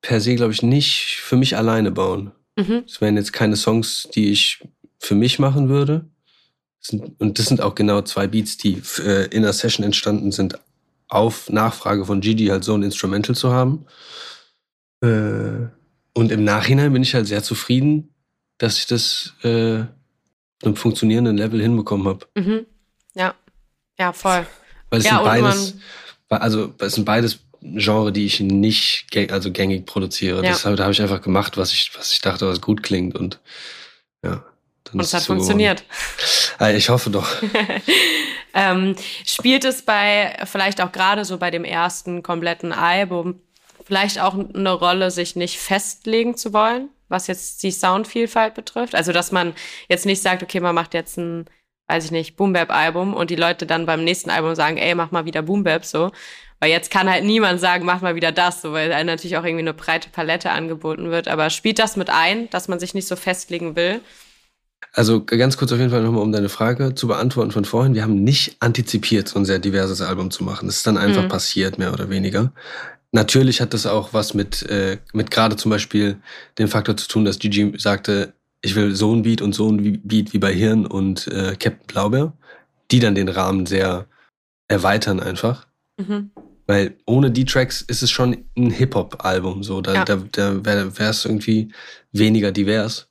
per 0.00 0.20
se, 0.20 0.36
glaube 0.36 0.52
ich, 0.52 0.62
nicht 0.62 1.18
für 1.20 1.36
mich 1.36 1.56
alleine 1.56 1.90
bauen. 1.90 2.32
Mhm. 2.56 2.84
Das 2.86 3.00
wären 3.00 3.16
jetzt 3.16 3.32
keine 3.32 3.56
Songs, 3.56 4.08
die 4.14 4.30
ich 4.30 4.66
für 4.98 5.14
mich 5.14 5.38
machen 5.38 5.68
würde. 5.68 6.06
Und 7.18 7.38
das 7.38 7.46
sind 7.46 7.60
auch 7.60 7.74
genau 7.74 8.02
zwei 8.02 8.26
Beats, 8.26 8.56
die 8.56 8.82
äh, 9.04 9.26
in 9.26 9.42
der 9.42 9.52
Session 9.52 9.84
entstanden 9.84 10.32
sind, 10.32 10.58
auf 11.12 11.50
Nachfrage 11.50 12.04
von 12.04 12.20
Gigi 12.20 12.46
halt 12.46 12.64
so 12.64 12.74
ein 12.74 12.82
Instrumental 12.82 13.34
zu 13.36 13.52
haben. 13.52 13.86
Äh, 15.02 15.68
und 16.14 16.30
im 16.30 16.44
Nachhinein 16.44 16.92
bin 16.92 17.02
ich 17.02 17.14
halt 17.14 17.26
sehr 17.26 17.42
zufrieden, 17.42 18.14
dass 18.58 18.78
ich 18.78 18.86
das 18.86 19.34
äh, 19.42 19.80
auf 19.80 19.86
einem 20.64 20.76
funktionierenden 20.76 21.36
Level 21.36 21.60
hinbekommen 21.60 22.06
habe. 22.06 22.26
Mhm. 22.34 22.66
Ja. 23.14 23.34
Ja, 23.98 24.12
voll. 24.12 24.46
Weil 24.90 25.00
es 25.00 25.06
Ja, 25.06 25.16
sind 25.16 25.24
beides, 25.24 25.74
also 26.28 26.74
es 26.78 26.94
sind 26.94 27.04
beides 27.04 27.38
Genre, 27.62 28.12
die 28.12 28.26
ich 28.26 28.40
nicht 28.40 29.06
gäng, 29.10 29.30
also 29.30 29.52
gängig 29.52 29.86
produziere. 29.86 30.36
Ja. 30.44 30.50
Deshalb 30.50 30.76
da 30.76 30.84
habe 30.84 30.92
ich 30.92 31.00
einfach 31.02 31.22
gemacht, 31.22 31.56
was 31.56 31.72
ich, 31.72 31.92
was 31.96 32.10
ich 32.12 32.20
dachte, 32.20 32.46
was 32.48 32.60
gut 32.60 32.82
klingt 32.82 33.14
und 33.16 33.40
ja. 34.24 34.44
Dann 34.84 34.94
Und 34.94 35.00
es 35.00 35.14
hat 35.14 35.22
so 35.22 35.26
geworden. 35.34 35.38
funktioniert. 35.46 35.84
Ah, 36.58 36.70
Ich 36.70 36.88
hoffe 36.90 37.10
doch. 37.10 37.26
ähm, 38.54 38.96
spielt 39.24 39.64
es 39.64 39.82
bei, 39.82 40.36
vielleicht 40.44 40.80
auch 40.80 40.92
gerade 40.92 41.24
so 41.24 41.38
bei 41.38 41.50
dem 41.50 41.64
ersten 41.64 42.22
kompletten 42.22 42.72
Album, 42.72 43.40
vielleicht 43.84 44.20
auch 44.20 44.34
eine 44.34 44.72
Rolle, 44.72 45.10
sich 45.10 45.36
nicht 45.36 45.58
festlegen 45.58 46.36
zu 46.36 46.52
wollen, 46.52 46.88
was 47.08 47.26
jetzt 47.26 47.62
die 47.62 47.70
Soundvielfalt 47.72 48.54
betrifft. 48.54 48.94
Also, 48.94 49.12
dass 49.12 49.32
man 49.32 49.54
jetzt 49.88 50.06
nicht 50.06 50.22
sagt, 50.22 50.42
okay, 50.42 50.60
man 50.60 50.74
macht 50.74 50.94
jetzt 50.94 51.16
ein, 51.18 51.46
weiß 51.88 52.04
ich 52.06 52.10
nicht, 52.10 52.36
Boom 52.36 52.52
Bap 52.52 52.70
Album 52.70 53.14
und 53.14 53.30
die 53.30 53.36
Leute 53.36 53.66
dann 53.66 53.86
beim 53.86 54.04
nächsten 54.04 54.30
Album 54.30 54.54
sagen, 54.54 54.76
ey, 54.76 54.94
mach 54.94 55.10
mal 55.10 55.24
wieder 55.24 55.42
Boom 55.42 55.64
Bap 55.64 55.84
so. 55.84 56.10
Weil 56.60 56.70
jetzt 56.70 56.92
kann 56.92 57.10
halt 57.10 57.24
niemand 57.24 57.58
sagen, 57.60 57.84
mach 57.84 58.02
mal 58.02 58.14
wieder 58.14 58.30
das, 58.30 58.62
so, 58.62 58.72
weil 58.72 58.92
einem 58.92 59.08
natürlich 59.08 59.36
auch 59.36 59.44
irgendwie 59.44 59.64
eine 59.64 59.74
breite 59.74 60.10
Palette 60.10 60.52
angeboten 60.52 61.10
wird. 61.10 61.26
Aber 61.26 61.50
spielt 61.50 61.80
das 61.80 61.96
mit 61.96 62.08
ein, 62.08 62.48
dass 62.50 62.68
man 62.68 62.78
sich 62.78 62.94
nicht 62.94 63.08
so 63.08 63.16
festlegen 63.16 63.74
will? 63.74 64.00
Also 64.94 65.24
ganz 65.24 65.56
kurz 65.56 65.72
auf 65.72 65.78
jeden 65.78 65.90
Fall 65.90 66.02
nochmal, 66.02 66.22
um 66.22 66.32
deine 66.32 66.50
Frage 66.50 66.94
zu 66.94 67.06
beantworten 67.06 67.50
von 67.50 67.64
vorhin. 67.64 67.94
Wir 67.94 68.02
haben 68.02 68.22
nicht 68.22 68.56
antizipiert, 68.60 69.28
so 69.28 69.38
ein 69.38 69.46
sehr 69.46 69.58
diverses 69.58 70.02
Album 70.02 70.30
zu 70.30 70.44
machen. 70.44 70.66
Das 70.66 70.76
ist 70.76 70.86
dann 70.86 70.98
einfach 70.98 71.24
mhm. 71.24 71.28
passiert, 71.28 71.78
mehr 71.78 71.94
oder 71.94 72.10
weniger. 72.10 72.52
Natürlich 73.10 73.60
hat 73.60 73.72
das 73.72 73.86
auch 73.86 74.12
was 74.12 74.34
mit, 74.34 74.62
äh, 74.68 74.98
mit 75.12 75.30
gerade 75.30 75.56
zum 75.56 75.70
Beispiel 75.70 76.16
dem 76.58 76.68
Faktor 76.68 76.96
zu 76.96 77.08
tun, 77.08 77.24
dass 77.24 77.38
Gigi 77.38 77.72
sagte, 77.78 78.34
ich 78.60 78.74
will 78.74 78.94
so 78.94 79.14
ein 79.14 79.22
Beat 79.22 79.40
und 79.40 79.54
so 79.54 79.70
ein 79.70 80.00
Beat 80.02 80.32
wie 80.32 80.38
bei 80.38 80.52
Hirn 80.52 80.86
und 80.86 81.26
äh, 81.28 81.56
Captain 81.58 81.86
Blaubeer, 81.86 82.32
die 82.90 83.00
dann 83.00 83.14
den 83.14 83.28
Rahmen 83.28 83.66
sehr 83.66 84.06
erweitern 84.68 85.20
einfach. 85.20 85.66
Mhm. 85.98 86.30
Weil 86.66 86.96
ohne 87.06 87.30
die 87.30 87.44
Tracks 87.44 87.82
ist 87.82 88.02
es 88.02 88.10
schon 88.10 88.44
ein 88.56 88.70
Hip-Hop-Album. 88.70 89.62
So, 89.62 89.80
da, 89.80 89.94
ja. 89.94 90.04
da, 90.04 90.22
da 90.32 90.64
wäre 90.64 91.10
es 91.10 91.24
irgendwie 91.24 91.72
weniger 92.12 92.52
divers. 92.52 93.08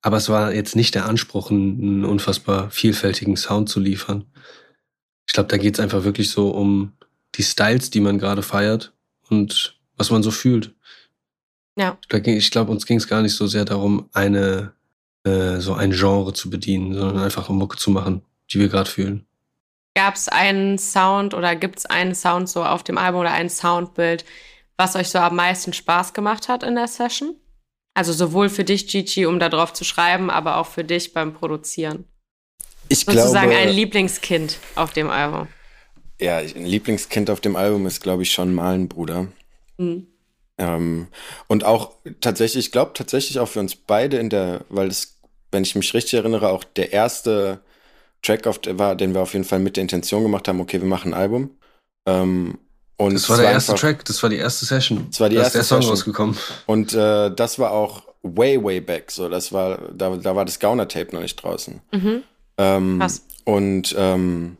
Aber 0.00 0.16
es 0.16 0.28
war 0.28 0.52
jetzt 0.52 0.76
nicht 0.76 0.94
der 0.94 1.06
Anspruch, 1.06 1.50
einen 1.50 2.04
unfassbar 2.04 2.70
vielfältigen 2.70 3.36
Sound 3.36 3.68
zu 3.68 3.80
liefern. 3.80 4.24
Ich 5.26 5.34
glaube, 5.34 5.48
da 5.48 5.56
geht 5.56 5.74
es 5.74 5.80
einfach 5.80 6.04
wirklich 6.04 6.30
so 6.30 6.50
um 6.50 6.92
die 7.34 7.42
Styles, 7.42 7.90
die 7.90 8.00
man 8.00 8.18
gerade 8.18 8.42
feiert 8.42 8.92
und 9.28 9.78
was 9.96 10.10
man 10.10 10.22
so 10.22 10.30
fühlt. 10.30 10.74
Ja. 11.76 11.98
Ich 12.24 12.50
glaube, 12.50 12.70
uns 12.70 12.86
ging 12.86 12.96
es 12.96 13.08
gar 13.08 13.22
nicht 13.22 13.34
so 13.34 13.46
sehr 13.46 13.64
darum, 13.64 14.08
eine 14.12 14.72
äh, 15.24 15.60
so 15.60 15.74
ein 15.74 15.90
Genre 15.92 16.32
zu 16.32 16.50
bedienen, 16.50 16.94
sondern 16.94 17.18
einfach 17.18 17.48
um 17.48 17.58
Mucke 17.58 17.76
zu 17.76 17.90
machen, 17.90 18.22
die 18.50 18.60
wir 18.60 18.68
gerade 18.68 18.90
fühlen. 18.90 19.26
Gab 19.94 20.14
es 20.14 20.28
einen 20.28 20.78
Sound 20.78 21.34
oder 21.34 21.56
gibt 21.56 21.78
es 21.78 21.86
einen 21.86 22.14
Sound 22.14 22.48
so 22.48 22.64
auf 22.64 22.82
dem 22.82 22.98
Album 22.98 23.22
oder 23.22 23.32
ein 23.32 23.50
Soundbild, 23.50 24.24
was 24.76 24.96
euch 24.96 25.08
so 25.08 25.18
am 25.18 25.36
meisten 25.36 25.72
Spaß 25.72 26.14
gemacht 26.14 26.48
hat 26.48 26.62
in 26.62 26.76
der 26.76 26.86
Session? 26.86 27.34
Also 27.98 28.12
sowohl 28.12 28.48
für 28.48 28.62
dich, 28.62 28.86
Gigi, 28.86 29.26
um 29.26 29.40
da 29.40 29.48
drauf 29.48 29.72
zu 29.72 29.82
schreiben, 29.82 30.30
aber 30.30 30.58
auch 30.58 30.68
für 30.68 30.84
dich 30.84 31.12
beim 31.14 31.34
Produzieren. 31.34 32.04
Ich 32.88 33.00
Sozusagen 33.00 33.50
glaube, 33.50 33.56
ein 33.56 33.70
Lieblingskind 33.70 34.56
auf 34.76 34.92
dem 34.92 35.10
Album. 35.10 35.48
Ja, 36.20 36.36
ein 36.36 36.64
Lieblingskind 36.64 37.28
auf 37.28 37.40
dem 37.40 37.56
Album 37.56 37.88
ist, 37.88 38.00
glaube 38.00 38.22
ich, 38.22 38.30
schon 38.30 38.54
Malen, 38.54 38.86
Bruder. 38.86 39.26
Mhm. 39.78 40.06
Ähm, 40.58 41.08
und 41.48 41.64
auch 41.64 41.90
tatsächlich, 42.20 42.66
ich 42.66 42.70
glaube 42.70 42.92
tatsächlich 42.94 43.40
auch 43.40 43.48
für 43.48 43.58
uns 43.58 43.74
beide 43.74 44.18
in 44.18 44.30
der, 44.30 44.64
weil 44.68 44.86
es, 44.86 45.18
wenn 45.50 45.64
ich 45.64 45.74
mich 45.74 45.92
richtig 45.92 46.20
erinnere, 46.20 46.50
auch 46.50 46.62
der 46.62 46.92
erste 46.92 47.62
Track 48.22 48.46
auf, 48.46 48.60
war, 48.64 48.94
den 48.94 49.12
wir 49.12 49.22
auf 49.22 49.32
jeden 49.32 49.44
Fall 49.44 49.58
mit 49.58 49.76
der 49.76 49.82
Intention 49.82 50.22
gemacht 50.22 50.46
haben, 50.46 50.60
okay, 50.60 50.80
wir 50.80 50.88
machen 50.88 51.14
ein 51.14 51.20
Album. 51.20 51.50
Ähm, 52.06 52.60
und 52.98 53.14
das 53.14 53.28
war 53.28 53.36
der 53.36 53.46
war 53.46 53.52
erste 53.52 53.72
einfach, 53.72 53.80
Track, 53.80 54.04
das 54.04 54.22
war 54.22 54.28
die 54.28 54.36
erste 54.36 54.66
Session. 54.66 55.06
Das 55.08 55.20
war 55.20 55.28
die 55.28 55.36
da 55.36 55.42
erste 55.42 55.58
ist 55.60 55.70
der 55.70 55.80
Song 55.80 55.88
rausgekommen. 55.88 56.36
Und 56.66 56.94
äh, 56.94 57.30
das 57.30 57.58
war 57.60 57.70
auch 57.70 58.02
way, 58.22 58.62
way 58.62 58.80
back. 58.80 59.12
So, 59.12 59.28
das 59.28 59.52
war, 59.52 59.78
da, 59.92 60.16
da 60.16 60.34
war 60.34 60.44
das 60.44 60.58
Gauner-Tape 60.58 61.14
noch 61.14 61.22
nicht 61.22 61.36
draußen. 61.36 61.80
Mhm. 61.92 62.22
Ähm, 62.58 62.98
Krass. 62.98 63.22
Und 63.44 63.94
ähm, 63.96 64.56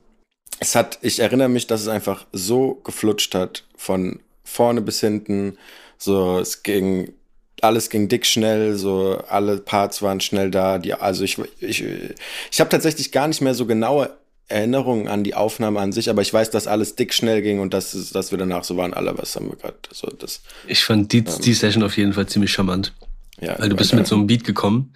es 0.61 0.77
hat, 0.77 1.01
ich 1.03 1.19
erinnere 1.19 1.49
mich, 1.49 1.67
dass 1.67 1.81
es 1.81 1.89
einfach 1.89 2.27
so 2.33 2.81
geflutscht 2.85 3.35
hat, 3.35 3.65
von 3.77 4.21
vorne 4.45 4.83
bis 4.83 5.01
hinten. 5.01 5.59
So, 5.99 6.39
es 6.39 6.63
ging, 6.63 7.13
alles 7.61 7.91
ging 7.91 8.07
dick 8.07 8.25
schnell, 8.25 8.77
so 8.77 9.21
alle 9.29 9.59
Parts 9.59 10.01
waren 10.01 10.21
schnell 10.21 10.53
da. 10.53 10.79
Die, 10.79 10.95
also 10.95 11.25
ich, 11.25 11.39
ich, 11.59 11.85
ich 12.53 12.61
habe 12.61 12.71
tatsächlich 12.71 13.11
gar 13.11 13.27
nicht 13.27 13.41
mehr 13.41 13.55
so 13.55 13.67
genaue 13.67 14.17
Erinnerungen 14.49 15.09
an 15.09 15.25
die 15.25 15.35
Aufnahme 15.35 15.81
an 15.81 15.93
sich, 15.93 16.09
aber 16.09 16.23
ich 16.23 16.33
weiß, 16.33 16.51
dass 16.51 16.67
alles 16.67 16.95
dick 16.95 17.13
schnell 17.13 17.43
ging 17.43 17.61
und 17.61 17.75
dass, 17.75 18.11
dass 18.11 18.31
wir 18.31 18.39
danach 18.39 18.65
so 18.65 18.77
waren, 18.77 18.95
alle, 18.95 19.17
was 19.19 19.37
haben 19.37 19.51
wir 19.51 19.57
gerade. 19.57 19.77
So, 19.93 20.09
das, 20.09 20.43
ich 20.67 20.85
fand 20.85 21.13
die, 21.13 21.19
ähm, 21.19 21.41
die 21.45 21.55
Session 21.55 21.83
auf 21.83 21.97
jeden 21.97 22.15
Fall 22.15 22.27
ziemlich 22.27 22.53
charmant. 22.53 22.95
Ja, 23.41 23.59
weil 23.59 23.69
du 23.69 23.77
bist 23.77 23.95
mit 23.95 24.07
so 24.07 24.17
einem 24.17 24.27
Beat 24.27 24.45
gekommen. 24.45 24.93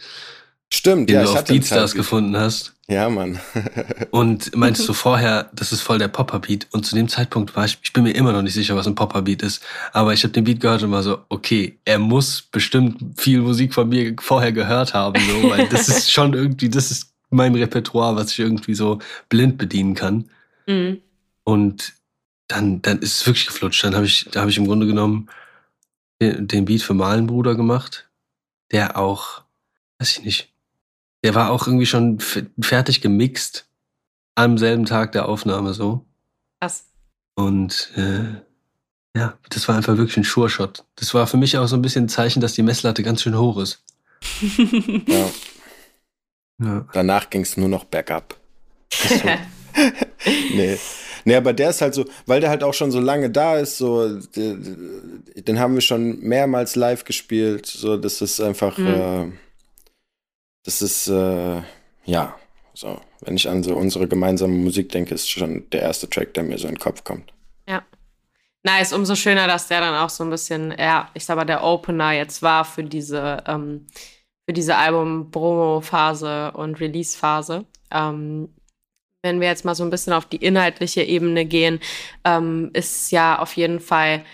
Stimmt, 0.72 1.10
den 1.10 1.16
ja, 1.16 1.24
du 1.24 1.30
auf 1.30 1.44
Beatstars 1.44 1.94
gefunden 1.94 2.36
hast. 2.36 2.72
Ja, 2.88 3.08
Mann. 3.10 3.38
und 4.10 4.56
meinst 4.56 4.88
du 4.88 4.94
vorher, 4.94 5.50
das 5.52 5.70
ist 5.70 5.82
voll 5.82 5.98
der 5.98 6.08
Popper-Beat 6.08 6.68
und 6.72 6.84
zu 6.84 6.94
dem 6.94 7.08
Zeitpunkt 7.08 7.54
war 7.54 7.66
ich, 7.66 7.78
ich 7.82 7.92
bin 7.92 8.04
mir 8.04 8.12
immer 8.12 8.32
noch 8.32 8.42
nicht 8.42 8.54
sicher, 8.54 8.74
was 8.74 8.86
ein 8.86 8.94
Popper-Beat 8.94 9.42
ist, 9.42 9.62
aber 9.92 10.14
ich 10.14 10.24
habe 10.24 10.32
den 10.32 10.44
Beat 10.44 10.60
gehört 10.60 10.82
und 10.82 10.90
war 10.90 11.02
so, 11.02 11.18
okay, 11.28 11.78
er 11.84 11.98
muss 11.98 12.42
bestimmt 12.42 13.20
viel 13.20 13.40
Musik 13.40 13.74
von 13.74 13.88
mir 13.88 14.14
vorher 14.18 14.52
gehört 14.52 14.94
haben, 14.94 15.20
so, 15.20 15.50
weil 15.50 15.68
das 15.68 15.88
ist 15.88 16.10
schon 16.12 16.34
irgendwie, 16.34 16.70
das 16.70 16.90
ist 16.90 17.12
mein 17.33 17.55
Repertoire, 17.55 18.16
was 18.16 18.33
ich 18.33 18.38
irgendwie 18.38 18.75
so 18.75 18.99
blind 19.29 19.59
bedienen 19.59 19.95
kann. 19.95 20.31
Mhm. 20.66 21.01
Und 21.45 21.95
dann, 22.49 22.83
dann 22.83 22.99
ist 22.99 23.16
es 23.16 23.27
wirklich 23.27 23.47
geflutscht. 23.47 23.83
Dann 23.85 23.95
habe 23.95 24.07
ich, 24.07 24.29
da 24.31 24.40
habe 24.40 24.51
ich 24.51 24.59
im 24.59 24.66
Grunde 24.66 24.87
genommen 24.87 25.29
den, 26.21 26.47
den 26.47 26.64
Beat 26.64 26.83
für 26.83 26.95
Malenbruder 26.95 27.55
gemacht, 27.55 28.09
der 28.71 28.99
auch, 28.99 29.42
weiß 29.99 30.11
ich 30.18 30.25
nicht, 30.25 30.53
der 31.25 31.35
war 31.35 31.51
auch 31.51 31.66
irgendwie 31.66 31.87
schon 31.87 32.18
fertig 32.61 33.01
gemixt 33.01 33.68
am 34.35 34.59
selben 34.59 34.87
Tag 34.87 35.12
der 35.12 35.29
Aufnahme 35.29 35.75
so. 35.75 36.05
Was? 36.61 36.87
Und 37.35 37.92
äh, 37.97 38.42
ja, 39.16 39.38
das 39.51 39.68
war 39.68 39.77
einfach 39.77 39.97
wirklich 39.97 40.16
ein 40.16 40.25
Sure-Shot. 40.25 40.85
Das 40.97 41.14
war 41.14 41.27
für 41.27 41.37
mich 41.37 41.57
auch 41.59 41.66
so 41.66 41.77
ein 41.77 41.83
bisschen 41.83 42.05
ein 42.05 42.09
Zeichen, 42.09 42.40
dass 42.40 42.55
die 42.55 42.62
Messlatte 42.62 43.03
ganz 43.03 43.23
schön 43.23 43.38
hoch 43.38 43.59
ist. 43.59 43.85
ja. 45.07 45.31
Ja. 46.62 46.87
Danach 46.92 47.31
ging 47.31 47.42
es 47.42 47.57
nur 47.57 47.68
noch 47.68 47.85
bergab. 47.85 48.37
nee. 50.55 50.79
Nee, 51.25 51.37
aber 51.37 51.53
der 51.53 51.70
ist 51.70 51.81
halt 51.81 51.94
so, 51.94 52.05
weil 52.27 52.40
der 52.40 52.51
halt 52.51 52.64
auch 52.64 52.75
schon 52.75 52.90
so 52.90 53.01
lange 53.01 53.31
da 53.31 53.57
ist, 53.57 53.79
so, 53.79 54.09
den 54.09 55.59
haben 55.59 55.75
wir 55.75 55.81
schon 55.81 56.18
mehrmals 56.20 56.75
live 56.75 57.05
gespielt, 57.05 57.66
so, 57.66 57.96
das 57.96 58.20
ist 58.20 58.40
einfach, 58.40 58.77
mhm. 58.77 58.87
äh, 58.88 59.33
das 60.64 60.83
ist, 60.83 61.09
äh, 61.09 61.62
ja, 62.05 62.37
so, 62.75 63.01
wenn 63.20 63.37
ich 63.37 63.48
an 63.48 63.62
so 63.62 63.77
unsere 63.77 64.09
gemeinsame 64.09 64.55
Musik 64.55 64.90
denke, 64.90 65.14
ist 65.14 65.31
schon 65.31 65.68
der 65.70 65.83
erste 65.83 66.09
Track, 66.09 66.35
der 66.35 66.42
mir 66.42 66.59
so 66.59 66.66
in 66.66 66.75
den 66.75 66.81
Kopf 66.81 67.05
kommt. 67.05 67.33
Ja. 67.68 67.83
Nice, 68.64 68.92
umso 68.92 69.14
schöner, 69.14 69.46
dass 69.46 69.68
der 69.68 69.81
dann 69.81 69.94
auch 69.94 70.11
so 70.11 70.25
ein 70.25 70.31
bisschen, 70.31 70.75
ja, 70.77 71.11
ich 71.14 71.25
sag 71.25 71.37
mal, 71.37 71.44
der 71.44 71.62
Opener 71.62 72.12
jetzt 72.12 72.42
war 72.42 72.64
für 72.64 72.85
diese, 72.85 73.42
ähm, 73.46 73.87
für 74.52 74.54
diese 74.54 74.76
Album-Promo-Phase 74.76 76.52
und 76.52 76.78
Release-Phase. 76.78 77.64
Ähm, 77.90 78.50
wenn 79.22 79.40
wir 79.40 79.48
jetzt 79.48 79.64
mal 79.64 79.74
so 79.74 79.82
ein 79.82 79.88
bisschen 79.88 80.12
auf 80.12 80.26
die 80.26 80.36
inhaltliche 80.36 81.02
Ebene 81.02 81.46
gehen, 81.46 81.80
ähm, 82.24 82.70
ist 82.74 83.10
ja 83.12 83.38
auf 83.38 83.56
jeden 83.56 83.80
Fall, 83.80 84.24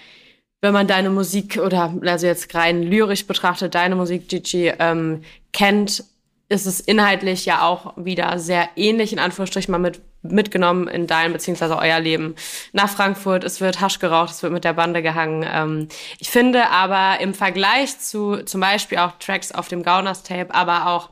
wenn 0.61 0.73
man 0.73 0.89
deine 0.89 1.11
Musik 1.11 1.59
oder 1.59 1.95
also 2.05 2.27
jetzt 2.27 2.53
rein 2.55 2.83
lyrisch 2.83 3.29
betrachtet, 3.29 3.77
deine 3.77 3.95
Musik, 3.95 4.29
Gigi, 4.29 4.73
ähm, 4.81 5.23
kennt, 5.53 6.03
ist 6.49 6.67
es 6.67 6.81
inhaltlich 6.81 7.45
ja 7.47 7.63
auch 7.63 7.95
wieder 7.97 8.41
sehr 8.41 8.71
ähnlich, 8.75 9.13
in 9.13 9.21
Anführungsstrichen 9.21 9.71
mal 9.71 9.79
mit 9.79 10.01
mitgenommen 10.33 10.89
in 10.89 11.07
dein 11.07 11.33
beziehungsweise 11.33 11.77
euer 11.77 12.01
Leben 12.01 12.35
nach 12.73 12.91
Frankfurt. 12.91 13.45
Es 13.45 13.61
wird 13.61 13.81
Hasch 13.81 13.99
geraucht, 13.99 14.31
es 14.31 14.43
wird 14.43 14.53
mit 14.53 14.65
der 14.65 14.73
Bande 14.73 15.03
gehangen. 15.03 15.47
Ähm, 15.51 15.89
ich 16.19 16.31
finde 16.31 16.71
aber 16.71 17.21
im 17.21 17.35
Vergleich 17.35 17.99
zu 17.99 18.43
zum 18.45 18.61
Beispiel 18.61 18.99
auch 18.99 19.13
Tracks 19.19 19.53
auf 19.53 19.69
dem 19.69 19.83
Gauners 19.83 20.23
Tape, 20.23 20.55
aber 20.55 20.87
auch 20.89 21.11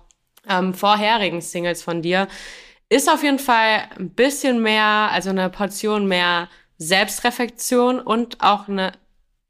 ähm, 0.49 0.75
vorherigen 0.75 1.41
Singles 1.41 1.83
von 1.83 2.03
dir, 2.03 2.29
ist 2.89 3.11
auf 3.11 3.23
jeden 3.23 3.39
Fall 3.39 3.89
ein 3.99 4.11
bisschen 4.11 4.63
mehr, 4.63 5.11
also 5.13 5.31
eine 5.31 5.51
Portion 5.51 6.07
mehr 6.07 6.49
Selbstreflexion 6.79 8.01
und 8.01 8.41
auch 8.43 8.69
eine 8.69 8.93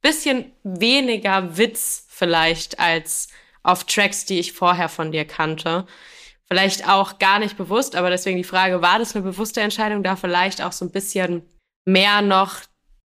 bisschen 0.01 0.53
weniger 0.63 1.57
Witz 1.59 2.07
vielleicht 2.09 2.79
als 2.79 3.29
auf 3.63 3.85
Tracks, 3.85 4.25
die 4.25 4.39
ich 4.39 4.53
vorher 4.53 4.89
von 4.89 5.11
dir 5.11 5.25
kannte. 5.25 5.87
Vielleicht 6.49 6.89
auch 6.89 7.19
gar 7.19 7.39
nicht 7.39 7.57
bewusst, 7.57 7.97
aber 7.97 8.11
deswegen 8.11 8.37
die 8.37 8.45
Frage, 8.45 8.81
war 8.81 8.99
das 8.99 9.17
eine 9.17 9.25
bewusste 9.25 9.61
Entscheidung, 9.61 10.03
da 10.03 10.15
vielleicht 10.15 10.63
auch 10.63 10.73
so 10.73 10.85
ein 10.85 10.93
bisschen 10.93 11.43
mehr 11.85 12.23
noch 12.23 12.61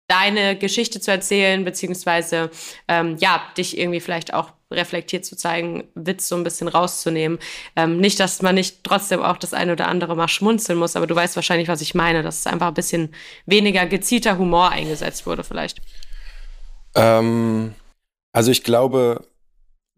deine 0.07 0.57
Geschichte 0.57 1.01
zu 1.01 1.11
erzählen, 1.11 1.65
beziehungsweise 1.65 2.49
ähm, 2.87 3.17
ja, 3.19 3.41
dich 3.57 3.77
irgendwie 3.77 3.99
vielleicht 3.99 4.33
auch 4.33 4.53
reflektiert 4.71 5.25
zu 5.25 5.35
zeigen, 5.35 5.89
Witz 5.95 6.27
so 6.27 6.35
ein 6.35 6.43
bisschen 6.43 6.67
rauszunehmen. 6.67 7.39
Ähm, 7.75 7.99
nicht, 7.99 8.19
dass 8.19 8.41
man 8.41 8.55
nicht 8.55 8.83
trotzdem 8.83 9.21
auch 9.21 9.37
das 9.37 9.53
eine 9.53 9.73
oder 9.73 9.87
andere 9.87 10.15
mal 10.15 10.27
schmunzeln 10.27 10.79
muss, 10.79 10.95
aber 10.95 11.07
du 11.07 11.15
weißt 11.15 11.35
wahrscheinlich, 11.35 11.67
was 11.67 11.81
ich 11.81 11.95
meine, 11.95 12.23
dass 12.23 12.39
es 12.39 12.47
einfach 12.47 12.67
ein 12.67 12.73
bisschen 12.73 13.13
weniger 13.45 13.85
gezielter 13.85 14.37
Humor 14.37 14.69
eingesetzt 14.71 15.25
wurde, 15.25 15.43
vielleicht. 15.43 15.81
Ähm, 16.95 17.75
also 18.33 18.51
ich 18.51 18.63
glaube, 18.63 19.27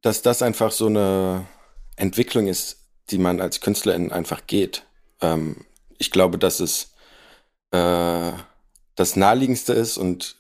dass 0.02 0.22
das 0.22 0.42
einfach 0.42 0.72
so 0.72 0.88
eine 0.88 1.46
Entwicklung 1.96 2.48
ist, 2.48 2.79
die 3.12 3.18
man 3.18 3.42
als 3.42 3.62
Künstlerin 3.62 4.12
einfach 4.12 4.48
geht. 4.48 4.86
Ähm, 5.22 5.58
ich 5.98 6.12
glaube, 6.12 6.38
dass 6.38 6.60
es 6.60 6.94
äh, 7.72 8.32
das 8.96 9.16
naheliegendste 9.16 9.74
ist 9.74 9.98
und 9.98 10.38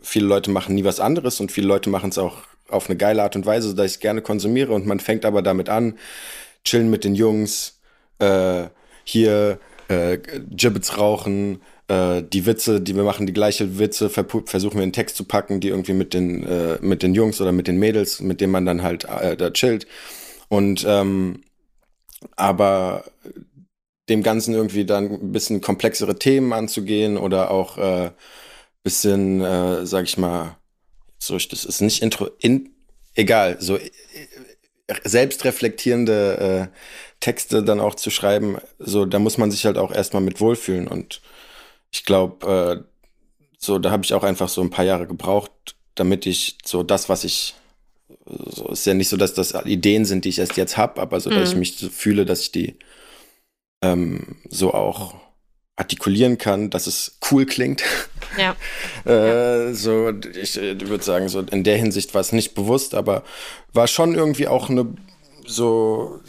viele 0.00 0.26
Leute 0.26 0.50
machen 0.50 0.74
nie 0.74 0.84
was 0.84 1.00
anderes 1.00 1.40
und 1.40 1.52
viele 1.52 1.66
Leute 1.66 1.90
machen 1.90 2.10
es 2.10 2.18
auch 2.18 2.38
auf 2.68 2.88
eine 2.88 2.96
geile 2.96 3.22
Art 3.22 3.36
und 3.36 3.44
Weise, 3.44 3.74
dass 3.74 3.86
ich 3.86 3.92
es 3.92 4.00
gerne 4.00 4.22
konsumiere 4.22 4.72
und 4.72 4.86
man 4.86 4.98
fängt 4.98 5.24
aber 5.24 5.42
damit 5.42 5.68
an, 5.68 5.98
chillen 6.64 6.90
mit 6.90 7.04
den 7.04 7.14
Jungs, 7.14 7.80
äh, 8.18 8.68
hier 9.04 9.58
äh, 9.88 10.18
Gibbets 10.50 10.96
rauchen, 10.96 11.60
äh, 11.88 12.22
die 12.22 12.46
Witze, 12.46 12.80
die 12.80 12.96
wir 12.96 13.02
machen, 13.02 13.26
die 13.26 13.32
gleiche 13.32 13.78
Witze 13.78 14.08
versuchen 14.08 14.76
wir 14.76 14.84
in 14.84 14.92
Text 14.92 15.16
zu 15.16 15.24
packen, 15.24 15.60
die 15.60 15.68
irgendwie 15.68 15.92
mit 15.92 16.14
den 16.14 16.44
äh, 16.44 16.78
mit 16.80 17.02
den 17.02 17.14
Jungs 17.14 17.40
oder 17.40 17.52
mit 17.52 17.66
den 17.66 17.78
Mädels, 17.78 18.20
mit 18.20 18.40
denen 18.40 18.52
man 18.52 18.64
dann 18.64 18.82
halt 18.82 19.04
äh, 19.04 19.36
da 19.36 19.50
chillt 19.50 19.86
und 20.52 20.84
ähm, 20.86 21.44
aber 22.36 23.04
dem 24.10 24.22
Ganzen 24.22 24.52
irgendwie 24.52 24.84
dann 24.84 25.10
ein 25.10 25.32
bisschen 25.32 25.62
komplexere 25.62 26.18
Themen 26.18 26.52
anzugehen 26.52 27.16
oder 27.16 27.50
auch 27.50 27.78
äh, 27.78 28.10
bisschen, 28.82 29.40
äh, 29.40 29.86
sag 29.86 30.04
ich 30.04 30.18
mal, 30.18 30.58
so, 31.18 31.38
das 31.38 31.64
ist 31.64 31.80
nicht 31.80 32.02
intro, 32.02 32.28
in, 32.38 32.68
egal, 33.14 33.56
so 33.60 33.78
äh, 33.78 33.90
selbstreflektierende 35.04 36.68
äh, 36.70 36.76
Texte 37.20 37.62
dann 37.62 37.80
auch 37.80 37.94
zu 37.94 38.10
schreiben, 38.10 38.58
so, 38.78 39.06
da 39.06 39.18
muss 39.18 39.38
man 39.38 39.50
sich 39.50 39.64
halt 39.64 39.78
auch 39.78 39.90
erstmal 39.90 40.22
mit 40.22 40.38
wohlfühlen. 40.38 40.86
Und 40.86 41.22
ich 41.90 42.04
glaube, 42.04 42.84
äh, 42.84 43.08
so, 43.56 43.78
da 43.78 43.90
habe 43.90 44.04
ich 44.04 44.12
auch 44.12 44.22
einfach 44.22 44.50
so 44.50 44.60
ein 44.60 44.68
paar 44.68 44.84
Jahre 44.84 45.06
gebraucht, 45.06 45.76
damit 45.94 46.26
ich 46.26 46.58
so 46.62 46.82
das, 46.82 47.08
was 47.08 47.24
ich 47.24 47.54
so 48.26 48.68
ist 48.68 48.86
ja 48.86 48.94
nicht 48.94 49.08
so, 49.08 49.16
dass 49.16 49.34
das 49.34 49.54
Ideen 49.64 50.04
sind, 50.04 50.24
die 50.24 50.30
ich 50.30 50.38
erst 50.38 50.56
jetzt 50.56 50.76
habe, 50.76 51.00
aber 51.00 51.20
so, 51.20 51.30
dass 51.30 51.48
mhm. 51.48 51.62
ich 51.62 51.70
mich 51.70 51.76
so 51.78 51.88
fühle, 51.88 52.24
dass 52.24 52.42
ich 52.42 52.52
die 52.52 52.76
ähm, 53.82 54.36
so 54.48 54.72
auch 54.72 55.14
artikulieren 55.76 56.38
kann, 56.38 56.70
dass 56.70 56.86
es 56.86 57.18
cool 57.30 57.46
klingt. 57.46 57.82
Ja. 58.38 58.56
äh, 59.04 59.66
ja. 59.66 59.74
So, 59.74 60.08
ich, 60.08 60.56
ich 60.56 60.88
würde 60.88 61.04
sagen, 61.04 61.28
so 61.28 61.40
in 61.40 61.64
der 61.64 61.76
Hinsicht 61.76 62.14
war 62.14 62.22
es 62.22 62.32
nicht 62.32 62.54
bewusst, 62.54 62.94
aber 62.94 63.24
war 63.74 63.86
schon 63.88 64.14
irgendwie 64.14 64.48
auch 64.48 64.70
eine 64.70 64.86
so, 65.46 66.20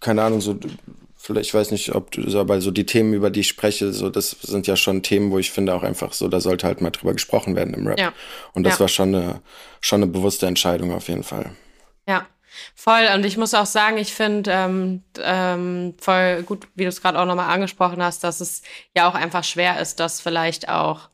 keine 0.00 0.22
Ahnung, 0.22 0.40
so 0.40 0.58
vielleicht, 1.20 1.48
ich 1.48 1.54
weiß 1.54 1.70
nicht, 1.70 1.94
ob 1.94 2.10
du, 2.10 2.38
aber 2.38 2.60
so 2.60 2.70
die 2.70 2.86
Themen, 2.86 3.12
über 3.12 3.30
die 3.30 3.40
ich 3.40 3.48
spreche, 3.48 3.92
so, 3.92 4.08
das 4.08 4.30
sind 4.30 4.66
ja 4.66 4.74
schon 4.74 5.02
Themen, 5.02 5.30
wo 5.30 5.38
ich 5.38 5.50
finde 5.50 5.74
auch 5.74 5.82
einfach 5.82 6.14
so, 6.14 6.28
da 6.28 6.40
sollte 6.40 6.66
halt 6.66 6.80
mal 6.80 6.90
drüber 6.90 7.12
gesprochen 7.12 7.54
werden 7.56 7.74
im 7.74 7.86
Rap. 7.86 8.00
Ja. 8.00 8.12
Und 8.54 8.64
das 8.64 8.74
ja. 8.74 8.80
war 8.80 8.88
schon 8.88 9.14
eine, 9.14 9.42
schon 9.80 10.02
eine 10.02 10.10
bewusste 10.10 10.46
Entscheidung 10.46 10.92
auf 10.92 11.08
jeden 11.08 11.22
Fall. 11.22 11.50
Ja. 12.08 12.26
Voll, 12.74 13.08
und 13.14 13.24
ich 13.24 13.36
muss 13.36 13.54
auch 13.54 13.66
sagen, 13.66 13.98
ich 13.98 14.12
finde 14.12 14.50
ähm, 14.50 15.02
ähm, 15.22 15.94
voll 16.00 16.42
gut, 16.42 16.66
wie 16.74 16.82
du 16.82 16.88
es 16.88 17.00
gerade 17.00 17.18
auch 17.18 17.26
nochmal 17.26 17.50
angesprochen 17.50 18.02
hast, 18.02 18.24
dass 18.24 18.40
es 18.40 18.62
ja 18.96 19.08
auch 19.08 19.14
einfach 19.14 19.44
schwer 19.44 19.80
ist, 19.80 20.00
das 20.00 20.20
vielleicht 20.20 20.68
auch 20.68 21.10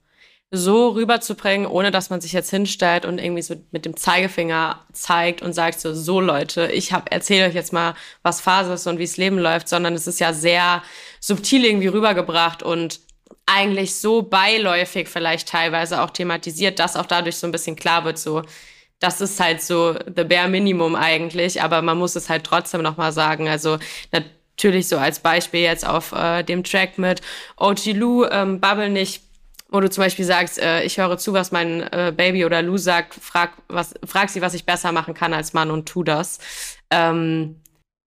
so 0.57 0.91
rüberzubringen, 0.91 1.67
ohne 1.67 1.91
dass 1.91 2.11
man 2.11 2.21
sich 2.21 2.33
jetzt 2.33 2.51
hinstellt 2.51 3.05
und 3.05 3.19
irgendwie 3.19 3.43
so 3.43 3.57
mit 3.71 3.85
dem 3.85 3.97
Zeigefinger 3.97 4.81
zeigt 4.93 5.43
und 5.43 5.53
sagt 5.53 5.81
so, 5.81 5.95
so 5.95 6.21
Leute, 6.21 6.71
ich 6.73 6.93
hab, 6.93 7.13
erzähle 7.13 7.49
euch 7.49 7.55
jetzt 7.55 7.73
mal, 7.73 7.95
was 8.23 8.41
Phase 8.41 8.73
ist 8.73 8.87
und 8.87 8.99
wie 8.99 9.05
es 9.05 9.17
Leben 9.17 9.39
läuft, 9.39 9.69
sondern 9.69 9.95
es 9.95 10.07
ist 10.07 10.21
ja 10.21 10.33
sehr 10.33 10.83
subtil 11.21 11.65
irgendwie 11.65 11.89
rübergebracht 11.89 12.63
und 12.63 13.01
eigentlich 13.47 13.95
so 13.95 14.23
beiläufig 14.23 15.09
vielleicht 15.09 15.49
teilweise 15.49 16.03
auch 16.03 16.11
thematisiert, 16.11 16.79
dass 16.79 16.97
auch 16.97 17.07
dadurch 17.07 17.37
so 17.37 17.47
ein 17.47 17.53
bisschen 17.53 17.77
klar 17.77 18.05
wird, 18.05 18.19
so, 18.19 18.43
das 18.99 19.21
ist 19.21 19.39
halt 19.41 19.63
so 19.63 19.95
the 19.95 20.25
bare 20.25 20.49
minimum 20.49 20.95
eigentlich, 20.95 21.63
aber 21.63 21.83
man 21.83 21.99
muss 21.99 22.17
es 22.17 22.29
halt 22.29 22.45
trotzdem 22.45 22.83
nochmal 22.83 23.13
sagen. 23.13 23.49
Also 23.49 23.79
natürlich 24.13 24.89
so 24.89 24.99
als 24.99 25.21
Beispiel 25.21 25.61
jetzt 25.61 25.87
auf 25.87 26.13
äh, 26.13 26.43
dem 26.43 26.65
Track 26.65 26.99
mit 26.99 27.21
OG 27.57 27.87
Lou, 27.93 28.25
ähm, 28.25 28.61
Bubble 28.61 28.89
nicht 28.89 29.23
wo 29.69 29.81
du 29.81 29.91
zum 29.91 30.05
Beispiel 30.05 30.25
sagst, 30.25 30.59
äh, 30.59 30.83
ich 30.83 30.99
höre 30.99 31.19
zu, 31.19 31.33
was 31.33 31.53
mein 31.53 31.83
äh, 31.93 32.13
Baby 32.17 32.45
oder 32.45 32.63
Lou 32.63 32.77
sagt, 32.77 33.15
frag, 33.15 33.53
was, 33.69 33.95
frag 34.05 34.31
sie, 34.31 34.41
was 34.41 34.55
ich 34.55 34.65
besser 34.65 34.93
machen 34.93 35.15
kann 35.15 35.35
als 35.35 35.53
Mann 35.53 35.71
und 35.71 35.89
tu 35.89 36.05
das. 36.05 36.39
Ähm, 36.91 37.61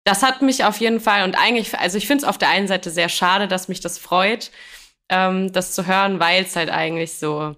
das 0.06 0.24
hat 0.24 0.42
mich 0.42 0.64
auf 0.64 0.78
jeden 0.78 1.00
Fall 1.00 1.24
und 1.24 1.36
eigentlich, 1.36 1.78
also 1.78 1.98
ich 1.98 2.08
finde 2.08 2.24
es 2.24 2.30
auf 2.30 2.38
der 2.38 2.50
einen 2.50 2.68
Seite 2.68 2.90
sehr 2.90 3.10
schade, 3.10 3.48
dass 3.48 3.68
mich 3.68 3.82
das 3.82 3.98
freut, 3.98 4.52
ähm, 5.10 5.52
das 5.52 5.74
zu 5.74 5.86
hören, 5.86 6.20
weil 6.20 6.44
es 6.44 6.56
halt 6.56 6.70
eigentlich 6.70 7.14
so, 7.20 7.56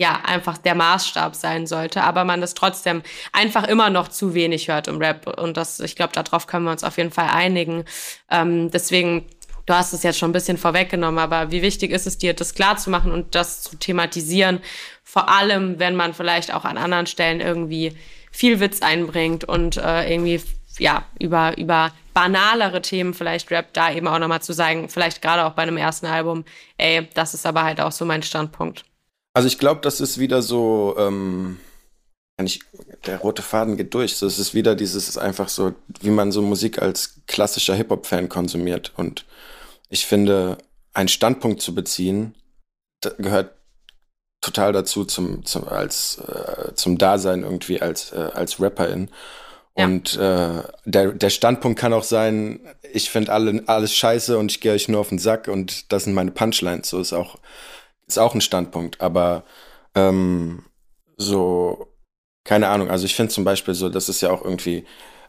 ja, 0.00 0.20
einfach 0.24 0.58
der 0.58 0.74
Maßstab 0.74 1.34
sein 1.34 1.66
sollte, 1.66 2.02
aber 2.04 2.24
man 2.24 2.40
das 2.40 2.54
trotzdem 2.54 3.02
einfach 3.32 3.64
immer 3.66 3.90
noch 3.90 4.08
zu 4.08 4.34
wenig 4.34 4.68
hört 4.68 4.86
im 4.88 4.98
Rap 4.98 5.26
und 5.40 5.56
das, 5.56 5.80
ich 5.80 5.96
glaube, 5.96 6.12
darauf 6.12 6.46
können 6.46 6.66
wir 6.66 6.72
uns 6.72 6.84
auf 6.84 6.98
jeden 6.98 7.10
Fall 7.10 7.30
einigen. 7.30 7.84
Ähm, 8.30 8.70
deswegen 8.70 9.26
Du 9.68 9.74
hast 9.74 9.92
es 9.92 10.02
jetzt 10.02 10.18
schon 10.18 10.30
ein 10.30 10.32
bisschen 10.32 10.56
vorweggenommen, 10.56 11.18
aber 11.18 11.50
wie 11.50 11.60
wichtig 11.60 11.90
ist 11.90 12.06
es 12.06 12.16
dir, 12.16 12.32
das 12.32 12.54
klar 12.54 12.78
zu 12.78 12.88
machen 12.88 13.12
und 13.12 13.34
das 13.34 13.60
zu 13.60 13.76
thematisieren? 13.76 14.60
Vor 15.04 15.28
allem, 15.28 15.78
wenn 15.78 15.94
man 15.94 16.14
vielleicht 16.14 16.54
auch 16.54 16.64
an 16.64 16.78
anderen 16.78 17.04
Stellen 17.04 17.42
irgendwie 17.42 17.92
viel 18.32 18.60
Witz 18.60 18.80
einbringt 18.80 19.44
und 19.44 19.76
äh, 19.76 20.10
irgendwie 20.10 20.40
ja 20.78 21.04
über 21.18 21.58
über 21.58 21.92
banalere 22.14 22.80
Themen 22.80 23.12
vielleicht 23.12 23.50
Rap 23.50 23.74
da 23.74 23.92
eben 23.92 24.08
auch 24.08 24.18
nochmal 24.18 24.40
zu 24.40 24.54
sagen, 24.54 24.88
vielleicht 24.88 25.20
gerade 25.20 25.44
auch 25.44 25.52
bei 25.52 25.64
einem 25.64 25.76
ersten 25.76 26.06
Album, 26.06 26.46
ey, 26.78 27.06
das 27.12 27.34
ist 27.34 27.44
aber 27.44 27.62
halt 27.64 27.78
auch 27.82 27.92
so 27.92 28.06
mein 28.06 28.22
Standpunkt. 28.22 28.86
Also 29.34 29.48
ich 29.48 29.58
glaube, 29.58 29.82
das 29.82 30.00
ist 30.00 30.18
wieder 30.18 30.40
so, 30.40 30.96
ähm, 30.98 31.58
nicht, 32.40 32.62
der 33.04 33.18
rote 33.18 33.42
Faden 33.42 33.76
geht 33.76 33.92
durch. 33.92 34.16
So, 34.16 34.26
es 34.26 34.38
ist 34.38 34.54
wieder 34.54 34.74
dieses, 34.74 35.10
ist 35.10 35.18
einfach 35.18 35.50
so, 35.50 35.74
wie 36.00 36.08
man 36.08 36.32
so 36.32 36.40
Musik 36.40 36.80
als 36.80 37.20
klassischer 37.26 37.74
Hip-Hop-Fan 37.74 38.30
konsumiert 38.30 38.94
und 38.96 39.26
ich 39.88 40.06
finde, 40.06 40.58
einen 40.92 41.08
Standpunkt 41.08 41.62
zu 41.62 41.74
beziehen, 41.74 42.34
gehört 43.18 43.54
total 44.40 44.72
dazu 44.72 45.04
zum, 45.04 45.44
zum, 45.44 45.66
als, 45.66 46.18
äh, 46.18 46.74
zum 46.74 46.98
Dasein 46.98 47.42
irgendwie 47.42 47.80
als, 47.80 48.12
äh, 48.12 48.30
als 48.34 48.60
Rapperin. 48.60 49.10
Ja. 49.76 49.84
Und 49.84 50.16
äh, 50.16 50.62
der, 50.84 51.12
der 51.12 51.30
Standpunkt 51.30 51.78
kann 51.78 51.92
auch 51.92 52.02
sein, 52.02 52.60
ich 52.92 53.10
finde 53.10 53.32
alle, 53.32 53.62
alles 53.66 53.94
scheiße 53.94 54.38
und 54.38 54.50
ich 54.50 54.60
gehe 54.60 54.72
euch 54.72 54.88
nur 54.88 55.00
auf 55.00 55.10
den 55.10 55.18
Sack 55.18 55.48
und 55.48 55.92
das 55.92 56.04
sind 56.04 56.14
meine 56.14 56.30
Punchlines. 56.30 56.88
So 56.88 57.00
ist 57.00 57.12
auch, 57.12 57.38
ist 58.06 58.18
auch 58.18 58.34
ein 58.34 58.40
Standpunkt. 58.40 59.00
Aber 59.00 59.44
ähm, 59.94 60.64
so, 61.16 61.94
keine 62.44 62.68
Ahnung, 62.68 62.90
also 62.90 63.04
ich 63.04 63.14
finde 63.14 63.32
zum 63.32 63.44
Beispiel 63.44 63.74
so, 63.74 63.88
das 63.88 64.08
ist 64.08 64.20
ja 64.20 64.30
auch 64.30 64.44
irgendwie, 64.44 64.84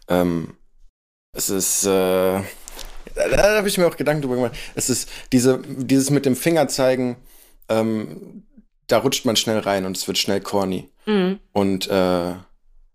ähm, 0.08 0.56
es 1.32 1.50
ist, 1.50 1.86
äh, 1.86 2.42
da, 3.28 3.58
habe 3.58 3.68
ich 3.68 3.78
mir 3.78 3.88
auch 3.88 3.98
Gedanken 3.98 4.22
drüber 4.22 4.36
gemacht. 4.36 4.56
Es 4.76 4.90
ist 4.90 5.10
diese, 5.32 5.62
dieses 5.68 6.10
mit 6.10 6.26
dem 6.26 6.36
Finger 6.36 6.68
zeigen, 6.68 7.18
ähm, 7.68 8.44
da 8.88 9.00
rutscht 9.00 9.26
man 9.26 9.36
schnell 9.36 9.60
rein 9.60 9.86
und 9.86 9.98
es 9.98 10.08
wird 10.08 10.18
schnell 10.18 10.42
corny. 10.42 10.90
Mhm. 11.06 11.40
Und 11.52 11.88
äh, 11.88 12.34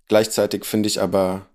gleichzeitig 0.09 0.65
finde 0.65 0.89
ich 0.89 1.01
aber, 1.01 1.47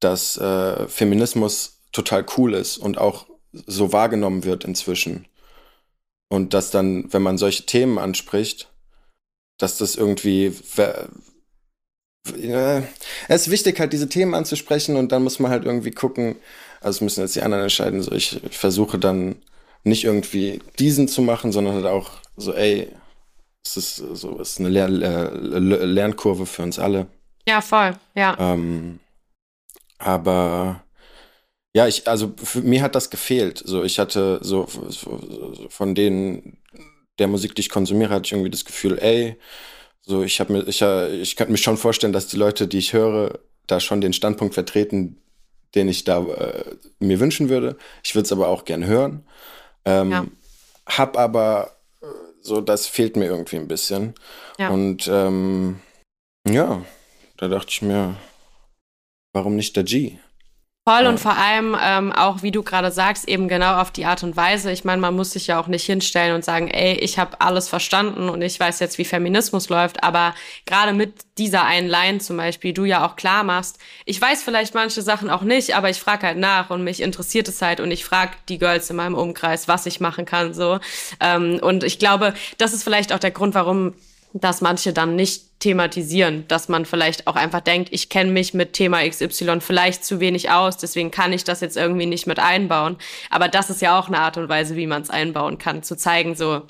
dass 0.00 0.36
äh, 0.36 0.88
Feminismus 0.88 1.80
total 1.92 2.24
cool 2.36 2.54
ist 2.54 2.78
und 2.78 2.98
auch 2.98 3.26
so 3.52 3.92
wahrgenommen 3.92 4.44
wird 4.44 4.64
inzwischen. 4.64 5.26
Und 6.28 6.54
dass 6.54 6.70
dann, 6.70 7.12
wenn 7.12 7.22
man 7.22 7.38
solche 7.38 7.64
Themen 7.66 7.98
anspricht, 7.98 8.70
dass 9.56 9.78
das 9.78 9.96
irgendwie 9.96 10.52
äh, 12.36 12.82
es 13.28 13.42
ist 13.42 13.50
wichtig, 13.50 13.80
halt 13.80 13.92
diese 13.92 14.08
Themen 14.08 14.34
anzusprechen 14.34 14.96
und 14.96 15.12
dann 15.12 15.22
muss 15.22 15.38
man 15.38 15.50
halt 15.50 15.64
irgendwie 15.64 15.90
gucken, 15.90 16.36
also 16.80 17.04
müssen 17.04 17.20
jetzt 17.20 17.36
die 17.36 17.42
anderen 17.42 17.64
entscheiden. 17.64 18.02
So, 18.02 18.12
ich, 18.12 18.42
ich 18.44 18.58
versuche 18.58 18.98
dann 18.98 19.36
nicht 19.84 20.04
irgendwie 20.04 20.60
diesen 20.78 21.08
zu 21.08 21.22
machen, 21.22 21.52
sondern 21.52 21.74
halt 21.74 21.86
auch 21.86 22.10
so, 22.36 22.54
ey, 22.54 22.88
es 23.64 23.76
ist 23.76 23.96
so, 23.96 24.40
es 24.40 24.52
ist 24.52 24.60
eine 24.60 24.68
Lern 24.68 25.02
äh, 25.02 25.58
Lernkurve 25.58 26.46
für 26.46 26.62
uns 26.62 26.78
alle. 26.78 27.06
Ja, 27.46 27.60
voll, 27.60 27.92
ja. 28.14 28.36
Ähm, 28.38 29.00
aber 29.98 30.84
ja, 31.74 31.86
ich, 31.86 32.06
also 32.08 32.32
für 32.42 32.60
mir 32.60 32.82
hat 32.82 32.94
das 32.94 33.10
gefehlt. 33.10 33.62
So, 33.64 33.84
ich 33.84 33.98
hatte 33.98 34.38
so 34.42 34.66
von 35.68 35.94
denen 35.94 36.58
der 37.18 37.28
Musik, 37.28 37.54
die 37.54 37.60
ich 37.60 37.70
konsumiere, 37.70 38.14
hatte 38.14 38.26
ich 38.26 38.32
irgendwie 38.32 38.50
das 38.50 38.64
Gefühl, 38.64 38.98
ey, 38.98 39.36
so 40.02 40.22
ich 40.22 40.40
habe 40.40 40.52
mir, 40.52 40.66
ich, 40.66 40.80
ich 40.82 41.36
könnte 41.36 41.52
mir 41.52 41.58
schon 41.58 41.76
vorstellen, 41.76 42.12
dass 42.12 42.28
die 42.28 42.36
Leute, 42.36 42.68
die 42.68 42.78
ich 42.78 42.92
höre, 42.92 43.38
da 43.66 43.80
schon 43.80 44.00
den 44.00 44.12
Standpunkt 44.12 44.54
vertreten, 44.54 45.20
den 45.74 45.88
ich 45.88 46.04
da 46.04 46.24
äh, 46.24 46.76
mir 46.98 47.20
wünschen 47.20 47.48
würde. 47.48 47.76
Ich 48.02 48.14
würde 48.14 48.24
es 48.24 48.32
aber 48.32 48.48
auch 48.48 48.64
gern 48.64 48.86
hören. 48.86 49.26
Ähm, 49.84 50.10
ja. 50.10 50.26
Hab 50.86 51.16
aber 51.18 51.76
äh, 52.00 52.06
so, 52.40 52.60
das 52.60 52.86
fehlt 52.86 53.16
mir 53.16 53.26
irgendwie 53.26 53.56
ein 53.56 53.68
bisschen. 53.68 54.14
Ja. 54.58 54.70
Und 54.70 55.08
ähm, 55.08 55.80
ja, 56.46 56.82
da 57.36 57.48
dachte 57.48 57.70
ich 57.70 57.82
mir, 57.82 58.16
warum 59.32 59.56
nicht 59.56 59.76
der 59.76 59.84
G? 59.84 60.18
Voll 60.88 61.04
und 61.04 61.20
vor 61.20 61.36
allem 61.36 61.76
ähm, 61.78 62.12
auch, 62.12 62.42
wie 62.42 62.50
du 62.50 62.62
gerade 62.62 62.90
sagst, 62.90 63.28
eben 63.28 63.46
genau 63.46 63.78
auf 63.78 63.90
die 63.90 64.06
Art 64.06 64.22
und 64.22 64.38
Weise. 64.38 64.72
Ich 64.72 64.84
meine, 64.84 65.02
man 65.02 65.14
muss 65.14 65.32
sich 65.32 65.46
ja 65.46 65.60
auch 65.60 65.66
nicht 65.66 65.84
hinstellen 65.84 66.34
und 66.34 66.46
sagen, 66.46 66.68
ey, 66.68 66.94
ich 66.94 67.18
habe 67.18 67.42
alles 67.42 67.68
verstanden 67.68 68.30
und 68.30 68.40
ich 68.40 68.58
weiß 68.58 68.80
jetzt, 68.80 68.96
wie 68.96 69.04
Feminismus 69.04 69.68
läuft. 69.68 70.02
Aber 70.02 70.34
gerade 70.64 70.94
mit 70.94 71.12
dieser 71.36 71.66
einen 71.66 71.88
Line 71.88 72.20
zum 72.20 72.38
Beispiel, 72.38 72.72
du 72.72 72.86
ja 72.86 73.06
auch 73.06 73.16
klar 73.16 73.44
machst, 73.44 73.78
ich 74.06 74.18
weiß 74.18 74.42
vielleicht 74.42 74.74
manche 74.74 75.02
Sachen 75.02 75.28
auch 75.28 75.42
nicht, 75.42 75.76
aber 75.76 75.90
ich 75.90 76.00
frage 76.00 76.26
halt 76.26 76.38
nach 76.38 76.70
und 76.70 76.82
mich 76.84 77.02
interessiert 77.02 77.48
es 77.48 77.60
halt 77.60 77.80
und 77.80 77.90
ich 77.90 78.06
frage 78.06 78.32
die 78.48 78.58
Girls 78.58 78.88
in 78.88 78.96
meinem 78.96 79.14
Umkreis, 79.14 79.68
was 79.68 79.84
ich 79.84 80.00
machen 80.00 80.24
kann. 80.24 80.54
so. 80.54 80.80
Ähm, 81.20 81.58
und 81.60 81.84
ich 81.84 81.98
glaube, 81.98 82.32
das 82.56 82.72
ist 82.72 82.82
vielleicht 82.82 83.12
auch 83.12 83.18
der 83.18 83.32
Grund, 83.32 83.54
warum 83.54 83.92
dass 84.40 84.60
manche 84.60 84.92
dann 84.92 85.16
nicht 85.16 85.60
thematisieren, 85.60 86.46
dass 86.48 86.68
man 86.68 86.84
vielleicht 86.84 87.26
auch 87.26 87.34
einfach 87.36 87.60
denkt, 87.60 87.88
ich 87.92 88.08
kenne 88.08 88.30
mich 88.30 88.54
mit 88.54 88.72
Thema 88.72 89.08
XY 89.08 89.60
vielleicht 89.60 90.04
zu 90.04 90.20
wenig 90.20 90.50
aus, 90.50 90.76
deswegen 90.76 91.10
kann 91.10 91.32
ich 91.32 91.44
das 91.44 91.60
jetzt 91.60 91.76
irgendwie 91.76 92.06
nicht 92.06 92.26
mit 92.26 92.38
einbauen. 92.38 92.96
Aber 93.30 93.48
das 93.48 93.70
ist 93.70 93.82
ja 93.82 93.98
auch 93.98 94.08
eine 94.08 94.20
Art 94.20 94.36
und 94.36 94.48
Weise, 94.48 94.76
wie 94.76 94.86
man 94.86 95.02
es 95.02 95.10
einbauen 95.10 95.58
kann, 95.58 95.82
zu 95.82 95.96
zeigen, 95.96 96.36
so, 96.36 96.62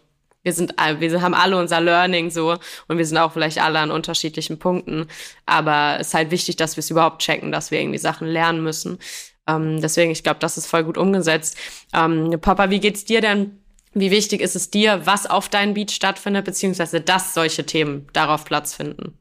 wir 0.42 0.52
sind, 0.52 0.74
wir 0.98 1.20
haben 1.20 1.34
alle 1.34 1.58
unser 1.58 1.80
Learning 1.80 2.30
so 2.30 2.56
und 2.86 2.96
wir 2.96 3.04
sind 3.04 3.18
auch 3.18 3.32
vielleicht 3.32 3.60
alle 3.60 3.80
an 3.80 3.90
unterschiedlichen 3.90 4.58
Punkten. 4.58 5.06
Aber 5.44 5.98
es 6.00 6.08
ist 6.08 6.14
halt 6.14 6.30
wichtig, 6.30 6.56
dass 6.56 6.76
wir 6.76 6.80
es 6.80 6.90
überhaupt 6.90 7.20
checken, 7.20 7.52
dass 7.52 7.70
wir 7.70 7.80
irgendwie 7.80 7.98
Sachen 7.98 8.28
lernen 8.28 8.62
müssen. 8.62 8.98
Ähm, 9.46 9.80
deswegen, 9.80 10.10
ich 10.10 10.22
glaube, 10.22 10.40
das 10.40 10.56
ist 10.56 10.66
voll 10.66 10.84
gut 10.84 10.96
umgesetzt. 10.96 11.58
Ähm, 11.92 12.38
Papa, 12.40 12.70
wie 12.70 12.80
geht's 12.80 13.04
dir 13.04 13.20
denn? 13.20 13.60
Wie 14.00 14.10
wichtig 14.10 14.40
ist 14.40 14.56
es 14.56 14.70
dir, 14.70 15.06
was 15.06 15.26
auf 15.26 15.48
deinem 15.48 15.74
Beat 15.74 15.90
stattfindet, 15.90 16.44
beziehungsweise 16.44 17.00
dass 17.00 17.34
solche 17.34 17.64
Themen 17.64 18.06
darauf 18.12 18.44
Platz 18.44 18.74
finden? 18.74 19.18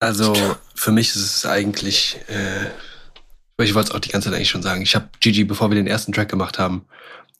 Also 0.00 0.34
für 0.74 0.92
mich 0.92 1.08
ist 1.08 1.16
es 1.16 1.46
eigentlich, 1.46 2.18
äh, 2.28 3.62
ich 3.62 3.74
wollte 3.74 3.90
es 3.90 3.94
auch 3.94 4.00
die 4.00 4.10
ganze 4.10 4.28
Zeit 4.28 4.36
eigentlich 4.36 4.50
schon 4.50 4.62
sagen. 4.62 4.82
Ich 4.82 4.94
habe 4.94 5.08
Gigi, 5.20 5.44
bevor 5.44 5.70
wir 5.70 5.74
den 5.74 5.86
ersten 5.86 6.12
Track 6.12 6.28
gemacht 6.28 6.58
haben, 6.58 6.86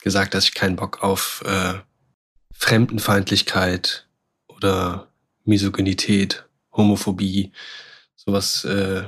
gesagt, 0.03 0.35
dass 0.35 0.45
ich 0.45 0.55
keinen 0.55 0.77
Bock 0.77 1.03
auf 1.03 1.43
äh, 1.47 1.75
Fremdenfeindlichkeit 2.53 4.07
oder 4.49 5.09
Misogynität, 5.45 6.47
Homophobie, 6.73 7.53
sowas 8.15 8.65
äh, 8.65 9.05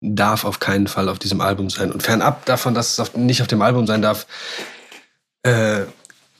darf 0.00 0.44
auf 0.44 0.60
keinen 0.60 0.86
Fall 0.86 1.08
auf 1.08 1.18
diesem 1.18 1.40
Album 1.40 1.70
sein. 1.70 1.90
Und 1.90 2.02
fernab 2.02 2.44
davon, 2.44 2.74
dass 2.74 2.92
es 2.92 3.00
auf, 3.00 3.16
nicht 3.16 3.40
auf 3.40 3.48
dem 3.48 3.62
Album 3.62 3.86
sein 3.86 4.02
darf, 4.02 4.26
äh, 5.42 5.86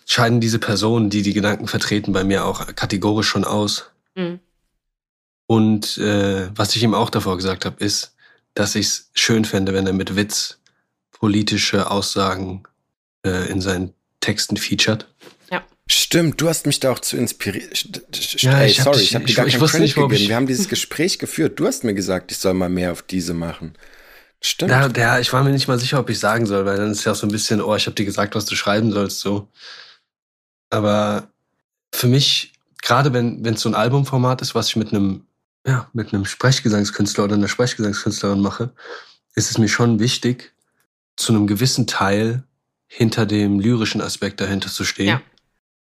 scheiden 0.07 0.41
diese 0.41 0.59
Personen, 0.59 1.11
die 1.11 1.23
die 1.23 1.35
Gedanken 1.35 1.67
vertreten, 1.67 2.13
bei 2.13 2.25
mir 2.25 2.47
auch 2.47 2.75
kategorisch 2.75 3.29
schon 3.29 3.45
aus. 3.45 3.91
Mhm. 4.15 4.39
Und 5.47 5.99
äh, 5.99 6.49
was 6.55 6.75
ich 6.75 6.83
ihm 6.83 6.95
auch 6.95 7.11
davor 7.11 7.37
gesagt 7.37 7.65
habe, 7.65 7.85
ist, 7.85 8.15
dass 8.55 8.75
ich 8.75 8.87
es 8.87 9.11
schön 9.15 9.45
fände, 9.45 9.75
wenn 9.75 9.87
er 9.87 9.93
mit 9.93 10.17
Witz 10.17 10.59
politische 11.11 11.91
Aussagen 11.91 12.63
äh, 13.25 13.51
in 13.51 13.61
seinen 13.61 13.93
Texten 14.21 14.57
featured. 14.57 15.07
Ja. 15.51 15.65
Stimmt, 15.89 16.41
du 16.41 16.49
hast 16.49 16.67
mich 16.67 16.81
da 16.81 16.93
auch 16.93 17.01
zu 17.01 17.17
inspirieren. 17.17 17.71
Ja, 18.39 18.61
Ey, 18.61 18.71
ich 18.71 18.83
sorry, 18.83 18.99
dich, 18.99 19.09
ich 19.09 19.15
habe 19.15 19.25
dir 19.25 19.35
gar 19.35 19.47
ich 19.47 19.55
keinen 19.55 19.67
Credit 19.67 19.81
nicht, 19.81 19.95
gegeben. 19.95 20.15
ich, 20.15 20.29
Wir 20.29 20.37
haben 20.37 20.47
dieses 20.47 20.69
Gespräch 20.69 21.19
geführt. 21.19 21.59
Du 21.59 21.67
hast 21.67 21.85
mir 21.85 21.95
gesagt, 21.95 22.31
ich 22.31 22.39
soll 22.39 22.55
mal 22.55 22.69
mehr 22.69 22.93
auf 22.93 23.03
diese 23.03 23.35
machen. 23.35 23.75
Stimmt. 24.41 24.71
Ja, 24.71 24.89
der, 24.89 25.21
ich 25.21 25.33
war 25.33 25.43
mir 25.43 25.51
nicht 25.51 25.69
mal 25.69 25.79
sicher, 25.79 25.99
ob 25.99 26.11
ich 26.11 26.19
sagen 26.19 26.47
soll, 26.47 26.65
weil 26.67 26.77
dann 26.77 26.93
ist 26.93 27.05
ja 27.05 27.13
auch 27.13 27.17
so 27.17 27.27
ein 27.27 27.33
bisschen, 27.33 27.61
oh, 27.61 27.75
ich 27.75 27.87
habe 27.87 27.95
dir 27.95 28.05
gesagt, 28.05 28.35
was 28.35 28.47
du 28.47 28.55
schreiben 28.55 28.93
sollst, 28.93 29.21
so. 29.21 29.49
Aber 30.77 31.29
für 31.95 32.07
mich, 32.07 32.53
gerade 32.83 33.15
wenn 33.15 33.45
es 33.47 33.63
so 33.63 33.71
ein 33.71 33.75
Albumformat 33.75 34.43
ist, 34.43 34.55
was 34.55 34.69
ich 34.69 34.77
mit 34.77 34.93
einem 34.93 35.25
ja, 35.67 35.89
mit 35.95 36.13
einem 36.13 36.27
Sprechgesangskünstler 36.27 37.25
oder 37.25 37.35
einer 37.35 37.49
Sprechgesangskünstlerin 37.49 38.41
mache, 38.41 38.73
ist 39.35 39.51
es 39.51 39.59
mir 39.59 39.69
schon 39.69 39.99
wichtig, 39.99 40.53
zu 41.17 41.33
einem 41.33 41.47
gewissen 41.47 41.87
Teil 41.87 42.45
hinter 42.87 43.27
dem 43.27 43.59
lyrischen 43.59 44.01
Aspekt 44.01 44.41
dahinter 44.41 44.69
zu 44.69 44.85
stehen. 44.85 45.09
Ja. 45.09 45.23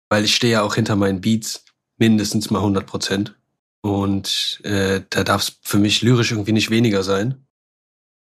Weil 0.09 0.25
ich 0.25 0.35
stehe 0.35 0.55
ja 0.55 0.63
auch 0.63 0.75
hinter 0.75 0.97
meinen 0.97 1.21
Beats 1.21 1.65
mindestens 1.99 2.51
mal 2.51 2.59
100 2.59 2.87
Prozent. 2.87 3.37
Und 3.83 4.61
äh, 4.65 5.03
da 5.11 5.23
darf 5.23 5.43
es 5.43 5.59
für 5.63 5.79
mich 5.79 6.03
lyrisch 6.03 6.33
irgendwie 6.33 6.53
nicht 6.53 6.71
weniger 6.71 7.03
sein. 7.03 7.47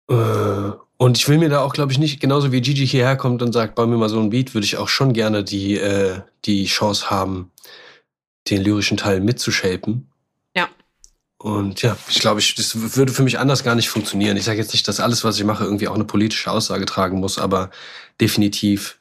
Äh, 0.10 0.72
und 1.04 1.18
ich 1.18 1.28
will 1.28 1.38
mir 1.38 1.50
da 1.50 1.60
auch, 1.60 1.74
glaube 1.74 1.92
ich, 1.92 2.00
nicht, 2.00 2.22
genauso 2.22 2.54
wie 2.54 2.62
Gigi 2.62 2.88
hierher 2.88 3.18
kommt 3.18 3.42
und 3.42 3.52
sagt, 3.52 3.76
bau 3.76 3.86
mir 3.86 3.98
mal 3.98 4.08
so 4.08 4.22
ein 4.22 4.30
Beat, 4.30 4.54
würde 4.54 4.64
ich 4.64 4.78
auch 4.78 4.88
schon 4.88 5.12
gerne 5.12 5.44
die, 5.44 5.78
äh, 5.78 6.22
die 6.46 6.66
Chance 6.66 7.10
haben, 7.10 7.52
den 8.50 8.64
lyrischen 8.64 8.96
Teil 8.96 9.20
mitzushapen. 9.20 10.08
Ja. 10.56 10.70
Und 11.40 11.82
ja, 11.82 11.98
ich 12.08 12.22
glaube, 12.22 12.40
ich, 12.40 12.56
das 12.56 12.96
würde 12.96 13.12
für 13.12 13.24
mich 13.24 13.38
anders 13.38 13.66
gar 13.66 13.76
nicht 13.76 13.90
funktionieren. 13.90 14.38
Ich 14.38 14.46
sage 14.46 14.60
jetzt 14.60 14.72
nicht, 14.72 14.88
dass 14.88 15.02
alles, 15.02 15.26
was 15.26 15.38
ich 15.38 15.44
mache, 15.44 15.66
irgendwie 15.66 15.90
auch 15.90 15.96
eine 15.96 16.06
politische 16.06 16.50
Aussage 16.50 16.86
tragen 16.86 17.20
muss, 17.20 17.38
aber 17.38 17.70
definitiv 18.22 18.98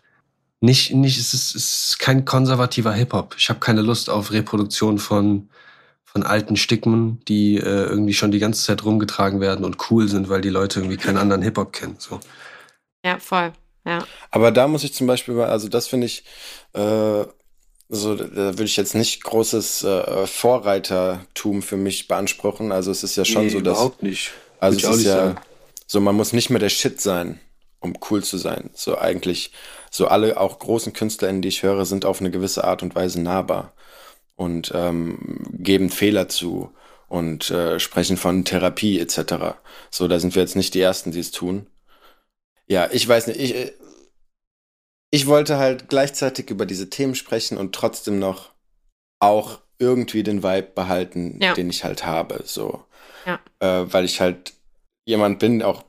nicht, 0.59 0.93
nicht, 0.93 1.21
es 1.21 1.35
ist, 1.35 1.55
es 1.55 1.85
ist 1.91 1.99
kein 2.01 2.25
konservativer 2.25 2.93
Hip-Hop. 2.95 3.37
Ich 3.39 3.49
habe 3.49 3.61
keine 3.61 3.81
Lust 3.81 4.11
auf 4.11 4.33
Reproduktion 4.33 4.99
von, 4.99 5.51
von 6.13 6.23
alten 6.25 6.57
Stigmen, 6.57 7.21
die 7.29 7.57
äh, 7.57 7.63
irgendwie 7.63 8.15
schon 8.15 8.33
die 8.33 8.39
ganze 8.39 8.63
Zeit 8.65 8.85
rumgetragen 8.85 9.41
werden 9.41 9.65
und 9.65 9.91
cool 9.91 10.09
sind, 10.09 10.29
weil 10.29 10.43
die 10.43 10.51
Leute 10.51 10.81
irgendwie 10.81 10.99
keinen 10.99 11.17
anderen 11.19 11.43
Hip-Hop 11.43 11.73
kennen. 11.73 11.97
So. 11.99 12.21
Ja, 13.05 13.19
voll. 13.19 13.53
Ja. 13.85 14.07
Aber 14.31 14.51
da 14.53 14.69
muss 14.69 14.85
ich 14.85 14.95
zum 14.95 15.07
Beispiel, 15.07 15.41
also 15.41 15.69
das 15.69 15.89
finde 15.89 16.07
ich, 16.07 16.25
äh, 16.75 17.25
so, 17.89 18.15
da 18.17 18.27
würde 18.27 18.65
ich 18.65 18.77
jetzt 18.77 18.95
nicht 18.95 19.23
großes 19.25 19.85
äh, 19.85 20.27
Vorreitertum 20.27 21.63
für 21.63 21.77
mich 21.77 22.09
beanspruchen. 22.09 22.73
Also 22.73 22.91
es 22.91 23.03
ist 23.05 23.17
ja 23.17 23.25
schon 23.25 23.47
Nee, 23.47 23.51
so, 23.51 23.61
dass. 23.61 23.79
überhaupt 23.79 24.03
nicht. 24.03 24.33
Also 24.61 24.79
Würde 24.79 24.83
es 24.83 24.89
ist 24.89 24.97
nicht 24.97 25.07
ja 25.07 25.15
sagen. 25.15 25.41
so, 25.87 26.01
man 26.01 26.15
muss 26.17 26.33
nicht 26.33 26.51
mehr 26.51 26.61
der 26.61 26.71
Shit 26.71 27.01
sein, 27.01 27.41
um 27.81 27.95
cool 28.11 28.23
zu 28.25 28.39
sein. 28.39 28.71
So 28.75 28.99
eigentlich, 28.99 29.53
so 29.91 30.09
alle 30.09 30.39
auch 30.41 30.59
großen 30.59 30.93
KünstlerInnen, 30.93 31.43
die 31.43 31.49
ich 31.49 31.63
höre, 31.63 31.85
sind 31.87 32.05
auf 32.05 32.21
eine 32.21 32.31
gewisse 32.31 32.65
Art 32.65 32.83
und 32.83 32.95
Weise 32.95 33.21
nahbar 33.21 33.75
und 34.43 34.73
ähm, 34.75 35.19
geben 35.53 35.91
Fehler 35.91 36.29
zu 36.29 36.73
und 37.09 37.51
äh, 37.51 37.79
sprechen 37.79 38.17
von 38.17 38.45
Therapie 38.45 38.99
etc. 38.99 39.57
So, 39.91 40.09
da 40.09 40.19
sind 40.19 40.35
wir 40.35 40.43
jetzt 40.43 40.57
nicht 40.57 40.75
die 40.75 40.81
Ersten, 40.81 41.13
die 41.13 41.21
es 41.21 41.31
tun. 41.31 41.67
Ja, 42.67 42.89
ich 42.91 43.07
weiß 43.07 43.27
nicht, 43.29 43.41
ich, 43.41 43.55
äh, 43.55 43.73
ich 45.11 45.27
wollte 45.27 45.59
halt 45.59 45.89
gleichzeitig 45.89 46.51
über 46.51 46.65
diese 46.67 46.89
Themen 46.89 47.15
sprechen 47.15 47.59
und 47.59 47.75
trotzdem 47.75 48.19
noch 48.19 48.53
auch 49.21 49.61
irgendwie 49.79 50.23
den 50.23 50.43
Vibe 50.43 50.69
behalten, 50.75 51.39
Ja. 51.43 51.55
den 51.55 51.69
ich 51.71 51.85
halt 51.85 52.07
habe. 52.07 52.43
So 52.45 52.85
Ja. 53.27 53.41
äh, 53.61 53.93
weil 53.93 54.05
ich 54.05 54.21
halt 54.21 54.55
jemand 55.05 55.39
bin, 55.39 55.63
auch 55.63 55.85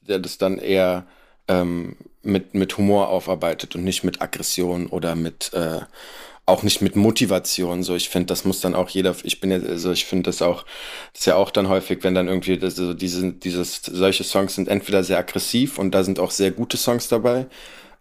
der 0.00 0.18
das 0.18 0.38
dann 0.38 0.58
eher 0.58 1.06
ähm, 1.48 1.96
mit, 2.22 2.54
mit 2.54 2.76
Humor 2.78 3.08
aufarbeitet 3.08 3.74
und 3.74 3.84
nicht 3.84 4.02
mit 4.04 4.22
Aggression 4.22 4.86
oder 4.86 5.14
mit 5.14 5.52
äh, 5.52 5.80
auch 6.46 6.62
nicht 6.62 6.80
mit 6.80 6.94
Motivation. 6.94 7.82
So, 7.82 7.96
ich 7.96 8.08
finde, 8.08 8.26
das 8.26 8.44
muss 8.44 8.60
dann 8.60 8.76
auch 8.76 8.88
jeder, 8.88 9.16
ich 9.24 9.40
bin 9.40 9.50
ja, 9.50 9.58
also 9.58 9.90
ich 9.90 10.04
finde 10.04 10.30
das 10.30 10.42
auch, 10.42 10.64
das 11.12 11.22
ist 11.22 11.26
ja 11.26 11.34
auch 11.34 11.50
dann 11.50 11.68
häufig, 11.68 12.04
wenn 12.04 12.14
dann 12.14 12.28
irgendwie 12.28 12.56
das, 12.56 12.76
so 12.76 12.94
diese, 12.94 13.32
dieses, 13.32 13.82
solche 13.82 14.22
Songs 14.22 14.54
sind 14.54 14.68
entweder 14.68 15.02
sehr 15.02 15.18
aggressiv 15.18 15.78
und 15.78 15.90
da 15.90 16.04
sind 16.04 16.20
auch 16.20 16.30
sehr 16.30 16.52
gute 16.52 16.76
Songs 16.76 17.08
dabei. 17.08 17.46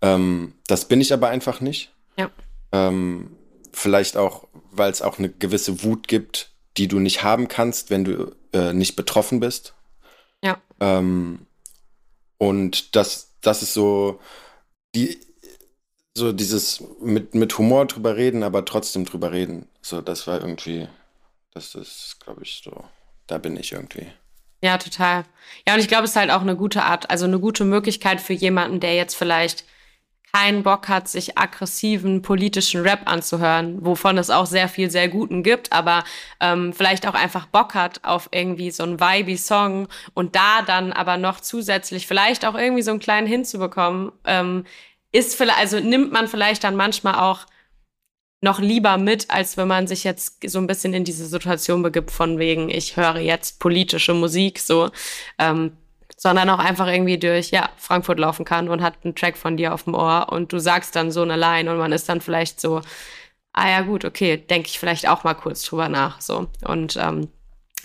Ähm, 0.02 0.54
das 0.68 0.86
bin 0.86 1.02
ich 1.02 1.12
aber 1.12 1.30
einfach 1.30 1.60
nicht. 1.60 1.92
Ja. 2.18 2.30
Ähm, 2.72 3.36
vielleicht 3.74 4.16
auch, 4.16 4.48
weil 4.72 4.92
es 4.92 5.02
auch 5.02 5.18
eine 5.18 5.30
gewisse 5.30 5.84
Wut 5.84 6.08
gibt, 6.08 6.52
die 6.78 6.88
du 6.88 7.00
nicht 7.00 7.24
haben 7.24 7.48
kannst, 7.48 7.90
wenn 7.90 8.06
du 8.06 8.36
äh, 8.54 8.74
nicht 8.74 8.96
betroffen 8.96 9.40
bist. 9.40 9.74
Ja. 10.44 10.62
Ähm, 10.80 11.48
und 12.38 12.96
das, 12.96 13.34
das 13.42 13.64
ist 13.64 13.74
so 13.74 14.20
die, 14.94 15.20
so 16.18 16.32
dieses 16.32 16.84
mit, 17.02 17.36
mit 17.36 17.58
Humor 17.58 17.86
drüber 17.86 18.16
reden, 18.16 18.44
aber 18.44 18.66
trotzdem 18.66 19.06
drüber 19.06 19.32
reden. 19.32 19.68
So, 19.82 20.02
das 20.02 20.28
war 20.28 20.40
irgendwie, 20.40 20.88
das 21.54 21.76
ist, 21.76 22.18
glaube 22.24 22.44
ich, 22.44 22.62
so, 22.64 22.86
da 23.28 23.38
bin 23.38 23.58
ich 23.58 23.74
irgendwie. 23.74 24.08
Ja, 24.64 24.78
total. 24.78 25.26
Ja, 25.68 25.76
und 25.76 25.80
ich 25.80 25.88
glaube, 25.88 26.06
es 26.06 26.12
ist 26.12 26.16
halt 26.16 26.32
auch 26.32 26.42
eine 26.42 26.56
gute 26.56 26.84
Art, 26.84 27.10
also 27.12 27.26
eine 27.26 27.40
gute 27.40 27.66
Möglichkeit 27.66 28.22
für 28.22 28.34
jemanden, 28.34 28.80
der 28.80 28.96
jetzt 28.96 29.16
vielleicht 29.16 29.66
keinen 30.34 30.64
Bock 30.64 30.90
hat, 30.90 31.08
sich 31.08 31.38
aggressiven 31.38 32.22
politischen 32.22 32.82
Rap 32.82 33.02
anzuhören, 33.06 33.86
wovon 33.86 34.18
es 34.18 34.30
auch 34.30 34.46
sehr 34.46 34.68
viel 34.68 34.90
sehr 34.90 35.08
guten 35.08 35.44
gibt, 35.44 35.72
aber 35.72 36.04
ähm, 36.42 36.74
vielleicht 36.74 37.08
auch 37.08 37.14
einfach 37.14 37.46
Bock 37.46 37.74
hat 37.74 38.04
auf 38.04 38.28
irgendwie 38.32 38.72
so 38.72 38.84
einen 38.84 39.00
vibey 39.00 39.38
Song 39.38 39.88
und 40.14 40.36
da 40.36 40.62
dann 40.62 40.92
aber 40.92 41.16
noch 41.16 41.40
zusätzlich 41.40 42.06
vielleicht 42.06 42.44
auch 42.46 42.56
irgendwie 42.56 42.82
so 42.82 42.92
einen 42.92 43.00
kleinen 43.00 43.28
hinzubekommen, 43.28 44.12
ähm, 44.26 44.66
ist 45.16 45.36
vielleicht, 45.36 45.60
also 45.60 45.80
nimmt 45.80 46.12
man 46.12 46.28
vielleicht 46.28 46.64
dann 46.64 46.76
manchmal 46.76 47.16
auch 47.16 47.46
noch 48.42 48.60
lieber 48.60 48.98
mit, 48.98 49.30
als 49.32 49.58
wenn 49.58 49.68
man 49.68 49.88
sich 49.88 50.04
jetzt 50.04 50.50
so 50.50 50.60
ein 50.60 50.68
bisschen 50.68 50.94
in 50.94 51.04
diese 51.04 51.26
Situation 51.26 51.82
begibt, 51.82 52.12
von 52.12 52.38
wegen, 52.38 52.70
ich 52.70 52.98
höre 52.98 53.18
jetzt 53.18 53.60
politische 53.60 54.14
Musik, 54.14 54.60
so, 54.60 54.92
ähm, 55.40 55.78
sondern 56.18 56.50
auch 56.50 56.60
einfach 56.60 56.88
irgendwie 56.88 57.18
durch, 57.18 57.52
ja, 57.52 57.70
Frankfurt 57.78 58.20
laufen 58.20 58.46
kann 58.46 58.70
und 58.70 58.82
hat 58.84 59.04
einen 59.04 59.16
Track 59.16 59.38
von 59.38 59.58
dir 59.58 59.74
auf 59.74 59.84
dem 59.84 59.96
Ohr 59.96 60.28
und 60.32 60.54
du 60.54 60.60
sagst 60.60 60.96
dann 60.96 61.12
so 61.12 61.22
eine 61.22 61.38
Line 61.38 61.72
und 61.72 61.78
man 61.78 61.92
ist 61.92 62.08
dann 62.10 62.22
vielleicht 62.22 62.62
so, 62.62 62.82
ah 63.54 63.70
ja, 63.70 63.82
gut, 63.82 64.06
okay, 64.06 64.38
denke 64.38 64.68
ich 64.70 64.80
vielleicht 64.80 65.08
auch 65.08 65.24
mal 65.24 65.34
kurz 65.34 65.64
drüber 65.64 65.90
nach, 65.90 66.22
so. 66.22 66.48
Und 66.66 66.98
ähm, 66.98 67.30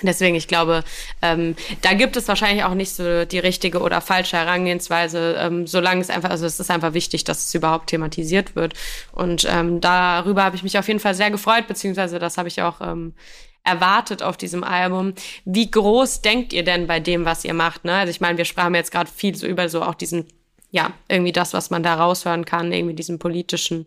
Deswegen, 0.03 0.34
ich 0.34 0.48
glaube, 0.48 0.84
ähm, 1.22 1.57
da 1.82 1.94
gibt 1.94 2.16
es 2.16 2.28
wahrscheinlich 2.28 2.64
auch 2.64 2.74
nicht 2.74 2.90
so 2.90 3.24
die 3.24 3.38
richtige 3.38 3.80
oder 3.80 4.01
falsche 4.01 4.36
Herangehensweise, 4.36 5.36
ähm, 5.38 5.66
solange 5.66 6.01
es 6.01 6.11
einfach, 6.11 6.30
also 6.30 6.46
es 6.46 6.61
ist 6.61 6.70
einfach 6.70 6.94
wichtig, 6.94 7.24
dass 7.24 7.46
es 7.46 7.55
überhaupt 7.55 7.88
thematisiert 7.88 8.57
wird. 8.57 8.74
Und 9.12 9.46
ähm, 9.51 9.80
darüber 9.80 10.44
habe 10.44 10.57
ich 10.57 10.62
mich 10.62 10.78
auf 10.78 10.88
jeden 10.88 11.01
Fall 11.01 11.14
sehr 11.14 11.30
gefreut, 11.30 11.66
beziehungsweise 11.66 12.18
das 12.18 12.38
habe 12.38 12.48
ich 12.48 12.62
auch 12.62 12.80
ähm, 12.80 13.14
erwartet 13.64 14.22
auf 14.22 14.36
diesem 14.36 14.64
Album. 14.64 15.14
Wie 15.44 15.70
groß 15.70 16.22
denkt 16.22 16.53
ihr 16.53 16.64
denn 16.64 16.86
bei 16.86 17.01
dem, 17.01 17.24
was 17.24 17.44
ihr 17.44 17.55
macht? 17.55 17.84
Ne? 17.84 17.94
Also 17.94 18.11
ich 18.11 18.20
meine, 18.20 18.38
wir 18.38 18.44
sprachen 18.44 18.74
jetzt 18.74 18.92
gerade 18.92 19.11
viel 19.11 19.34
so 19.34 19.46
über 19.46 19.68
so 19.68 19.82
auch 19.82 19.94
diesen, 19.94 20.26
ja, 20.70 20.92
irgendwie 21.09 21.32
das, 21.32 21.53
was 21.53 21.70
man 21.70 21.82
da 21.82 21.94
raushören 21.94 22.44
kann, 22.44 22.72
irgendwie 22.72 22.94
diesen 22.94 23.18
politischen 23.18 23.86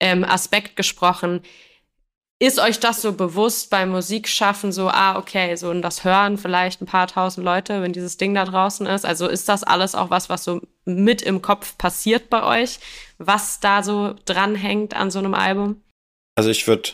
ähm, 0.00 0.24
Aspekt 0.24 0.76
gesprochen 0.76 1.42
ist 2.40 2.60
euch 2.60 2.78
das 2.78 3.02
so 3.02 3.12
bewusst 3.12 3.68
beim 3.70 3.90
Musikschaffen 3.90 4.70
so, 4.70 4.88
ah, 4.88 5.18
okay, 5.18 5.56
so 5.56 5.70
und 5.70 5.82
das 5.82 6.04
hören 6.04 6.38
vielleicht 6.38 6.80
ein 6.80 6.86
paar 6.86 7.08
tausend 7.08 7.44
Leute, 7.44 7.82
wenn 7.82 7.92
dieses 7.92 8.16
Ding 8.16 8.34
da 8.34 8.44
draußen 8.44 8.86
ist? 8.86 9.04
Also 9.04 9.26
ist 9.26 9.48
das 9.48 9.64
alles 9.64 9.94
auch 9.94 10.10
was, 10.10 10.28
was 10.28 10.44
so 10.44 10.60
mit 10.84 11.22
im 11.22 11.42
Kopf 11.42 11.76
passiert 11.78 12.30
bei 12.30 12.44
euch, 12.62 12.78
was 13.18 13.58
da 13.58 13.82
so 13.82 14.14
dranhängt 14.24 14.94
an 14.94 15.10
so 15.10 15.18
einem 15.18 15.34
Album? 15.34 15.82
Also 16.36 16.50
ich 16.50 16.66
würde 16.68 16.90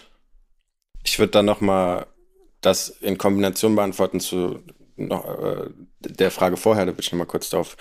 ich 1.04 1.18
würde 1.18 1.32
dann 1.32 1.44
noch 1.44 1.60
mal 1.60 2.06
das 2.62 2.88
in 2.88 3.18
Kombination 3.18 3.76
beantworten 3.76 4.20
zu 4.20 4.62
noch, 4.96 5.24
äh, 5.26 5.70
der 6.00 6.30
Frage 6.30 6.56
vorher, 6.56 6.86
da 6.86 6.92
würde 6.92 7.02
ich 7.02 7.12
noch 7.12 7.18
mal 7.18 7.26
kurz 7.26 7.50
drauf 7.50 7.76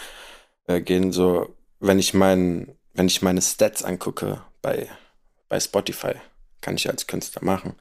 äh, 0.68 0.82
gehen. 0.82 1.12
So, 1.12 1.56
wenn 1.80 2.00
ich 2.00 2.14
mein, 2.14 2.76
wenn 2.94 3.08
ich 3.08 3.22
meine 3.22 3.42
Stats 3.42 3.84
angucke 3.84 4.42
bei, 4.62 4.90
bei 5.48 5.60
Spotify, 5.60 6.16
kann 6.64 6.76
ich 6.76 6.90
als 6.90 7.06
Künstler 7.06 7.44
machen, 7.44 7.76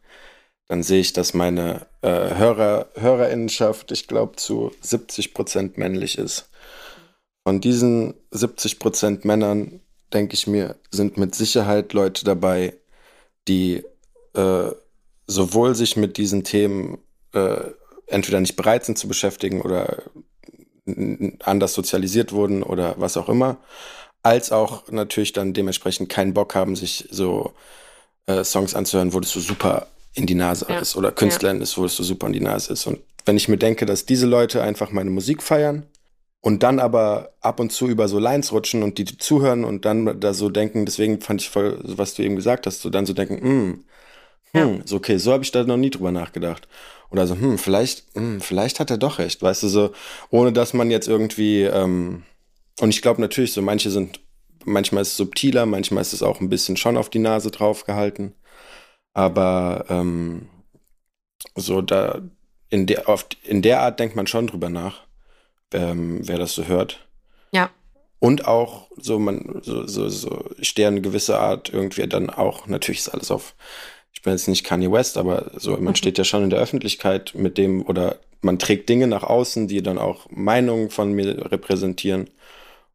dann 0.68 0.82
sehe 0.82 1.00
ich, 1.00 1.12
dass 1.12 1.34
meine 1.34 1.86
äh, 2.02 2.08
Hörer, 2.08 2.88
Hörerinnenschaft, 2.94 3.92
ich 3.92 4.06
glaube, 4.08 4.36
zu 4.36 4.72
70 4.80 5.34
Prozent 5.34 5.78
männlich 5.78 6.18
ist. 6.18 6.50
Von 7.46 7.60
diesen 7.60 8.14
70 8.30 8.78
Prozent 8.78 9.24
Männern, 9.24 9.80
denke 10.12 10.34
ich 10.34 10.46
mir, 10.46 10.76
sind 10.90 11.16
mit 11.16 11.34
Sicherheit 11.34 11.92
Leute 11.92 12.24
dabei, 12.24 12.74
die 13.48 13.84
äh, 14.34 14.70
sowohl 15.26 15.74
sich 15.74 15.96
mit 15.96 16.16
diesen 16.16 16.44
Themen 16.44 16.98
äh, 17.32 17.70
entweder 18.06 18.40
nicht 18.40 18.56
bereit 18.56 18.84
sind 18.84 18.98
zu 18.98 19.08
beschäftigen 19.08 19.62
oder 19.62 20.02
anders 21.44 21.74
sozialisiert 21.74 22.32
wurden 22.32 22.62
oder 22.62 22.94
was 22.98 23.16
auch 23.16 23.28
immer, 23.28 23.58
als 24.22 24.52
auch 24.52 24.90
natürlich 24.90 25.32
dann 25.32 25.52
dementsprechend 25.52 26.08
keinen 26.08 26.34
Bock 26.34 26.54
haben, 26.54 26.76
sich 26.76 27.08
so 27.10 27.52
äh, 28.26 28.44
Songs 28.44 28.74
anzuhören, 28.74 29.12
wo 29.12 29.20
das 29.20 29.30
so 29.30 29.40
super 29.40 29.86
in 30.14 30.26
die 30.26 30.34
Nase 30.34 30.66
ja. 30.68 30.78
ist 30.78 30.96
oder 30.96 31.12
Künstlern 31.12 31.56
ja. 31.56 31.62
ist, 31.62 31.76
wo 31.78 31.84
es 31.84 31.96
so 31.96 32.02
super 32.02 32.26
in 32.26 32.32
die 32.32 32.40
Nase 32.40 32.72
ist. 32.72 32.86
Und 32.86 33.00
wenn 33.24 33.36
ich 33.36 33.48
mir 33.48 33.56
denke, 33.56 33.86
dass 33.86 34.04
diese 34.04 34.26
Leute 34.26 34.62
einfach 34.62 34.90
meine 34.90 35.10
Musik 35.10 35.42
feiern 35.42 35.86
und 36.40 36.62
dann 36.62 36.80
aber 36.80 37.32
ab 37.40 37.60
und 37.60 37.72
zu 37.72 37.88
über 37.88 38.08
so 38.08 38.18
Lines 38.18 38.52
rutschen 38.52 38.82
und 38.82 38.98
die 38.98 39.04
zuhören 39.04 39.64
und 39.64 39.84
dann 39.84 40.20
da 40.20 40.34
so 40.34 40.48
denken, 40.48 40.84
deswegen 40.84 41.20
fand 41.20 41.40
ich 41.40 41.48
voll, 41.48 41.78
was 41.82 42.14
du 42.14 42.22
eben 42.22 42.36
gesagt 42.36 42.66
hast, 42.66 42.80
so 42.80 42.90
dann 42.90 43.06
so 43.06 43.12
denken, 43.12 43.40
hm, 43.40 43.84
hm, 44.52 44.76
ja. 44.78 44.82
so 44.84 44.96
okay, 44.96 45.18
so 45.18 45.32
habe 45.32 45.44
ich 45.44 45.52
da 45.52 45.64
noch 45.64 45.76
nie 45.76 45.90
drüber 45.90 46.12
nachgedacht. 46.12 46.68
Oder 47.10 47.26
so, 47.26 47.34
hm, 47.34 47.58
vielleicht, 47.58 48.04
hm, 48.14 48.40
vielleicht 48.40 48.80
hat 48.80 48.90
er 48.90 48.98
doch 48.98 49.18
recht, 49.18 49.42
weißt 49.42 49.62
du, 49.64 49.68
so, 49.68 49.92
ohne 50.30 50.52
dass 50.52 50.72
man 50.72 50.90
jetzt 50.90 51.08
irgendwie, 51.08 51.62
ähm, 51.62 52.22
und 52.80 52.88
ich 52.88 53.02
glaube 53.02 53.20
natürlich, 53.20 53.52
so 53.52 53.62
manche 53.62 53.90
sind, 53.90 54.20
manchmal 54.64 55.02
ist 55.02 55.08
es 55.08 55.16
subtiler, 55.16 55.66
manchmal 55.66 56.02
ist 56.02 56.12
es 56.12 56.22
auch 56.22 56.40
ein 56.40 56.48
bisschen 56.48 56.76
schon 56.76 56.96
auf 56.96 57.10
die 57.10 57.18
Nase 57.18 57.50
drauf 57.50 57.84
gehalten. 57.84 58.34
Aber 59.14 59.86
ähm, 59.88 60.48
so 61.54 61.82
da 61.82 62.22
in 62.70 62.86
der, 62.86 63.08
auf, 63.08 63.26
in 63.44 63.62
der 63.62 63.80
Art 63.80 64.00
denkt 64.00 64.16
man 64.16 64.26
schon 64.26 64.46
drüber 64.46 64.70
nach, 64.70 65.02
ähm, 65.72 66.20
wer 66.26 66.38
das 66.38 66.54
so 66.54 66.66
hört. 66.66 67.06
Ja. 67.52 67.70
Und 68.18 68.46
auch 68.46 68.88
so, 68.96 69.18
man, 69.18 69.60
so, 69.62 69.86
so, 69.86 70.08
so, 70.08 70.44
ich 70.56 70.68
stehe 70.68 70.88
eine 70.88 71.00
gewisse 71.00 71.38
Art 71.38 71.70
irgendwie 71.70 72.06
dann 72.06 72.30
auch, 72.30 72.66
natürlich 72.66 73.00
ist 73.00 73.08
alles 73.08 73.30
auf 73.30 73.54
ich 74.12 74.24
bin 74.24 74.34
jetzt 74.34 74.46
nicht 74.46 74.62
Kanye 74.64 74.92
West, 74.92 75.16
aber 75.16 75.50
so, 75.56 75.72
man 75.72 75.84
mhm. 75.84 75.94
steht 75.96 76.16
ja 76.16 76.22
schon 76.22 76.44
in 76.44 76.50
der 76.50 76.60
Öffentlichkeit 76.60 77.32
mit 77.34 77.58
dem 77.58 77.84
oder 77.84 78.20
man 78.40 78.58
trägt 78.58 78.88
Dinge 78.88 79.06
nach 79.08 79.24
außen, 79.24 79.66
die 79.68 79.82
dann 79.82 79.98
auch 79.98 80.30
Meinungen 80.30 80.90
von 80.90 81.12
mir 81.12 81.50
repräsentieren. 81.50 82.30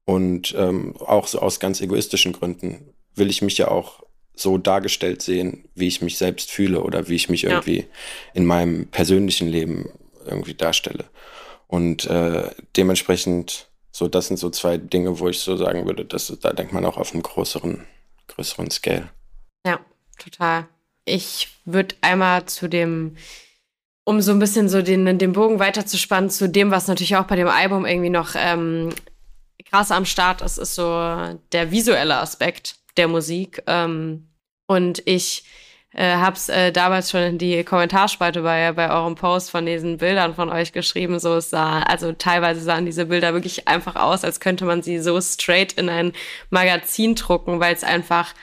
Und 0.08 0.56
ähm, 0.58 0.96
auch 1.00 1.28
so 1.28 1.40
aus 1.40 1.60
ganz 1.60 1.82
egoistischen 1.82 2.32
Gründen 2.32 2.94
will 3.16 3.30
ich 3.30 3.42
mich 3.42 3.58
ja 3.58 3.68
auch 3.68 4.04
so 4.34 4.58
dargestellt 4.58 5.22
sehen, 5.22 5.68
wie 5.76 5.88
ich 5.88 6.02
mich 6.02 6.18
selbst 6.18 6.50
fühle 6.50 6.82
oder 6.82 7.10
wie 7.10 7.16
ich 7.16 7.28
mich 7.28 7.42
ja. 7.42 7.50
irgendwie 7.50 7.88
in 8.34 8.46
meinem 8.46 8.88
persönlichen 8.88 9.50
Leben 9.50 9.90
irgendwie 10.26 10.54
darstelle. 10.54 11.04
Und 11.68 12.06
äh, 12.06 12.50
dementsprechend, 12.78 13.68
so 13.92 14.08
das 14.08 14.28
sind 14.28 14.38
so 14.38 14.50
zwei 14.50 14.78
Dinge, 14.78 15.20
wo 15.20 15.28
ich 15.28 15.40
so 15.40 15.58
sagen 15.58 15.86
würde, 15.86 16.06
dass 16.06 16.34
da 16.40 16.54
denkt 16.54 16.72
man 16.72 16.86
auch 16.86 16.96
auf 16.96 17.12
einem 17.12 17.24
größeren, 17.24 17.86
größeren 18.30 18.72
Scale. 18.72 19.10
Ja, 19.66 19.82
total. 20.18 20.70
Ich 21.04 21.50
würde 21.66 21.96
einmal 22.00 22.46
zu 22.46 22.70
dem, 22.70 23.18
um 24.06 24.22
so 24.22 24.32
ein 24.32 24.40
bisschen 24.40 24.70
so 24.70 24.82
den, 24.82 25.20
den 25.20 25.34
Bogen 25.34 25.60
weiterzuspannen, 25.60 26.30
zu 26.30 26.48
dem, 26.48 26.72
was 26.72 26.88
natürlich 26.88 27.18
auch 27.18 27.26
bei 27.26 27.36
dem 27.36 27.50
Album 27.50 27.86
irgendwie 27.86 28.10
noch 28.10 28.36
ähm, 28.38 28.94
krass 29.70 29.92
am 29.92 30.06
Start 30.06 30.42
ist, 30.42 30.58
ist 30.58 30.76
so 30.76 30.84
der 31.52 31.72
visuelle 31.72 32.18
Aspekt 32.18 32.76
der 32.98 33.08
Musik. 33.08 33.64
Ähm, 33.68 34.30
und 34.68 35.02
ich 35.06 35.44
äh, 35.94 36.16
hab's 36.16 36.50
äh, 36.50 36.72
damals 36.72 37.12
schon 37.12 37.22
in 37.22 37.38
die 37.38 37.64
Kommentarspalte 37.64 38.42
bei, 38.42 38.72
bei 38.74 38.92
eurem 38.92 39.16
Post 39.16 39.52
von 39.52 39.66
diesen 39.66 39.98
Bildern 39.98 40.36
von 40.36 40.50
euch 40.50 40.74
geschrieben. 40.74 41.20
So 41.20 41.36
es 41.36 41.50
sah, 41.50 41.82
also 41.82 42.12
teilweise 42.12 42.62
sahen 42.62 42.86
diese 42.86 43.06
Bilder 43.06 43.34
wirklich 43.34 43.68
einfach 43.68 43.96
aus, 43.96 44.24
als 44.24 44.40
könnte 44.40 44.66
man 44.66 44.82
sie 44.82 45.00
so 45.00 45.20
straight 45.22 45.74
in 45.74 45.90
ein 45.90 46.14
Magazin 46.50 47.16
drucken, 47.16 47.60
weil 47.60 47.74
es 47.74 47.84
einfach 47.84 48.34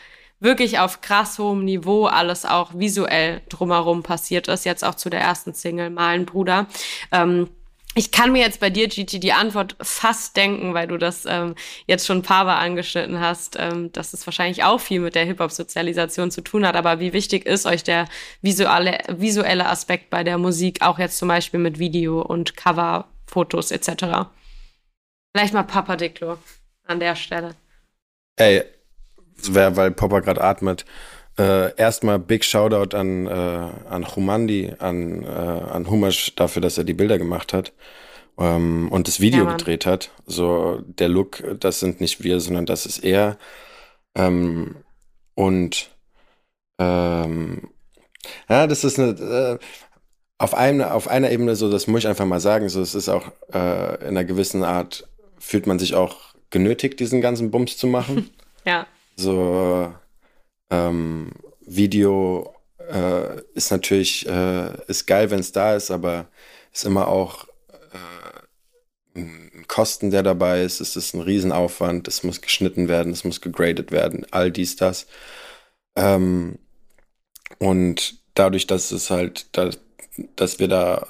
wirklich 0.40 0.78
auf 0.78 1.00
krass 1.00 1.38
hohem 1.38 1.64
Niveau 1.64 2.06
alles 2.06 2.44
auch 2.44 2.72
visuell 2.74 3.42
drumherum 3.48 4.02
passiert 4.02 4.48
ist. 4.48 4.64
Jetzt 4.64 4.84
auch 4.84 4.94
zu 4.94 5.10
der 5.10 5.20
ersten 5.20 5.54
Single, 5.54 5.90
Malen 5.90 6.26
Bruder. 6.26 6.66
Ähm, 7.12 7.48
ich 7.94 8.10
kann 8.10 8.32
mir 8.32 8.40
jetzt 8.42 8.60
bei 8.60 8.70
dir, 8.70 8.88
Gigi, 8.88 9.20
die 9.20 9.32
Antwort 9.32 9.76
fast 9.80 10.36
denken, 10.36 10.74
weil 10.74 10.88
du 10.88 10.98
das 10.98 11.26
ähm, 11.26 11.54
jetzt 11.86 12.06
schon 12.06 12.18
ein 12.18 12.22
paar 12.22 12.44
Mal 12.44 12.58
angeschnitten 12.58 13.20
hast, 13.20 13.56
ähm, 13.58 13.92
dass 13.92 14.12
es 14.12 14.26
wahrscheinlich 14.26 14.64
auch 14.64 14.80
viel 14.80 15.00
mit 15.00 15.14
der 15.14 15.24
Hip-Hop-Sozialisation 15.24 16.30
zu 16.30 16.40
tun 16.40 16.66
hat. 16.66 16.74
Aber 16.74 16.98
wie 16.98 17.12
wichtig 17.12 17.46
ist 17.46 17.66
euch 17.66 17.84
der 17.84 18.06
visuelle, 18.42 18.98
visuelle 19.08 19.66
Aspekt 19.66 20.10
bei 20.10 20.24
der 20.24 20.38
Musik, 20.38 20.82
auch 20.82 20.98
jetzt 20.98 21.18
zum 21.18 21.28
Beispiel 21.28 21.60
mit 21.60 21.78
Video 21.78 22.20
und 22.20 22.56
Cover, 22.56 23.06
Fotos 23.26 23.70
etc.? 23.70 24.28
Vielleicht 25.32 25.54
mal 25.54 25.62
Papa 25.62 25.96
Diklo 25.96 26.38
an 26.86 26.98
der 26.98 27.14
Stelle. 27.14 27.54
Ey, 28.36 28.64
weil 29.48 29.90
Popper 29.92 30.20
gerade 30.20 30.42
atmet. 30.42 30.84
Äh, 31.36 31.74
erstmal 31.76 32.20
Big 32.20 32.44
Shoutout 32.44 32.96
an, 32.96 33.26
äh, 33.26 33.30
an 33.30 34.06
Humandi, 34.14 34.72
an, 34.78 35.24
äh, 35.24 35.26
an 35.26 35.90
Humash 35.90 36.34
dafür, 36.36 36.62
dass 36.62 36.78
er 36.78 36.84
die 36.84 36.94
Bilder 36.94 37.18
gemacht 37.18 37.52
hat 37.52 37.72
ähm, 38.38 38.88
und 38.90 39.08
das 39.08 39.18
Video 39.18 39.44
ja, 39.44 39.52
gedreht 39.56 39.84
hat. 39.84 40.10
So, 40.26 40.80
der 40.86 41.08
Look, 41.08 41.42
das 41.58 41.80
sind 41.80 42.00
nicht 42.00 42.22
wir, 42.22 42.38
sondern 42.38 42.66
das 42.66 42.86
ist 42.86 43.02
er. 43.02 43.36
Ähm, 44.14 44.76
und 45.34 45.90
ähm, 46.78 47.68
ja, 48.48 48.68
das 48.68 48.84
ist 48.84 49.00
eine, 49.00 49.10
äh, 49.10 49.58
auf, 50.38 50.54
einer 50.54 50.94
auf 50.94 51.08
einer 51.08 51.32
Ebene 51.32 51.56
so, 51.56 51.68
das 51.68 51.88
muss 51.88 52.00
ich 52.00 52.08
einfach 52.08 52.26
mal 52.26 52.40
sagen, 52.40 52.68
so, 52.68 52.80
es 52.80 52.94
ist 52.94 53.08
auch 53.08 53.32
äh, 53.52 54.00
in 54.02 54.08
einer 54.08 54.24
gewissen 54.24 54.62
Art, 54.62 55.08
fühlt 55.38 55.66
man 55.66 55.80
sich 55.80 55.96
auch 55.96 56.34
genötigt, 56.50 57.00
diesen 57.00 57.20
ganzen 57.20 57.50
Bums 57.50 57.76
zu 57.76 57.88
machen. 57.88 58.30
ja. 58.64 58.86
So 59.16 59.92
ähm, 60.74 61.30
Video 61.60 62.54
äh, 62.90 63.40
ist 63.54 63.70
natürlich 63.70 64.26
äh, 64.26 64.70
ist 64.86 65.06
geil, 65.06 65.30
wenn 65.30 65.40
es 65.40 65.52
da 65.52 65.74
ist, 65.74 65.90
aber 65.90 66.26
ist 66.72 66.84
immer 66.84 67.08
auch 67.08 67.46
äh, 67.68 69.18
ein 69.18 69.64
Kosten, 69.68 70.10
der 70.10 70.22
dabei 70.22 70.62
ist. 70.62 70.80
Es 70.80 70.96
ist 70.96 71.14
ein 71.14 71.20
Riesenaufwand. 71.20 72.08
Es 72.08 72.22
muss 72.22 72.40
geschnitten 72.40 72.88
werden, 72.88 73.12
es 73.12 73.24
muss 73.24 73.40
gegradet 73.40 73.92
werden, 73.92 74.26
all 74.30 74.50
dies 74.50 74.76
das. 74.76 75.06
Ähm, 75.96 76.58
und 77.58 78.18
dadurch, 78.34 78.66
dass 78.66 78.90
es 78.90 79.10
halt, 79.10 79.46
da, 79.52 79.70
dass 80.36 80.58
wir 80.58 80.68
da 80.68 81.06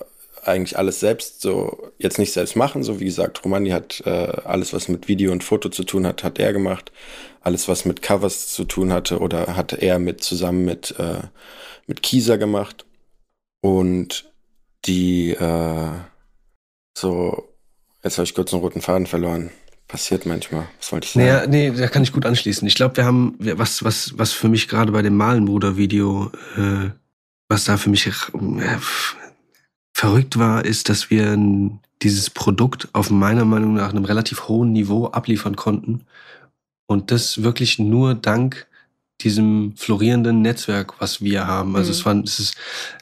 eigentlich 0.46 0.78
alles 0.78 1.00
selbst 1.00 1.40
so 1.40 1.90
jetzt 1.98 2.18
nicht 2.18 2.32
selbst 2.32 2.56
machen. 2.56 2.82
So 2.82 3.00
wie 3.00 3.04
gesagt, 3.04 3.44
Romani 3.44 3.70
hat 3.70 4.02
äh, 4.06 4.10
alles, 4.44 4.72
was 4.72 4.88
mit 4.88 5.08
Video 5.08 5.32
und 5.32 5.44
Foto 5.44 5.68
zu 5.68 5.84
tun 5.84 6.06
hat, 6.06 6.24
hat 6.24 6.38
er 6.38 6.52
gemacht. 6.52 6.92
Alles, 7.40 7.68
was 7.68 7.84
mit 7.84 8.02
Covers 8.02 8.52
zu 8.52 8.64
tun 8.64 8.92
hatte 8.92 9.18
oder 9.18 9.56
hat 9.56 9.72
er 9.72 9.98
mit 9.98 10.22
zusammen 10.22 10.64
mit 10.64 10.94
äh, 10.98 11.22
mit 11.86 12.02
Kieser 12.02 12.38
gemacht. 12.38 12.86
Und 13.60 14.30
die 14.84 15.32
äh, 15.32 15.90
so 16.96 17.48
jetzt 18.02 18.18
habe 18.18 18.24
ich 18.24 18.34
kurz 18.34 18.52
einen 18.52 18.62
roten 18.62 18.80
Faden 18.80 19.06
verloren. 19.06 19.50
Passiert 19.88 20.24
manchmal. 20.24 20.66
Was 20.78 20.92
wollte 20.92 21.06
ich 21.06 21.12
sagen? 21.12 21.26
Naja, 21.26 21.46
nee, 21.46 21.70
da 21.70 21.88
kann 21.88 22.02
ich 22.02 22.12
gut 22.12 22.24
anschließen. 22.24 22.66
Ich 22.66 22.74
glaube, 22.74 22.96
wir 22.96 23.04
haben, 23.04 23.36
was, 23.38 23.84
was, 23.84 24.16
was 24.16 24.32
für 24.32 24.48
mich 24.48 24.66
gerade 24.66 24.92
bei 24.92 25.02
dem 25.02 25.16
Malenbruder-Video, 25.16 26.32
äh, 26.56 26.90
was 27.48 27.64
da 27.66 27.76
für 27.76 27.90
mich 27.90 28.06
äh, 28.06 28.12
verrückt 30.04 30.38
war, 30.38 30.64
ist, 30.64 30.90
dass 30.90 31.08
wir 31.08 31.38
dieses 32.02 32.28
Produkt 32.28 32.88
auf 32.92 33.10
meiner 33.10 33.46
Meinung 33.46 33.72
nach 33.72 33.88
einem 33.88 34.04
relativ 34.04 34.48
hohen 34.48 34.72
Niveau 34.72 35.06
abliefern 35.06 35.56
konnten. 35.56 36.02
Und 36.86 37.10
das 37.10 37.42
wirklich 37.42 37.78
nur 37.78 38.14
dank 38.14 38.66
diesem 39.22 39.74
florierenden 39.76 40.42
Netzwerk, 40.42 41.00
was 41.00 41.22
wir 41.22 41.46
haben. 41.46 41.74
Also 41.74 41.88
mhm. 41.88 41.92
es 41.92 42.04
waren, 42.04 42.24
es 42.24 42.38
ist, 42.38 42.56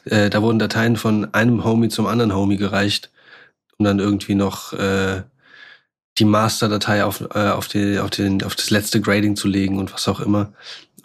äh, 0.05 0.29
da 0.29 0.41
wurden 0.41 0.59
Dateien 0.59 0.95
von 0.95 1.33
einem 1.33 1.65
Homie 1.65 1.89
zum 1.89 2.07
anderen 2.07 2.33
Homie 2.33 2.55
gereicht, 2.55 3.11
um 3.77 3.83
dann 3.83 3.99
irgendwie 3.99 4.35
noch 4.35 4.71
äh, 4.71 5.23
die 6.19 6.25
Masterdatei 6.25 7.03
auf, 7.03 7.19
äh, 7.35 7.49
auf, 7.49 7.67
die, 7.67 7.99
auf, 7.99 8.11
den, 8.11 8.43
auf 8.43 8.55
das 8.55 8.69
letzte 8.69 9.01
Grading 9.01 9.35
zu 9.35 9.49
legen 9.49 9.77
und 9.77 9.93
was 9.93 10.07
auch 10.07 10.21
immer. 10.21 10.53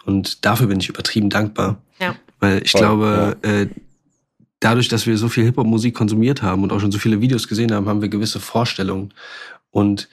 Und 0.05 0.45
dafür 0.45 0.67
bin 0.67 0.79
ich 0.79 0.87
übertrieben 0.87 1.29
dankbar. 1.29 1.81
Ja. 1.99 2.15
Weil 2.39 2.63
ich 2.63 2.71
Voll, 2.71 2.79
glaube, 2.79 3.37
äh, 3.41 3.67
dadurch, 4.59 4.87
dass 4.87 5.05
wir 5.05 5.17
so 5.17 5.29
viel 5.29 5.45
Hip-Hop-Musik 5.45 5.95
konsumiert 5.95 6.41
haben 6.41 6.63
und 6.63 6.73
auch 6.73 6.79
schon 6.79 6.91
so 6.91 6.99
viele 6.99 7.21
Videos 7.21 7.47
gesehen 7.47 7.73
haben, 7.73 7.87
haben 7.87 8.01
wir 8.01 8.09
gewisse 8.09 8.39
Vorstellungen. 8.39 9.13
Und 9.71 10.09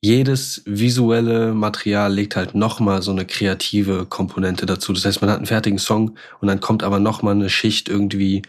jedes 0.00 0.62
visuelle 0.66 1.54
Material 1.54 2.12
legt 2.12 2.34
halt 2.34 2.54
nochmal 2.54 3.02
so 3.02 3.12
eine 3.12 3.24
kreative 3.24 4.04
Komponente 4.06 4.66
dazu. 4.66 4.92
Das 4.92 5.04
heißt, 5.04 5.20
man 5.20 5.30
hat 5.30 5.36
einen 5.36 5.46
fertigen 5.46 5.78
Song 5.78 6.16
und 6.40 6.48
dann 6.48 6.60
kommt 6.60 6.82
aber 6.82 6.98
nochmal 6.98 7.34
eine 7.34 7.48
Schicht 7.48 7.88
irgendwie 7.88 8.42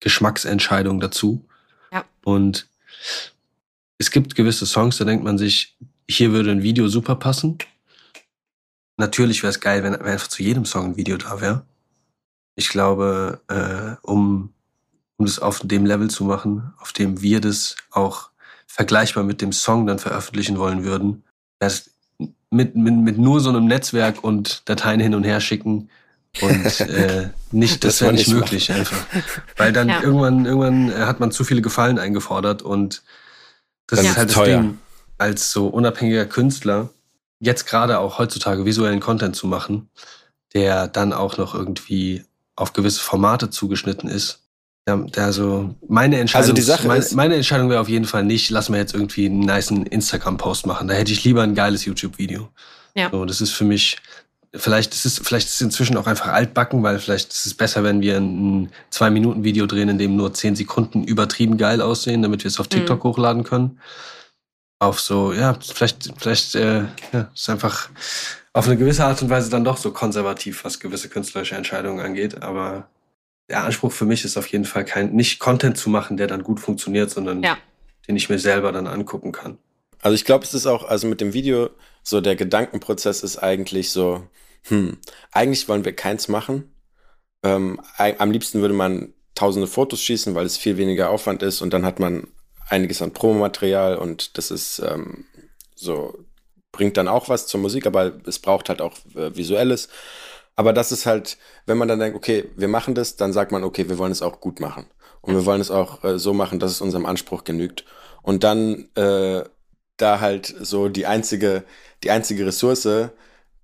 Geschmacksentscheidung 0.00 1.00
dazu. 1.00 1.44
Ja. 1.90 2.04
Und 2.24 2.68
es 3.98 4.10
gibt 4.10 4.34
gewisse 4.34 4.66
Songs, 4.66 4.98
da 4.98 5.04
denkt 5.04 5.24
man 5.24 5.38
sich, 5.38 5.76
hier 6.08 6.32
würde 6.32 6.50
ein 6.50 6.62
Video 6.62 6.88
super 6.88 7.16
passen. 7.16 7.56
Natürlich 8.98 9.42
wäre 9.42 9.50
es 9.50 9.60
geil, 9.60 9.82
wenn, 9.82 9.94
wenn 9.94 10.02
einfach 10.02 10.28
zu 10.28 10.42
jedem 10.42 10.66
Song 10.66 10.84
ein 10.84 10.96
Video 10.96 11.16
da 11.16 11.40
wäre. 11.40 11.64
Ich 12.56 12.68
glaube, 12.70 13.40
äh, 13.48 13.96
um, 14.04 14.52
um 15.18 15.26
das 15.26 15.38
auf 15.38 15.60
dem 15.60 15.86
Level 15.86 16.10
zu 16.10 16.24
machen, 16.24 16.72
auf 16.80 16.92
dem 16.92 17.22
wir 17.22 17.40
das 17.40 17.76
auch 17.92 18.30
vergleichbar 18.66 19.24
mit 19.24 19.40
dem 19.40 19.52
Song 19.52 19.86
dann 19.86 19.98
veröffentlichen 19.98 20.58
wollen 20.58 20.82
würden, 20.84 21.22
das 21.58 21.90
mit, 22.50 22.74
mit, 22.76 22.94
mit 22.94 23.18
nur 23.18 23.40
so 23.40 23.50
einem 23.50 23.66
Netzwerk 23.66 24.24
und 24.24 24.68
Dateien 24.68 25.00
hin 25.00 25.14
und 25.14 25.24
her 25.24 25.40
schicken 25.40 25.90
und 26.40 26.80
äh, 26.80 27.30
nicht, 27.52 27.84
das, 27.84 27.94
Das 27.98 28.00
wäre 28.02 28.12
nicht 28.12 28.28
möglich 28.28 28.72
einfach. 28.72 29.04
Weil 29.56 29.72
dann 29.72 29.88
Ja. 29.96 30.02
irgendwann, 30.02 30.44
irgendwann 30.46 30.90
äh, 30.90 31.06
hat 31.06 31.20
man 31.20 31.30
zu 31.30 31.44
viele 31.44 31.62
Gefallen 31.62 31.98
eingefordert 31.98 32.62
und 32.62 33.02
das 33.86 34.00
Dann 34.00 34.06
ist 34.06 34.16
halt 34.16 34.28
das 34.30 34.34
teuer. 34.34 34.60
Ding, 34.60 34.78
als 35.18 35.52
so 35.52 35.68
unabhängiger 35.68 36.26
Künstler, 36.26 36.90
jetzt 37.40 37.66
gerade 37.66 37.98
auch 37.98 38.18
heutzutage 38.18 38.64
visuellen 38.66 39.00
Content 39.00 39.36
zu 39.36 39.46
machen, 39.46 39.88
der 40.54 40.88
dann 40.88 41.12
auch 41.14 41.38
noch 41.38 41.54
irgendwie 41.54 42.24
auf 42.56 42.72
gewisse 42.72 43.00
Formate 43.00 43.50
zugeschnitten 43.50 44.08
ist. 44.08 44.40
Ja, 44.88 44.96
der 44.96 45.32
so 45.32 45.74
meine 45.88 46.18
Entscheidung, 46.20 46.42
Also 46.42 46.52
die 46.52 46.62
Sache 46.62 46.86
meine, 46.86 47.00
ist- 47.00 47.14
meine 47.14 47.34
Entscheidung 47.34 47.68
wäre 47.70 47.80
auf 47.80 47.88
jeden 47.88 48.04
Fall 48.04 48.22
nicht, 48.24 48.50
lass 48.50 48.68
mal 48.68 48.78
jetzt 48.78 48.94
irgendwie 48.94 49.26
einen 49.26 49.40
niceen 49.40 49.84
Instagram-Post 49.84 50.66
machen. 50.66 50.86
Da 50.88 50.94
hätte 50.94 51.12
ich 51.12 51.24
lieber 51.24 51.42
ein 51.42 51.54
geiles 51.56 51.84
YouTube-Video. 51.84 52.48
Ja. 52.94 53.10
So, 53.10 53.24
das 53.24 53.40
ist 53.40 53.50
für 53.50 53.64
mich, 53.64 53.96
vielleicht 54.54 54.94
ist 54.94 55.04
es, 55.04 55.18
vielleicht 55.18 55.48
ist 55.48 55.54
es 55.56 55.60
inzwischen 55.60 55.96
auch 55.96 56.06
einfach 56.06 56.28
altbacken, 56.28 56.84
weil 56.84 57.00
vielleicht 57.00 57.32
ist 57.32 57.46
es 57.46 57.54
besser, 57.54 57.82
wenn 57.82 58.00
wir 58.00 58.16
ein 58.16 58.70
Zwei-Minuten-Video 58.90 59.66
drehen, 59.66 59.88
in 59.88 59.98
dem 59.98 60.14
nur 60.16 60.32
zehn 60.34 60.54
Sekunden 60.54 61.02
übertrieben 61.02 61.58
geil 61.58 61.82
aussehen, 61.82 62.22
damit 62.22 62.44
wir 62.44 62.48
es 62.48 62.60
auf 62.60 62.68
TikTok 62.68 63.02
hochladen 63.02 63.42
können. 63.42 63.80
Auf 64.78 65.00
so, 65.00 65.32
ja, 65.32 65.58
vielleicht, 65.60 66.12
vielleicht, 66.18 66.54
äh, 66.54 66.82
ja, 67.12 67.30
ist 67.34 67.48
einfach 67.48 67.88
auf 68.52 68.66
eine 68.66 68.76
gewisse 68.76 69.04
Art 69.04 69.22
und 69.22 69.30
Weise 69.30 69.48
dann 69.50 69.64
doch 69.64 69.78
so 69.78 69.90
konservativ, 69.90 70.64
was 70.64 70.80
gewisse 70.80 71.08
künstlerische 71.08 71.54
Entscheidungen 71.54 72.00
angeht. 72.04 72.42
Aber 72.42 72.88
der 73.48 73.64
Anspruch 73.64 73.92
für 73.92 74.04
mich 74.04 74.24
ist 74.24 74.36
auf 74.36 74.46
jeden 74.48 74.64
Fall 74.64 74.84
kein, 74.84 75.12
nicht 75.14 75.38
Content 75.38 75.78
zu 75.78 75.88
machen, 75.88 76.16
der 76.16 76.26
dann 76.26 76.42
gut 76.42 76.60
funktioniert, 76.60 77.10
sondern 77.10 77.42
Ja. 77.42 77.56
den 78.06 78.16
ich 78.16 78.28
mir 78.28 78.38
selber 78.38 78.70
dann 78.72 78.86
angucken 78.86 79.32
kann. 79.32 79.58
Also 80.02 80.14
ich 80.14 80.24
glaube, 80.24 80.44
es 80.44 80.52
ist 80.52 80.66
auch, 80.66 80.84
also 80.84 81.06
mit 81.06 81.20
dem 81.20 81.32
Video, 81.32 81.70
so 82.02 82.20
der 82.20 82.36
Gedankenprozess 82.36 83.22
ist 83.22 83.38
eigentlich 83.38 83.90
so, 83.90 84.28
hm, 84.68 84.98
eigentlich 85.32 85.68
wollen 85.68 85.84
wir 85.84 85.96
keins 85.96 86.28
machen. 86.28 86.70
Ähm, 87.42 87.80
am 87.96 88.30
liebsten 88.30 88.60
würde 88.60 88.74
man 88.74 89.14
tausende 89.34 89.66
Fotos 89.68 90.02
schießen, 90.02 90.34
weil 90.34 90.46
es 90.46 90.56
viel 90.56 90.76
weniger 90.76 91.10
Aufwand 91.10 91.42
ist 91.42 91.62
und 91.62 91.72
dann 91.72 91.84
hat 91.84 91.98
man 91.98 92.28
einiges 92.68 93.02
an 93.02 93.12
Promomaterial 93.12 93.96
und 93.96 94.38
das 94.38 94.50
ist 94.50 94.80
ähm, 94.80 95.24
so, 95.74 96.18
bringt 96.72 96.96
dann 96.96 97.08
auch 97.08 97.28
was 97.28 97.46
zur 97.46 97.60
Musik, 97.60 97.86
aber 97.86 98.12
es 98.26 98.38
braucht 98.38 98.68
halt 98.68 98.80
auch 98.80 98.94
äh, 99.14 99.34
Visuelles. 99.36 99.88
Aber 100.56 100.72
das 100.72 100.90
ist 100.90 101.06
halt, 101.06 101.36
wenn 101.66 101.78
man 101.78 101.88
dann 101.88 101.98
denkt, 101.98 102.16
okay, 102.16 102.48
wir 102.56 102.68
machen 102.68 102.94
das, 102.94 103.16
dann 103.16 103.32
sagt 103.32 103.52
man, 103.52 103.62
okay, 103.62 103.88
wir 103.88 103.98
wollen 103.98 104.12
es 104.12 104.22
auch 104.22 104.40
gut 104.40 104.58
machen. 104.58 104.86
Und 105.20 105.34
wir 105.34 105.44
wollen 105.44 105.60
es 105.60 105.70
auch 105.70 106.02
äh, 106.04 106.18
so 106.18 106.32
machen, 106.32 106.58
dass 106.58 106.70
es 106.70 106.80
unserem 106.80 107.04
Anspruch 107.04 107.44
genügt. 107.44 107.84
Und 108.22 108.42
dann 108.42 108.88
äh, 108.94 109.44
da 109.96 110.20
halt 110.20 110.54
so 110.60 110.88
die 110.88 111.06
einzige, 111.06 111.64
die 112.02 112.10
einzige 112.10 112.46
Ressource, 112.46 113.10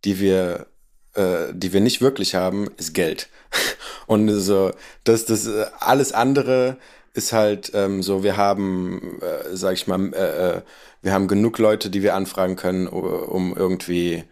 die 0.05 0.21
wir, 0.21 0.67
äh, 1.15 1.53
die 1.53 1.73
wir 1.73 1.81
nicht 1.81 2.01
wirklich 2.01 2.35
haben, 2.35 2.69
ist 2.77 2.95
Geld. 2.95 3.29
Und 4.07 4.29
so, 4.29 4.73
das, 5.05 5.25
das 5.25 5.47
äh, 5.47 5.67
alles 5.79 6.13
andere 6.13 6.79
ist 7.15 7.33
halt 7.33 7.73
ähm, 7.75 8.03
so, 8.03 8.23
wir 8.23 8.37
haben, 8.37 9.21
äh, 9.21 9.55
sag 9.57 9.75
ich 9.75 9.87
mal, 9.87 10.13
äh, 10.15 10.49
äh, 10.59 10.63
wir 11.03 11.13
haben 11.13 11.29
genug 11.29 11.59
Leute, 11.59 11.91
die 11.91 12.03
wir 12.03 12.15
anfragen 12.15 12.57
können, 12.57 12.87
um 12.87 13.55
irgendwie 13.57 14.25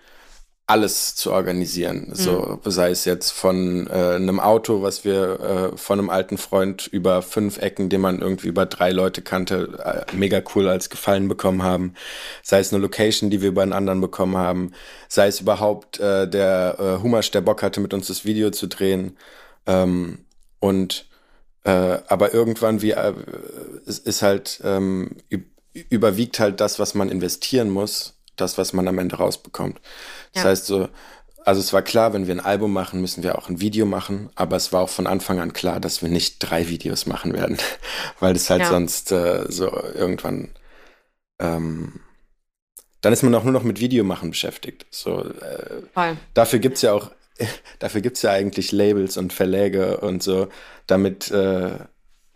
alles 0.70 1.16
zu 1.16 1.32
organisieren. 1.32 2.10
So 2.12 2.60
sei 2.64 2.90
es 2.90 3.04
jetzt 3.04 3.32
von 3.32 3.88
äh, 3.88 4.14
einem 4.14 4.38
Auto, 4.38 4.82
was 4.82 5.04
wir 5.04 5.72
äh, 5.72 5.76
von 5.76 5.98
einem 5.98 6.10
alten 6.10 6.38
Freund 6.38 6.86
über 6.86 7.22
fünf 7.22 7.58
Ecken, 7.58 7.88
den 7.88 8.00
man 8.00 8.20
irgendwie 8.20 8.46
über 8.46 8.66
drei 8.66 8.92
Leute 8.92 9.20
kannte, 9.20 9.80
äh, 9.84 10.14
mega 10.14 10.40
cool 10.54 10.68
als 10.68 10.88
Gefallen 10.88 11.26
bekommen 11.26 11.64
haben. 11.64 11.94
Sei 12.44 12.60
es 12.60 12.72
eine 12.72 12.80
Location, 12.80 13.30
die 13.30 13.42
wir 13.42 13.48
über 13.48 13.62
einen 13.62 13.72
anderen 13.72 14.00
bekommen 14.00 14.36
haben. 14.36 14.70
Sei 15.08 15.26
es 15.26 15.40
überhaupt 15.40 15.98
äh, 15.98 16.30
der 16.30 16.76
äh, 16.78 17.02
Humasch, 17.02 17.32
der 17.32 17.40
Bock 17.40 17.64
hatte, 17.64 17.80
mit 17.80 17.92
uns 17.92 18.06
das 18.06 18.24
Video 18.24 18.50
zu 18.50 18.68
drehen. 18.68 19.16
Ähm, 19.66 20.20
und 20.60 21.09
äh, 21.64 21.98
aber 22.08 22.32
irgendwann 22.34 22.82
wie 22.82 22.92
äh, 22.92 23.14
es 23.86 23.98
ist 23.98 24.22
halt 24.22 24.60
ähm, 24.64 25.16
üb- 25.30 25.46
überwiegt 25.90 26.40
halt 26.40 26.60
das, 26.60 26.78
was 26.78 26.94
man 26.94 27.08
investieren 27.10 27.70
muss, 27.70 28.14
das, 28.36 28.58
was 28.58 28.72
man 28.72 28.88
am 28.88 28.98
Ende 28.98 29.16
rausbekommt. 29.16 29.80
Das 30.32 30.44
Ja. 30.44 30.50
heißt 30.50 30.66
so, 30.66 30.88
also 31.44 31.60
es 31.60 31.72
war 31.72 31.82
klar, 31.82 32.12
wenn 32.12 32.26
wir 32.26 32.34
ein 32.34 32.40
Album 32.40 32.72
machen, 32.72 33.00
müssen 33.00 33.22
wir 33.22 33.38
auch 33.38 33.48
ein 33.48 33.60
Video 33.60 33.86
machen, 33.86 34.30
aber 34.34 34.56
es 34.56 34.72
war 34.72 34.82
auch 34.82 34.88
von 34.90 35.06
Anfang 35.06 35.40
an 35.40 35.52
klar, 35.52 35.80
dass 35.80 36.02
wir 36.02 36.08
nicht 36.08 36.38
drei 36.38 36.68
Videos 36.68 37.06
machen 37.06 37.32
werden, 37.32 37.56
weil 38.20 38.34
das 38.34 38.50
halt 38.50 38.62
Ja. 38.62 38.68
sonst 38.68 39.10
äh, 39.12 39.46
so 39.48 39.66
irgendwann 39.94 40.50
ähm, 41.38 42.00
dann 43.00 43.12
ist 43.14 43.22
man 43.22 43.34
auch 43.34 43.44
nur 43.44 43.52
noch 43.52 43.62
mit 43.62 43.80
Videomachen 43.80 44.30
beschäftigt. 44.30 44.86
So, 44.90 45.20
äh, 45.24 45.82
Voll. 45.94 46.16
dafür 46.34 46.58
gibt's 46.58 46.82
ja 46.82 46.92
auch, 46.92 47.10
dafür 47.78 48.00
gibt's 48.00 48.22
ja 48.22 48.30
eigentlich 48.30 48.72
Labels 48.72 49.16
und 49.16 49.32
Verläge 49.32 49.98
und 49.98 50.22
so, 50.22 50.48
damit 50.86 51.30
äh, 51.30 51.78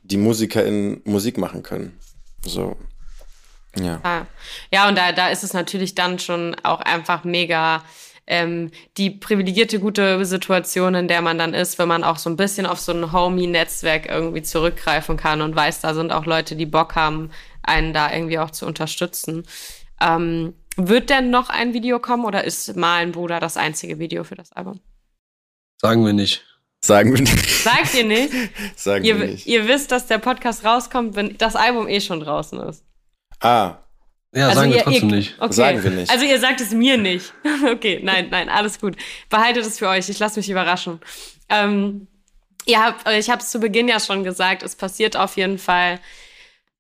die 0.03 0.17
MusikerInnen 0.17 1.03
Musik 1.05 1.39
machen 1.39 1.63
können. 1.63 1.99
So. 2.45 2.77
Ja. 3.77 4.01
Ja, 4.05 4.27
ja 4.73 4.89
und 4.89 4.97
da, 4.97 5.13
da 5.13 5.29
ist 5.29 5.43
es 5.43 5.53
natürlich 5.53 5.95
dann 5.95 6.19
schon 6.19 6.55
auch 6.63 6.81
einfach 6.81 7.25
mega 7.25 7.83
ähm, 8.27 8.71
die 8.97 9.11
privilegierte 9.11 9.81
gute 9.81 10.25
Situation, 10.25 10.95
in 10.95 11.09
der 11.09 11.21
man 11.21 11.39
dann 11.39 11.53
ist, 11.53 11.79
wenn 11.79 11.89
man 11.89 12.05
auch 12.05 12.17
so 12.17 12.31
ein 12.31 12.37
bisschen 12.37 12.67
auf 12.67 12.81
so 12.81 12.93
ein 12.93 13.13
Homie-Netzwerk 13.13 14.07
irgendwie 14.07 14.43
zurückgreifen 14.43 15.17
kann 15.17 15.43
und 15.43 15.55
weiß, 15.55 15.81
da 15.81 15.95
sind 15.95 16.11
auch 16.11 16.25
Leute, 16.25 16.57
die 16.57 16.67
Bock 16.67 16.95
haben, 16.95 17.31
einen 17.63 17.93
da 17.93 18.13
irgendwie 18.13 18.39
auch 18.39 18.51
zu 18.51 18.67
unterstützen. 18.67 19.47
Ähm, 20.01 20.55
wird 20.77 21.11
denn 21.11 21.31
noch 21.31 21.51
ein 21.51 21.73
Video 21.75 21.99
kommen 21.99 22.25
oder 22.25 22.45
ist 22.45 22.77
Malen 22.77 23.13
Bruder 23.13 23.41
das 23.41 23.57
einzige 23.57 23.99
Video 23.99 24.25
für 24.25 24.35
das 24.35 24.53
Album? 24.53 24.81
Sagen 25.85 26.07
wir 26.07 26.15
nicht. 26.15 26.43
Sagen 26.83 27.13
wir 27.13 27.21
nicht. 27.21 27.63
Sagt 27.63 27.95
ihr 27.95 28.05
nicht? 28.05 28.33
Sagen 28.77 29.05
ihr, 29.05 29.21
wir 29.21 29.27
nicht. 29.27 29.47
ihr 29.47 29.69
wisst, 29.69 29.93
dass 29.93 30.07
der 30.07 30.17
Podcast 30.17 30.65
rauskommt, 30.65 31.15
wenn 31.15 31.37
das 31.37 31.57
Album 31.57 31.89
eh 31.89 32.01
schon 32.01 32.21
draußen 32.21 32.59
ist. 32.61 32.83
Ah, 33.41 33.75
Ja, 34.35 34.47
Also 34.49 34.61
sagen 34.61 34.71
wir 34.71 34.79
ihr- 34.79 34.83
trotzdem 34.85 35.09
ihr, 35.11 35.17
nicht. 35.17 35.35
Okay. 35.39 35.53
Sagen 35.53 35.83
wir 35.85 35.91
nicht. 35.91 36.11
Also 36.11 36.25
ihr 36.25 36.41
sagt 36.41 36.63
es 36.63 36.71
mir 36.71 36.97
nicht. 36.97 37.35
okay, 37.71 38.01
nein, 38.03 38.29
nein, 38.31 38.49
alles 38.49 38.81
gut. 38.81 38.97
Behaltet 39.29 39.67
es 39.67 39.79
für 39.79 39.89
euch. 39.89 40.09
Ich 40.09 40.19
lasse 40.19 40.41
mich 40.41 40.49
überraschen. 40.49 41.01
Ähm, 41.51 42.07
ihr 42.65 42.83
habt, 42.83 43.07
ich 43.11 43.29
habe 43.29 43.43
es 43.43 43.51
zu 43.51 43.61
Beginn 43.61 43.87
ja 43.87 44.01
schon 44.01 44.25
gesagt, 44.25 44.63
es 44.63 44.75
passiert 44.77 45.19
auf 45.19 45.37
jeden 45.37 45.59
Fall 45.59 46.01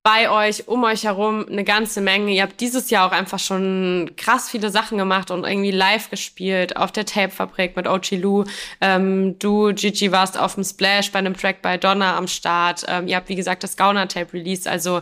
bei 0.05 0.30
euch, 0.30 0.68
um 0.68 0.84
euch 0.84 1.05
herum 1.05 1.46
eine 1.48 1.64
ganze 1.64 2.00
Menge. 2.00 2.30
Ihr 2.30 2.42
habt 2.42 2.61
dieses 2.61 2.90
Jahr 2.90 3.09
auch 3.09 3.12
einfach 3.12 3.38
schon 3.38 4.12
krass 4.16 4.50
viele 4.50 4.70
Sachen 4.70 4.98
gemacht 4.98 5.30
und 5.30 5.44
irgendwie 5.44 5.70
live 5.70 6.11
gespielt 6.11 6.76
auf 6.76 6.92
der 6.92 7.07
Tape-Fabrik 7.07 7.74
mit 7.74 7.88
Ochi 7.88 8.16
Lu. 8.16 8.44
Ähm, 8.80 9.38
du, 9.38 9.72
Gigi, 9.72 10.12
warst 10.12 10.38
auf 10.38 10.55
dem 10.55 10.64
Splash 10.64 11.11
bei 11.11 11.18
einem 11.18 11.36
Track 11.36 11.62
bei 11.62 11.78
Donna 11.78 12.16
am 12.16 12.28
Start. 12.28 12.84
Ähm, 12.86 13.09
ihr 13.09 13.16
habt, 13.16 13.30
wie 13.30 13.34
gesagt, 13.34 13.64
das 13.64 13.76
Gauner-Tape 13.76 14.34
released. 14.34 14.68
Also 14.68 15.00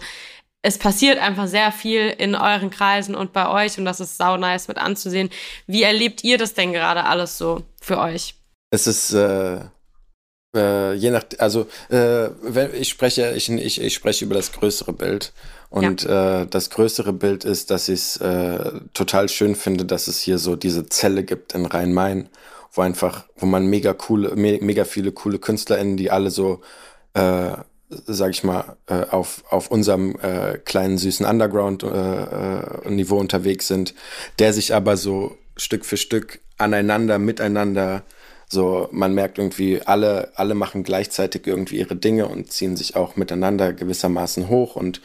es 0.63 0.79
passiert 0.79 1.19
einfach 1.19 1.49
sehr 1.49 1.73
viel 1.73 2.15
in 2.17 2.37
euren 2.37 2.71
Kreisen 2.71 3.17
und 3.17 3.33
bei 3.33 3.49
euch 3.49 3.77
und 3.79 3.85
das 3.85 3.99
ist 3.99 4.17
sau 4.17 4.37
nice 4.37 4.69
mit 4.69 4.79
anzusehen. 4.79 5.31
Wie 5.67 5.83
erlebt 5.83 6.23
ihr 6.23 6.39
das 6.39 6.55
denn 6.55 6.73
gerade 6.73 7.05
alles 7.05 7.37
so 7.37 7.63
für 7.81 7.99
euch? 7.99 8.37
es 8.73 8.87
ist 8.87 9.13
äh, 9.13 9.61
äh, 10.55 10.95
je 10.95 11.11
nach, 11.11 11.25
also 11.39 11.67
äh, 11.89 12.29
wenn 12.43 12.75
ich 12.75 12.89
spreche, 12.89 13.33
ich, 13.37 13.49
ich, 13.51 13.81
ich 13.81 13.95
spreche 13.95 14.25
über 14.25 14.35
das 14.35 14.53
größere 14.53 14.93
Bild. 14.93 15.33
Und 15.71 16.05
äh, 16.05 16.47
das 16.47 16.69
größere 16.69 17.15
Bild 17.15 17.45
ist, 17.45 17.71
dass 17.71 17.89
ich 17.89 18.01
es 18.01 18.17
äh, 18.19 18.73
total 18.93 19.31
schön 19.31 19.55
finde, 19.55 19.87
dass 19.87 20.07
es 20.07 20.21
hier 20.21 20.39
so 20.39 20.55
diese 20.55 20.87
Zelle 20.87 21.25
gibt 21.25 21.55
in 21.55 21.65
Rhein-Main, 21.65 22.29
wo 22.73 22.83
einfach, 22.83 23.25
wo 23.37 23.47
man 23.47 23.67
mega 23.67 23.95
coole, 23.95 24.37
me 24.37 24.59
mega 24.61 24.85
viele 24.85 25.13
coole 25.13 25.39
KünstlerInnen, 25.39 25.97
die 25.97 26.11
alle 26.11 26.31
so, 26.31 26.61
äh, 27.15 27.53
sag 27.89 28.33
ich 28.33 28.45
mal, 28.45 28.77
äh, 28.87 29.07
auf, 29.11 29.45
auf 29.49 29.71
unserem 29.71 30.15
äh, 30.21 30.59
kleinen 30.59 30.99
süßen 30.99 31.25
Underground-Niveau 31.25 32.81
äh, 32.85 32.91
Niveau 32.91 33.17
unterwegs 33.17 33.67
sind, 33.67 33.95
der 34.39 34.53
sich 34.53 34.75
aber 34.75 34.99
so 34.99 35.39
Stück 35.57 35.87
für 35.87 35.97
Stück 35.97 36.41
aneinander, 36.59 37.19
miteinander 37.19 38.03
So, 38.53 38.87
man 38.91 39.15
merkt 39.15 39.39
irgendwie, 39.39 39.81
alle, 39.81 40.31
alle 40.35 40.55
machen 40.55 40.83
gleichzeitig 40.83 41.47
irgendwie 41.47 41.79
ihre 41.79 41.97
Dinge 41.97 42.29
und 42.29 42.53
ziehen 42.53 42.77
sich 42.77 42.97
auch 42.97 43.17
miteinander 43.17 43.73
gewissermaßen 43.73 44.51
hoch 44.51 44.77
und 44.77 45.01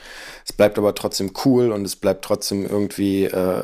es 0.45 0.51
bleibt 0.51 0.77
aber 0.77 0.93
trotzdem 0.95 1.31
cool 1.45 1.71
und 1.71 1.85
es 1.85 1.95
bleibt 1.95 2.25
trotzdem 2.25 2.65
irgendwie 2.65 3.23
äh, 3.23 3.63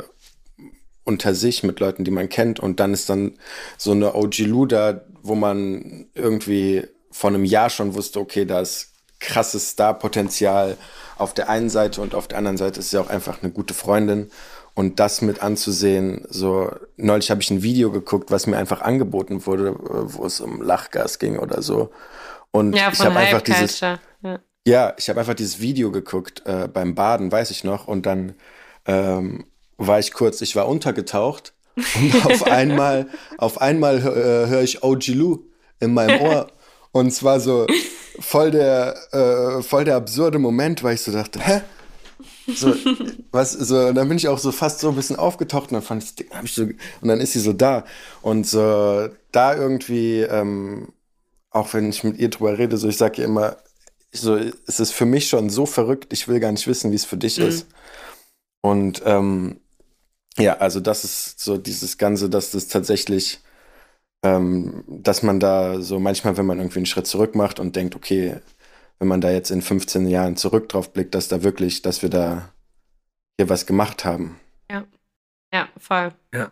unter 1.03 1.35
sich 1.35 1.63
mit 1.63 1.81
Leuten, 1.81 2.05
die 2.05 2.11
man 2.11 2.29
kennt 2.29 2.61
und 2.61 2.79
dann 2.79 2.93
ist 2.93 3.09
dann 3.09 3.33
so 3.77 3.91
eine 3.91 4.15
OG 4.15 4.37
Luda, 4.45 5.01
wo 5.21 5.35
man 5.35 6.05
irgendwie 6.15 6.87
vor 7.11 7.31
einem 7.31 7.43
Jahr 7.43 7.69
schon 7.69 7.93
wusste, 7.93 8.21
okay, 8.21 8.45
da 8.45 8.61
ist 8.61 8.93
krasses 9.19 9.71
Star-Potenzial 9.71 10.77
auf 11.17 11.33
der 11.33 11.49
einen 11.49 11.69
Seite 11.69 11.99
und 11.99 12.15
auf 12.15 12.29
der 12.29 12.37
anderen 12.37 12.57
Seite 12.57 12.79
ist 12.79 12.91
sie 12.91 12.99
auch 12.99 13.09
einfach 13.09 13.43
eine 13.43 13.51
gute 13.51 13.73
Freundin 13.73 14.31
und 14.75 14.99
das 14.99 15.21
mit 15.21 15.41
anzusehen, 15.41 16.25
so 16.29 16.71
neulich 16.97 17.29
habe 17.29 17.41
ich 17.41 17.51
ein 17.51 17.61
Video 17.61 17.91
geguckt, 17.91 18.31
was 18.31 18.47
mir 18.47 18.57
einfach 18.57 18.81
angeboten 18.81 19.45
wurde, 19.45 19.75
wo 19.79 20.25
es 20.25 20.39
um 20.39 20.61
Lachgas 20.61 21.19
ging 21.19 21.37
oder 21.37 21.61
so. 21.61 21.91
Und 22.51 22.75
Ja, 22.75 22.91
ich 22.91 22.99
habe 22.99 23.15
einfach 23.15 23.41
dieses. 23.41 23.79
Ja. 23.79 23.99
ja, 24.65 24.93
ich 24.97 25.09
habe 25.09 25.19
einfach 25.19 25.35
dieses 25.35 25.59
Video 25.59 25.91
geguckt 25.91 26.43
äh, 26.45 26.67
beim 26.67 26.95
Baden, 26.95 27.31
weiß 27.31 27.51
ich 27.51 27.63
noch, 27.63 27.87
und 27.87 28.05
dann 28.05 28.33
ähm, 28.85 29.45
war 29.77 29.99
ich 29.99 30.13
kurz, 30.13 30.41
ich 30.41 30.55
war 30.55 30.67
untergetaucht 30.67 31.53
und 31.75 32.25
auf 32.25 32.43
einmal, 32.43 33.07
auf 33.37 33.61
einmal 33.61 33.97
äh, 33.97 34.47
höre 34.47 34.61
ich 34.61 34.83
OG 34.83 35.07
Lou 35.09 35.39
in 35.79 35.93
meinem 35.93 36.21
Ohr 36.21 36.51
und 36.91 37.07
es 37.07 37.23
war 37.23 37.39
so 37.39 37.67
voll 38.19 38.51
der, 38.51 38.95
äh, 39.11 39.61
voll 39.63 39.83
der 39.85 39.95
absurde 39.95 40.39
Moment, 40.39 40.83
weil 40.83 40.95
ich 40.95 41.01
so 41.01 41.11
dachte, 41.11 41.39
hä? 41.39 41.61
So, 42.51 42.75
was, 43.31 43.51
so, 43.53 43.79
und 43.87 43.95
dann 43.95 44.07
bin 44.09 44.17
ich 44.17 44.27
auch 44.27 44.37
so 44.39 44.51
fast 44.51 44.79
so 44.79 44.89
ein 44.89 44.95
bisschen 44.95 45.15
aufgetaucht 45.15 45.71
und 45.71 45.75
dann 45.75 45.81
fand 45.83 46.03
ich, 46.03 46.29
hab 46.31 46.43
ich 46.45 46.53
so, 46.53 46.63
und 46.63 47.07
dann 47.07 47.19
ist 47.19 47.33
sie 47.33 47.39
so 47.39 47.53
da. 47.53 47.85
Und 48.21 48.45
so, 48.47 49.09
da 49.31 49.55
irgendwie, 49.55 50.21
ähm, 50.21 50.89
auch 51.51 51.73
wenn 51.73 51.89
ich 51.89 52.03
mit 52.03 52.19
ihr 52.19 52.29
drüber 52.29 52.57
rede, 52.57 52.77
so, 52.77 52.89
ich 52.89 52.97
sage 52.97 53.21
ihr 53.21 53.25
immer, 53.27 53.57
so, 54.11 54.37
es 54.37 54.79
ist 54.79 54.93
für 54.93 55.05
mich 55.05 55.29
schon 55.29 55.49
so 55.49 55.65
verrückt, 55.65 56.13
ich 56.13 56.27
will 56.27 56.39
gar 56.39 56.51
nicht 56.51 56.67
wissen, 56.67 56.91
wie 56.91 56.95
es 56.95 57.05
für 57.05 57.17
dich 57.17 57.39
Mhm. 57.39 57.43
ist. 57.43 57.67
Und 58.61 59.01
ähm, 59.05 59.59
ja, 60.37 60.57
also 60.57 60.79
das 60.79 61.03
ist 61.03 61.39
so 61.39 61.57
dieses 61.57 61.97
Ganze, 61.97 62.29
dass 62.29 62.51
das 62.51 62.67
tatsächlich, 62.67 63.41
ähm, 64.23 64.83
dass 64.87 65.23
man 65.23 65.39
da 65.39 65.81
so 65.81 65.99
manchmal, 65.99 66.37
wenn 66.37 66.45
man 66.45 66.59
irgendwie 66.59 66.79
einen 66.79 66.85
Schritt 66.85 67.07
zurück 67.07 67.35
macht 67.35 67.59
und 67.59 67.75
denkt, 67.75 67.95
okay, 67.95 68.37
wenn 69.03 69.09
man 69.09 69.19
da 69.19 69.31
jetzt 69.31 69.51
in 69.51 69.61
15 69.61 70.07
Jahren 70.07 70.37
zurück 70.37 70.69
drauf 70.69 70.93
blickt, 70.93 71.13
dass 71.13 71.27
da 71.27 71.43
wirklich, 71.43 71.81
dass 71.81 72.03
wir 72.03 72.09
da 72.09 72.53
hier 73.37 73.49
was 73.49 73.65
gemacht 73.65 74.05
haben. 74.05 74.39
ja, 75.51 75.67
voll. 75.77 76.13
Ja. 76.33 76.51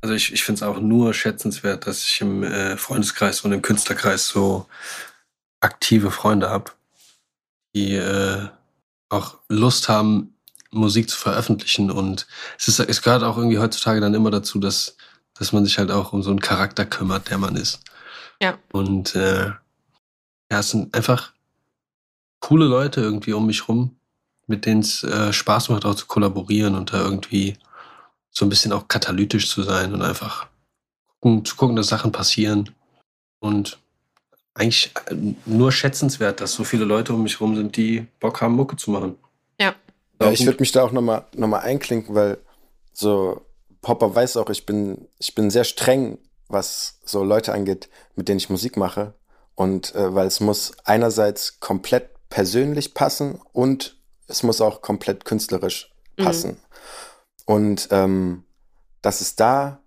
Also 0.00 0.14
ich, 0.14 0.32
ich 0.32 0.42
finde 0.42 0.60
es 0.60 0.62
auch 0.62 0.80
nur 0.80 1.12
schätzenswert, 1.12 1.86
dass 1.86 2.02
ich 2.02 2.22
im 2.22 2.44
äh, 2.44 2.78
Freundeskreis 2.78 3.42
und 3.42 3.52
im 3.52 3.60
Künstlerkreis 3.60 4.28
so 4.28 4.68
aktive 5.60 6.10
Freunde 6.10 6.48
habe, 6.48 6.70
die 7.74 7.96
äh, 7.96 8.48
auch 9.10 9.36
Lust 9.50 9.90
haben, 9.90 10.34
Musik 10.70 11.10
zu 11.10 11.18
veröffentlichen. 11.18 11.90
Und 11.90 12.26
es, 12.58 12.68
ist, 12.68 12.80
es 12.80 13.02
gehört 13.02 13.22
auch 13.22 13.36
irgendwie 13.36 13.58
heutzutage 13.58 14.00
dann 14.00 14.14
immer 14.14 14.30
dazu, 14.30 14.58
dass, 14.58 14.96
dass 15.34 15.52
man 15.52 15.66
sich 15.66 15.76
halt 15.76 15.90
auch 15.90 16.14
um 16.14 16.22
so 16.22 16.30
einen 16.30 16.40
Charakter 16.40 16.86
kümmert, 16.86 17.28
der 17.28 17.36
man 17.36 17.54
ist. 17.54 17.80
Ja. 18.40 18.56
Und 18.72 19.14
äh, 19.14 19.50
ja, 20.50 20.60
es 20.60 20.70
sind 20.70 20.94
einfach 20.94 21.32
coole 22.40 22.66
Leute 22.66 23.00
irgendwie 23.00 23.32
um 23.32 23.46
mich 23.46 23.68
rum, 23.68 23.96
mit 24.46 24.66
denen 24.66 24.80
es 24.80 25.02
äh, 25.04 25.32
Spaß 25.32 25.68
macht, 25.68 25.84
auch 25.84 25.94
zu 25.94 26.06
kollaborieren 26.06 26.74
und 26.74 26.92
da 26.92 27.02
irgendwie 27.02 27.56
so 28.30 28.46
ein 28.46 28.48
bisschen 28.48 28.72
auch 28.72 28.88
katalytisch 28.88 29.48
zu 29.48 29.62
sein 29.62 29.92
und 29.92 30.02
einfach 30.02 30.46
gucken, 31.20 31.44
zu 31.44 31.56
gucken, 31.56 31.76
dass 31.76 31.88
Sachen 31.88 32.12
passieren. 32.12 32.70
Und 33.40 33.78
eigentlich 34.54 34.92
äh, 35.06 35.14
nur 35.46 35.72
schätzenswert, 35.72 36.40
dass 36.40 36.52
so 36.52 36.64
viele 36.64 36.84
Leute 36.84 37.12
um 37.12 37.22
mich 37.22 37.40
rum 37.40 37.56
sind, 37.56 37.76
die 37.76 38.06
Bock 38.20 38.40
haben, 38.40 38.54
Mucke 38.54 38.76
zu 38.76 38.90
machen. 38.90 39.16
Ja. 39.60 39.74
Ja, 40.20 40.32
ich 40.32 40.44
würde 40.44 40.60
mich 40.60 40.72
da 40.72 40.82
auch 40.82 40.92
nochmal 40.92 41.24
noch 41.34 41.46
mal 41.46 41.60
einklinken, 41.60 42.14
weil 42.14 42.38
so 42.92 43.42
Popper 43.82 44.14
weiß 44.14 44.36
auch, 44.38 44.50
ich 44.50 44.66
bin, 44.66 45.06
ich 45.18 45.34
bin 45.34 45.50
sehr 45.50 45.62
streng, 45.62 46.18
was 46.48 46.98
so 47.04 47.22
Leute 47.22 47.52
angeht, 47.52 47.88
mit 48.16 48.28
denen 48.28 48.38
ich 48.38 48.50
Musik 48.50 48.76
mache. 48.76 49.14
Und 49.58 49.92
äh, 49.96 50.14
weil 50.14 50.28
es 50.28 50.38
muss 50.38 50.72
einerseits 50.84 51.58
komplett 51.58 52.10
persönlich 52.28 52.94
passen 52.94 53.40
und 53.52 54.00
es 54.28 54.44
muss 54.44 54.60
auch 54.60 54.82
komplett 54.82 55.24
künstlerisch 55.24 55.92
Mhm. 56.16 56.24
passen. 56.24 56.56
Und 57.44 57.88
ähm, 57.90 58.44
dass 59.02 59.20
es 59.20 59.34
da 59.34 59.80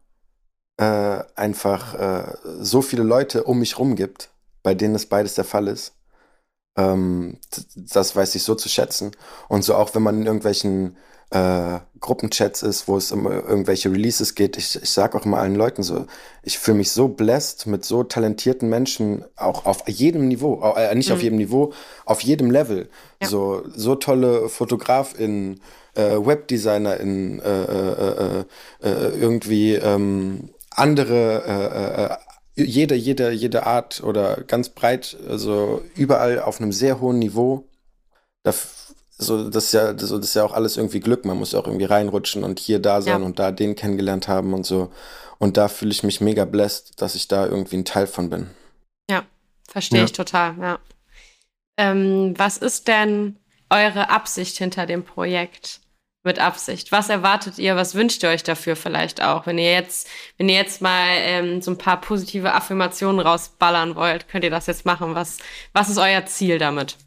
äh, 0.76 1.24
einfach 1.36 1.94
äh, 1.94 2.38
so 2.60 2.82
viele 2.82 3.04
Leute 3.04 3.46
um 3.46 3.60
mich 3.60 3.80
rum 3.80 3.96
gibt, 3.96 4.32
bei 4.62 4.74
denen 4.74 4.96
es 4.96 5.06
beides 5.06 5.36
der 5.36 5.46
Fall 5.46 5.70
ist, 5.70 5.94
ähm, 6.78 7.40
das 7.76 8.14
weiß 8.14 8.36
ich 8.36 8.44
so 8.44 8.56
zu 8.56 8.68
schätzen. 8.68 9.12
Und 9.48 9.64
so 9.64 9.76
auch 9.76 9.96
wenn 9.96 10.04
man 10.04 10.20
in 10.20 10.26
irgendwelchen 10.26 10.98
äh, 11.32 11.80
Gruppenchats 12.00 12.62
ist, 12.64 12.88
wo 12.88 12.98
es 12.98 13.12
um 13.12 13.26
irgendwelche 13.26 13.92
Releases 13.92 14.36
geht, 14.36 14.58
ich, 14.58 14.76
ich 14.82 14.90
sage 14.90 15.18
auch 15.18 15.26
immer 15.26 15.38
allen 15.38 15.56
Leuten 15.56 15.82
so, 15.84 16.06
ich 16.44 16.58
fühle 16.60 16.78
mich 16.78 16.92
so 16.92 17.08
blessed 17.08 17.68
mit 17.68 17.86
so 17.86 18.04
talentierten 18.04 18.70
Menschen, 18.70 19.24
auch 19.36 19.66
auf 19.66 19.88
jedem 19.88 20.28
Niveau, 20.28 20.62
au- 20.62 20.76
äh, 20.76 20.94
nicht 20.96 21.12
auf 21.12 21.20
Mhm. 21.20 21.24
jedem 21.24 21.38
Niveau, 21.38 21.74
auf 22.06 22.22
jedem 22.22 22.52
Level. 22.52 22.90
Ja. 23.22 23.28
So, 23.30 23.64
so 23.74 23.96
tolle 23.96 24.50
FotografInnen, 24.50 25.62
äh, 25.94 26.18
WebdesignerInnen, 26.18 27.40
äh, 27.40 27.64
äh, 27.64 28.40
äh, 28.40 28.46
äh, 28.90 29.10
irgendwie 29.20 29.76
ähm, 29.76 30.50
andere, 30.72 32.18
äh, 32.58 32.62
äh, 32.62 32.64
jede, 32.66 32.96
jede, 32.96 33.32
jede 33.32 33.66
Art 33.66 34.04
oder 34.04 34.44
ganz 34.48 34.70
breit, 34.70 35.18
also 35.30 35.82
überall 35.96 36.40
auf 36.42 36.60
einem 36.60 36.72
sehr 36.74 37.00
hohen 37.00 37.20
Niveau. 37.20 37.64
Da, 38.44 38.54
so, 39.26 39.50
das, 39.50 39.66
ist 39.66 39.72
ja, 39.74 39.98
so, 39.98 40.18
das 40.18 40.28
ist 40.28 40.34
ja 40.36 40.44
auch 40.44 40.54
alles 40.54 40.78
irgendwie 40.78 41.00
Glück. 41.00 41.26
Man 41.26 41.38
muss 41.38 41.52
ja 41.54 41.60
auch 41.60 41.68
irgendwie 41.68 41.86
reinrutschen 41.86 42.44
und 42.44 42.60
hier 42.60 42.80
da 42.80 43.02
sein 43.02 43.22
Ja. 43.22 43.26
und 43.26 43.40
da 43.40 43.52
den 43.52 43.76
kennengelernt 43.76 44.28
haben 44.28 44.54
und 44.54 44.66
so. 44.66 44.92
Und 45.40 45.58
da 45.58 45.68
fühle 45.70 45.92
ich 45.92 46.04
mich 46.04 46.22
mega 46.22 46.46
blessed, 46.46 47.02
dass 47.02 47.16
ich 47.16 47.28
da 47.28 47.46
irgendwie 47.46 47.78
ein 47.78 47.86
Teil 47.86 48.08
von 48.08 48.30
bin. 48.30 48.50
Verstehe 49.68 50.00
Ja. 50.00 50.06
ich 50.06 50.12
total, 50.12 50.56
ja. 50.60 50.80
Ähm, 51.78 52.34
was 52.36 52.58
ist 52.58 52.90
denn 52.90 53.40
eure 53.70 54.10
Absicht 54.10 54.58
hinter 54.58 54.86
dem 54.86 55.06
Projekt? 55.06 55.80
Mit 56.24 56.38
Absicht. 56.38 56.92
Was 56.92 57.10
erwartet 57.10 57.58
ihr? 57.58 57.76
Was 57.76 57.96
wünscht 57.96 58.22
ihr 58.22 58.30
euch 58.30 58.44
dafür 58.44 58.76
vielleicht 58.76 59.24
auch? 59.24 59.48
Wenn 59.48 59.58
ihr 59.58 59.72
jetzt, 59.72 60.08
wenn 60.38 60.50
ihr 60.50 60.56
jetzt 60.56 60.80
mal 60.82 61.08
ähm, 61.16 61.62
so 61.64 61.72
ein 61.72 61.80
paar 61.80 62.00
positive 62.00 62.54
Affirmationen 62.54 63.20
rausballern 63.20 63.96
wollt, 63.96 64.28
könnt 64.28 64.44
ihr 64.44 64.52
das 64.52 64.68
jetzt 64.68 64.86
machen. 64.86 65.16
Was, 65.16 65.40
was 65.74 65.90
ist 65.90 65.98
euer 65.98 66.24
Ziel 66.28 66.60
damit? 66.60 66.98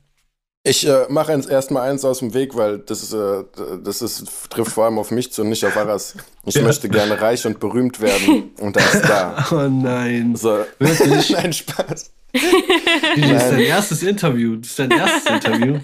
Ich 0.66 0.86
äh, 0.88 1.04
mache 1.10 1.32
jetzt 1.32 1.48
erstmal 1.50 1.90
eins 1.90 2.06
aus 2.06 2.20
dem 2.20 2.32
Weg, 2.32 2.56
weil 2.56 2.78
das 2.78 3.02
ist, 3.02 3.12
äh, 3.12 3.44
das 3.84 4.00
ist, 4.00 4.24
trifft 4.48 4.72
vor 4.72 4.86
allem 4.86 4.98
auf 4.98 5.10
mich 5.10 5.30
zu 5.30 5.42
und 5.42 5.50
nicht 5.50 5.62
auf 5.66 5.76
Aras. 5.76 6.14
Ich 6.46 6.54
Ja. 6.54 6.62
möchte 6.62 6.88
gerne 6.88 7.20
reich 7.20 7.44
und 7.46 7.60
berühmt 7.60 8.00
werden 8.00 8.50
und 8.60 8.74
das 8.74 8.94
ist 8.94 9.04
da. 9.04 9.46
Oh 9.52 9.68
nein. 9.68 10.34
So. 10.36 10.64
Wirklich? 10.78 11.30
Nein, 11.36 11.52
Spaß. 11.52 12.10
Das 12.32 12.42
ist 12.42 13.50
dein 13.50 13.60
erstes 13.60 14.02
Interview. 14.02 14.56
Das 14.56 14.70
ist 14.70 14.78
dein 14.78 14.90
erstes 14.90 15.26
Interview. 15.26 15.78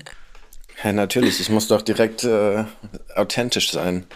Ja, 0.83 0.93
natürlich, 0.95 1.39
ich 1.41 1.51
muss 1.51 1.69
doch 1.69 1.83
direkt 1.83 2.25
äh, 2.25 2.65
authentisch 3.15 3.71
sein. 3.73 4.07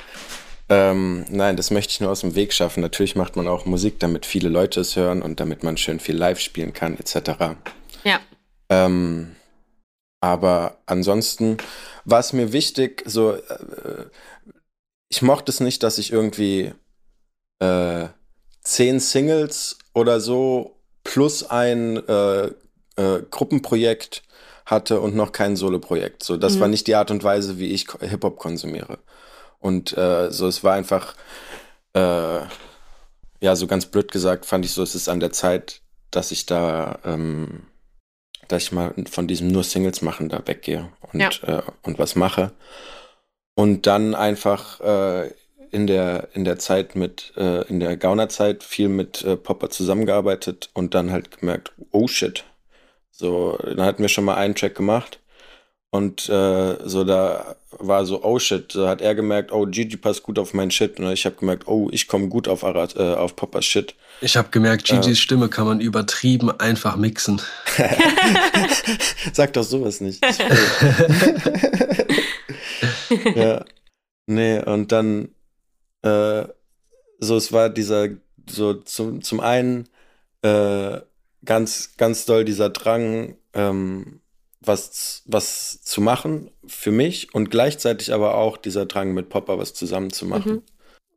Ähm, 0.70 1.26
nein, 1.28 1.56
das 1.58 1.70
möchte 1.70 1.90
ich 1.92 2.00
nur 2.00 2.10
aus 2.10 2.20
dem 2.22 2.34
Weg 2.36 2.54
schaffen. 2.54 2.80
Natürlich 2.80 3.16
macht 3.16 3.36
man 3.36 3.46
auch 3.48 3.66
Musik, 3.66 4.00
damit 4.00 4.24
viele 4.24 4.48
Leute 4.48 4.80
es 4.80 4.96
hören 4.96 5.20
und 5.20 5.40
damit 5.40 5.62
man 5.62 5.76
schön 5.76 6.00
viel 6.00 6.16
live 6.16 6.40
spielen 6.40 6.72
kann, 6.72 6.96
etc. 6.98 7.32
Ja, 8.02 8.18
Ähm, 8.70 9.36
aber 10.24 10.78
ansonsten 10.86 11.58
war 12.06 12.18
es 12.18 12.32
mir 12.32 12.54
wichtig, 12.54 13.02
so, 13.04 13.32
äh, 13.34 14.06
ich 15.10 15.20
mochte 15.20 15.52
es 15.52 15.60
nicht, 15.60 15.82
dass 15.82 15.98
ich 15.98 16.10
irgendwie 16.12 16.72
äh, 17.58 18.08
zehn 18.62 19.00
Singles 19.00 19.76
oder 19.92 20.20
so 20.20 20.80
plus 21.04 21.44
ein 21.50 21.98
äh, 22.08 22.46
äh, 22.96 23.22
Gruppenprojekt 23.30 24.22
hatte 24.64 24.98
und 25.02 25.14
noch 25.14 25.32
kein 25.32 25.56
Soloprojekt. 25.56 26.22
So, 26.24 26.38
das 26.38 26.54
Mhm. 26.56 26.60
war 26.60 26.68
nicht 26.68 26.86
die 26.86 26.94
Art 26.94 27.10
und 27.10 27.22
Weise, 27.22 27.58
wie 27.58 27.72
ich 27.72 27.86
Hip-Hop 28.00 28.38
konsumiere. 28.38 28.98
Und 29.60 29.94
äh, 29.98 30.30
so, 30.30 30.46
es 30.46 30.64
war 30.64 30.72
einfach, 30.72 31.14
äh, 31.94 32.40
ja, 33.42 33.56
so 33.56 33.66
ganz 33.66 33.84
blöd 33.84 34.10
gesagt, 34.10 34.46
fand 34.46 34.64
ich 34.64 34.72
so, 34.72 34.82
es 34.82 34.94
ist 34.94 35.08
an 35.10 35.20
der 35.20 35.32
Zeit, 35.32 35.82
dass 36.10 36.30
ich 36.32 36.46
da, 36.46 36.98
ähm, 37.04 37.66
dass 38.48 38.64
ich 38.64 38.72
mal 38.72 38.94
von 39.10 39.26
diesem 39.26 39.48
nur 39.48 39.64
Singles 39.64 40.02
machen 40.02 40.28
da 40.28 40.42
weggehe 40.46 40.90
und, 41.12 41.20
Ja. 41.20 41.30
äh, 41.58 41.62
und 41.82 41.98
was 41.98 42.14
mache. 42.16 42.52
Und 43.54 43.86
dann 43.86 44.14
einfach 44.14 44.80
äh, 44.80 45.30
in 45.70 45.86
der, 45.86 46.28
in 46.34 46.44
der 46.44 46.58
Zeit 46.58 46.96
mit, 46.96 47.32
äh, 47.36 47.62
in 47.68 47.80
der 47.80 47.96
Gaunerzeit 47.96 48.62
viel 48.62 48.88
mit 48.88 49.24
äh, 49.24 49.36
Popper 49.36 49.70
zusammengearbeitet 49.70 50.70
und 50.74 50.94
dann 50.94 51.10
halt 51.10 51.38
gemerkt, 51.38 51.72
oh 51.90 52.06
shit. 52.08 52.44
So, 53.10 53.56
dann 53.62 53.82
hatten 53.82 54.02
wir 54.02 54.08
schon 54.08 54.24
mal 54.24 54.34
einen 54.36 54.54
Track 54.54 54.74
gemacht 54.74 55.20
Und 55.94 56.28
äh, 56.28 56.88
so 56.88 57.04
da 57.04 57.54
war 57.70 58.04
so, 58.04 58.24
oh 58.24 58.40
shit, 58.40 58.74
da 58.74 58.88
hat 58.88 59.00
er 59.00 59.14
gemerkt, 59.14 59.52
oh, 59.52 59.64
Gigi 59.64 59.96
passt 59.96 60.24
gut 60.24 60.40
auf 60.40 60.52
meinen 60.52 60.72
Shit. 60.72 60.98
Und 60.98 61.06
ich 61.12 61.24
habe 61.24 61.36
gemerkt, 61.36 61.68
oh, 61.68 61.88
ich 61.92 62.08
komme 62.08 62.26
gut 62.26 62.48
auf, 62.48 62.64
Arad, 62.64 62.96
äh, 62.96 63.14
auf 63.14 63.36
Poppas 63.36 63.64
Shit. 63.64 63.94
Ich 64.20 64.36
habe 64.36 64.48
gemerkt, 64.50 64.86
Gigis 64.86 65.06
äh. 65.06 65.14
Stimme 65.14 65.48
kann 65.48 65.68
man 65.68 65.80
übertrieben 65.80 66.50
einfach 66.50 66.96
mixen. 66.96 67.40
Sag 69.32 69.52
doch 69.52 69.62
sowas 69.62 70.00
nicht. 70.00 70.20
ja. 73.36 73.64
Nee, 74.26 74.58
und 74.64 74.90
dann 74.90 75.28
äh, 76.02 76.42
so, 77.20 77.36
es 77.36 77.52
war 77.52 77.70
dieser, 77.70 78.08
so 78.50 78.74
zum, 78.74 79.22
zum 79.22 79.38
einen 79.38 79.88
äh, 80.42 80.98
ganz, 81.44 81.96
ganz 81.96 82.24
doll 82.24 82.44
dieser 82.44 82.70
Drang, 82.70 83.36
ähm, 83.52 84.20
was, 84.66 85.22
was 85.26 85.82
zu 85.82 86.00
machen 86.00 86.50
für 86.66 86.90
mich 86.90 87.34
und 87.34 87.50
gleichzeitig 87.50 88.12
aber 88.12 88.34
auch 88.34 88.56
dieser 88.56 88.86
Drang 88.86 89.14
mit 89.14 89.28
Popper 89.28 89.58
was 89.58 89.74
zusammen 89.74 90.10
zu 90.12 90.26
machen. 90.26 90.52
Mhm. 90.52 90.62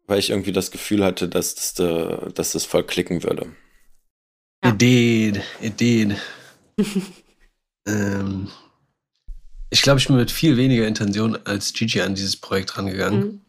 Weil 0.07 0.19
ich 0.19 0.29
irgendwie 0.29 0.53
das 0.53 0.71
Gefühl 0.71 1.03
hatte, 1.03 1.27
dass 1.27 1.55
das, 1.55 1.79
äh, 1.79 2.31
dass 2.31 2.53
das 2.53 2.65
voll 2.65 2.83
klicken 2.83 3.23
würde. 3.23 3.47
Ja. 4.63 4.71
Ideen, 4.71 5.41
Ideen. 5.61 6.17
ähm, 7.87 8.47
ich 9.69 9.81
glaube, 9.81 9.99
ich 9.99 10.07
bin 10.07 10.15
mit 10.15 10.31
viel 10.31 10.55
weniger 10.55 10.87
Intention 10.87 11.37
als 11.45 11.73
Gigi 11.73 12.01
an 12.01 12.15
dieses 12.15 12.37
Projekt 12.37 12.77
rangegangen. 12.77 13.19
Mhm. 13.19 13.41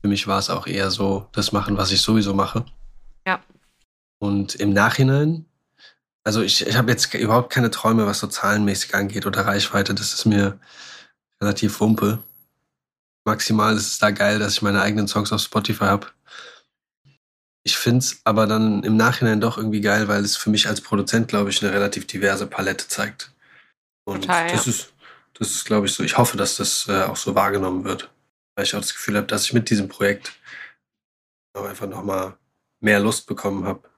Für 0.00 0.08
mich 0.08 0.26
war 0.28 0.38
es 0.38 0.50
auch 0.50 0.66
eher 0.66 0.90
so, 0.90 1.26
das 1.32 1.50
machen, 1.50 1.76
was 1.76 1.90
ich 1.90 2.00
sowieso 2.00 2.34
mache. 2.34 2.64
Ja. 3.26 3.42
Und 4.18 4.54
im 4.54 4.72
Nachhinein 4.72 5.46
also 6.26 6.42
ich, 6.42 6.66
ich 6.66 6.76
habe 6.76 6.90
jetzt 6.90 7.14
überhaupt 7.14 7.52
keine 7.52 7.70
Träume, 7.70 8.04
was 8.04 8.18
so 8.18 8.26
zahlenmäßig 8.26 8.96
angeht 8.96 9.26
oder 9.26 9.46
Reichweite. 9.46 9.94
Das 9.94 10.12
ist 10.12 10.24
mir 10.24 10.58
relativ 11.40 11.78
wumpe. 11.78 12.18
Maximal 13.24 13.76
ist 13.76 13.86
es 13.86 13.98
da 13.98 14.10
geil, 14.10 14.40
dass 14.40 14.54
ich 14.54 14.62
meine 14.62 14.82
eigenen 14.82 15.06
Songs 15.06 15.32
auf 15.32 15.40
Spotify 15.40 15.84
habe. 15.84 16.08
Ich 17.62 17.76
finde 17.76 17.98
es 17.98 18.20
aber 18.24 18.48
dann 18.48 18.82
im 18.82 18.96
Nachhinein 18.96 19.40
doch 19.40 19.56
irgendwie 19.56 19.80
geil, 19.80 20.08
weil 20.08 20.24
es 20.24 20.36
für 20.36 20.50
mich 20.50 20.68
als 20.68 20.80
Produzent, 20.80 21.28
glaube 21.28 21.50
ich, 21.50 21.62
eine 21.62 21.72
relativ 21.72 22.08
diverse 22.08 22.48
Palette 22.48 22.88
zeigt. 22.88 23.30
Und 24.04 24.22
Total, 24.22 24.50
das 24.50 24.66
ja. 24.66 24.72
ist, 24.72 24.92
das 25.34 25.50
ist, 25.52 25.64
glaube 25.64 25.86
ich, 25.86 25.94
so. 25.94 26.02
Ich 26.02 26.18
hoffe, 26.18 26.36
dass 26.36 26.56
das 26.56 26.88
äh, 26.88 27.04
auch 27.04 27.16
so 27.16 27.36
wahrgenommen 27.36 27.84
wird. 27.84 28.10
Weil 28.56 28.64
ich 28.64 28.74
auch 28.74 28.80
das 28.80 28.94
Gefühl 28.94 29.16
habe, 29.16 29.28
dass 29.28 29.44
ich 29.44 29.52
mit 29.52 29.70
diesem 29.70 29.86
Projekt 29.86 30.32
einfach 31.54 31.86
nochmal 31.86 32.36
mehr 32.80 32.98
Lust 32.98 33.28
bekommen 33.28 33.64
habe, 33.64 33.88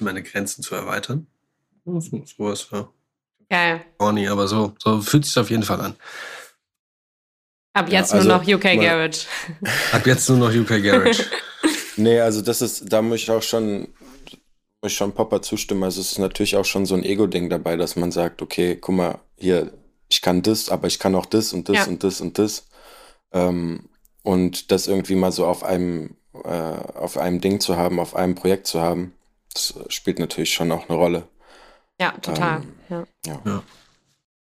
meine 0.00 0.22
Grenzen 0.22 0.62
zu 0.62 0.74
erweitern. 0.74 1.26
Sowas, 1.84 2.68
ja. 2.72 2.88
Geil. 3.48 3.84
Corny, 3.98 4.26
aber 4.28 4.48
so, 4.48 4.74
so 4.78 5.00
fühlt 5.00 5.24
sich 5.24 5.36
auf 5.38 5.50
jeden 5.50 5.62
Fall 5.62 5.80
an. 5.80 5.96
Ab 7.74 7.90
jetzt 7.90 8.12
ja, 8.12 8.18
also, 8.18 8.28
nur 8.28 8.38
noch 8.38 8.46
UK 8.46 8.80
Garage. 8.80 9.26
Ab 9.92 10.06
jetzt 10.06 10.28
nur 10.28 10.38
noch 10.38 10.54
UK 10.54 10.82
Garage. 10.82 11.24
nee, 11.96 12.20
also 12.20 12.40
das 12.40 12.62
ist, 12.62 12.92
da 12.92 13.02
muss 13.02 13.20
ich 13.20 13.30
auch 13.30 13.42
schon, 13.42 13.88
muss 14.80 14.92
ich 14.92 14.96
schon 14.96 15.12
Popper 15.12 15.42
zustimmen. 15.42 15.82
Also 15.82 16.00
es 16.00 16.12
ist 16.12 16.18
natürlich 16.18 16.56
auch 16.56 16.64
schon 16.64 16.86
so 16.86 16.94
ein 16.94 17.04
Ego-Ding 17.04 17.50
dabei, 17.50 17.76
dass 17.76 17.96
man 17.96 18.12
sagt, 18.12 18.42
okay, 18.42 18.76
guck 18.80 18.94
mal, 18.94 19.18
hier, 19.36 19.72
ich 20.08 20.22
kann 20.22 20.42
das, 20.42 20.68
aber 20.68 20.86
ich 20.86 20.98
kann 20.98 21.14
auch 21.16 21.26
das 21.26 21.52
und 21.52 21.68
das 21.68 21.76
ja. 21.78 21.84
und 21.86 22.04
das 22.04 22.20
und 22.20 22.38
das. 22.38 22.68
Ähm, 23.32 23.88
und 24.22 24.70
das 24.70 24.86
irgendwie 24.86 25.16
mal 25.16 25.32
so 25.32 25.44
auf 25.44 25.64
einem, 25.64 26.16
äh, 26.44 26.48
auf 26.48 27.18
einem 27.18 27.40
Ding 27.40 27.60
zu 27.60 27.76
haben, 27.76 27.98
auf 27.98 28.14
einem 28.14 28.36
Projekt 28.36 28.68
zu 28.68 28.80
haben, 28.80 29.12
das 29.52 29.74
spielt 29.88 30.18
natürlich 30.18 30.54
schon 30.54 30.72
auch 30.72 30.88
eine 30.88 30.96
Rolle. 30.96 31.28
Ja, 32.00 32.12
total. 32.12 32.62
Ähm, 32.90 33.06
ja. 33.26 33.40
ja. 33.44 33.62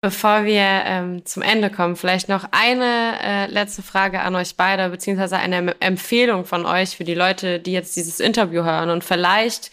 Bevor 0.02 0.44
wir 0.44 0.62
ähm, 0.62 1.24
zum 1.24 1.42
Ende 1.42 1.70
kommen, 1.70 1.96
vielleicht 1.96 2.28
noch 2.28 2.46
eine 2.52 3.18
äh, 3.22 3.46
letzte 3.50 3.82
Frage 3.82 4.20
an 4.20 4.34
euch 4.36 4.56
beide, 4.56 4.88
beziehungsweise 4.88 5.36
eine 5.36 5.74
Empfehlung 5.80 6.44
von 6.44 6.64
euch 6.64 6.96
für 6.96 7.04
die 7.04 7.14
Leute, 7.14 7.58
die 7.58 7.72
jetzt 7.72 7.96
dieses 7.96 8.20
Interview 8.20 8.62
hören 8.62 8.90
und 8.90 9.02
vielleicht 9.02 9.70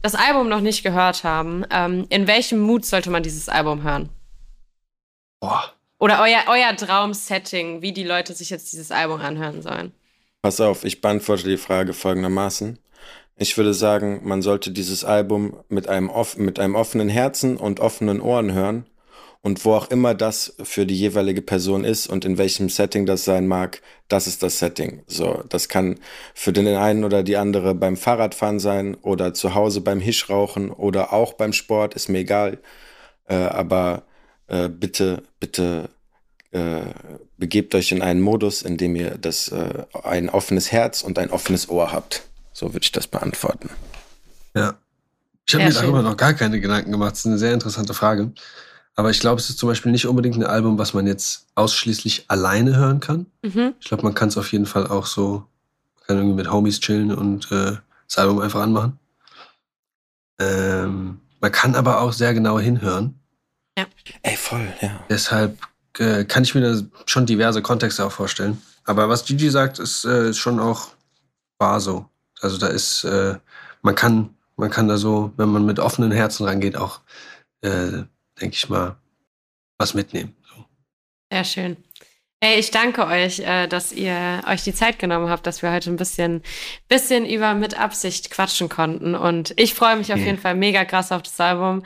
das 0.00 0.14
Album 0.14 0.48
noch 0.48 0.60
nicht 0.60 0.82
gehört 0.82 1.24
haben. 1.24 1.64
Ähm, 1.70 2.06
in 2.08 2.26
welchem 2.26 2.60
Mut 2.60 2.84
sollte 2.84 3.10
man 3.10 3.22
dieses 3.22 3.48
Album 3.48 3.82
hören? 3.82 4.08
Boah. 5.40 5.72
Oder 5.98 6.22
euer, 6.22 6.44
euer 6.46 6.76
Traumsetting, 6.76 7.82
wie 7.82 7.92
die 7.92 8.04
Leute 8.04 8.32
sich 8.32 8.50
jetzt 8.50 8.72
dieses 8.72 8.92
Album 8.92 9.20
anhören 9.20 9.62
sollen. 9.62 9.92
Pass 10.42 10.60
auf, 10.60 10.84
ich 10.84 11.00
beantworte 11.00 11.48
die 11.48 11.56
Frage 11.56 11.92
folgendermaßen. 11.92 12.78
Ich 13.40 13.56
würde 13.56 13.72
sagen, 13.72 14.20
man 14.24 14.42
sollte 14.42 14.72
dieses 14.72 15.04
Album 15.04 15.56
mit 15.68 15.88
einem, 15.88 16.10
mit 16.38 16.58
einem 16.58 16.74
offenen 16.74 17.08
Herzen 17.08 17.56
und 17.56 17.78
offenen 17.78 18.20
Ohren 18.20 18.52
hören. 18.52 18.86
Und 19.42 19.64
wo 19.64 19.74
auch 19.74 19.90
immer 19.90 20.14
das 20.14 20.56
für 20.64 20.84
die 20.84 20.98
jeweilige 20.98 21.40
Person 21.42 21.84
ist 21.84 22.08
und 22.08 22.24
in 22.24 22.38
welchem 22.38 22.68
Setting 22.68 23.06
das 23.06 23.24
sein 23.24 23.46
mag, 23.46 23.80
das 24.08 24.26
ist 24.26 24.42
das 24.42 24.58
Setting. 24.58 25.04
So, 25.06 25.44
das 25.48 25.68
kann 25.68 26.00
für 26.34 26.52
den 26.52 26.66
einen 26.66 27.04
oder 27.04 27.22
die 27.22 27.36
andere 27.36 27.76
beim 27.76 27.96
Fahrradfahren 27.96 28.58
sein 28.58 28.96
oder 28.96 29.34
zu 29.34 29.54
Hause 29.54 29.80
beim 29.80 30.00
Hischrauchen 30.00 30.72
oder 30.72 31.12
auch 31.12 31.34
beim 31.34 31.52
Sport, 31.52 31.94
ist 31.94 32.08
mir 32.08 32.18
egal. 32.18 32.58
Äh, 33.28 33.36
aber 33.36 34.02
äh, 34.48 34.68
bitte, 34.68 35.22
bitte 35.38 35.90
äh, 36.50 36.80
begebt 37.36 37.76
euch 37.76 37.92
in 37.92 38.02
einen 38.02 38.20
Modus, 38.20 38.62
in 38.62 38.76
dem 38.76 38.96
ihr 38.96 39.16
das 39.18 39.48
äh, 39.48 39.84
ein 40.02 40.28
offenes 40.28 40.72
Herz 40.72 41.02
und 41.02 41.16
ein 41.20 41.30
offenes 41.30 41.68
Ohr 41.68 41.92
habt. 41.92 42.28
So 42.58 42.72
würde 42.72 42.82
ich 42.82 42.90
das 42.90 43.06
beantworten. 43.06 43.70
Ja. 44.52 44.74
Ich 45.46 45.54
habe 45.54 45.64
mir 45.64 45.72
darüber 45.72 46.02
noch 46.02 46.16
gar 46.16 46.34
keine 46.34 46.60
Gedanken 46.60 46.90
gemacht. 46.90 47.12
Das 47.12 47.20
ist 47.20 47.26
eine 47.26 47.38
sehr 47.38 47.54
interessante 47.54 47.94
Frage. 47.94 48.32
Aber 48.96 49.10
ich 49.10 49.20
glaube, 49.20 49.40
es 49.40 49.48
ist 49.48 49.60
zum 49.60 49.68
Beispiel 49.68 49.92
nicht 49.92 50.08
unbedingt 50.08 50.34
ein 50.34 50.44
Album, 50.44 50.76
was 50.76 50.92
man 50.92 51.06
jetzt 51.06 51.46
ausschließlich 51.54 52.24
alleine 52.26 52.74
hören 52.74 52.98
kann. 52.98 53.26
Mhm. 53.42 53.74
Ich 53.78 53.86
glaube, 53.86 54.02
man 54.02 54.14
kann 54.14 54.28
es 54.28 54.36
auf 54.36 54.50
jeden 54.50 54.66
Fall 54.66 54.88
auch 54.88 55.06
so, 55.06 55.46
man 55.98 56.06
kann 56.08 56.16
irgendwie 56.16 56.34
mit 56.34 56.50
Homies 56.50 56.80
chillen 56.80 57.12
und 57.14 57.50
äh, 57.52 57.76
das 58.08 58.18
Album 58.18 58.40
einfach 58.40 58.60
anmachen. 58.60 58.98
Ähm, 60.40 61.20
man 61.40 61.52
kann 61.52 61.76
aber 61.76 62.00
auch 62.00 62.12
sehr 62.12 62.34
genau 62.34 62.58
hinhören. 62.58 63.20
Ja. 63.78 63.86
Ey, 64.22 64.36
voll, 64.36 64.66
ja. 64.80 65.04
Deshalb 65.08 65.56
äh, 65.98 66.24
kann 66.24 66.42
ich 66.42 66.56
mir 66.56 66.62
da 66.62 66.82
schon 67.06 67.24
diverse 67.24 67.62
Kontexte 67.62 68.04
auch 68.04 68.12
vorstellen. 68.12 68.60
Aber 68.82 69.08
was 69.08 69.24
Gigi 69.24 69.48
sagt, 69.48 69.78
ist, 69.78 70.04
äh, 70.04 70.30
ist 70.30 70.38
schon 70.38 70.58
auch 70.58 70.88
wahr 71.58 71.78
so. 71.78 72.06
Also 72.40 72.58
da 72.58 72.68
ist, 72.68 73.04
äh, 73.04 73.36
man 73.82 73.94
kann, 73.94 74.34
man 74.56 74.70
kann 74.70 74.88
da 74.88 74.96
so, 74.96 75.32
wenn 75.36 75.48
man 75.48 75.64
mit 75.64 75.78
offenen 75.78 76.12
Herzen 76.12 76.44
rangeht, 76.44 76.76
auch, 76.76 77.00
äh, 77.62 78.04
denke 78.40 78.54
ich 78.54 78.68
mal, 78.68 78.96
was 79.78 79.94
mitnehmen. 79.94 80.34
So. 80.48 80.64
Sehr 81.32 81.44
schön. 81.44 81.76
Ey, 82.40 82.60
ich 82.60 82.70
danke 82.70 83.04
euch, 83.06 83.40
äh, 83.40 83.66
dass 83.66 83.90
ihr 83.90 84.42
euch 84.48 84.62
die 84.62 84.72
Zeit 84.72 85.00
genommen 85.00 85.28
habt, 85.28 85.44
dass 85.46 85.62
wir 85.62 85.72
heute 85.72 85.90
ein 85.90 85.96
bisschen, 85.96 86.42
bisschen 86.86 87.26
über 87.26 87.54
mit 87.54 87.78
Absicht 87.78 88.30
quatschen 88.30 88.68
konnten. 88.68 89.16
Und 89.16 89.54
ich 89.56 89.74
freue 89.74 89.96
mich 89.96 90.12
auf 90.12 90.20
jeden 90.20 90.38
Fall 90.38 90.54
mega 90.54 90.84
krass 90.84 91.10
auf 91.10 91.22
das 91.22 91.40
Album. 91.40 91.82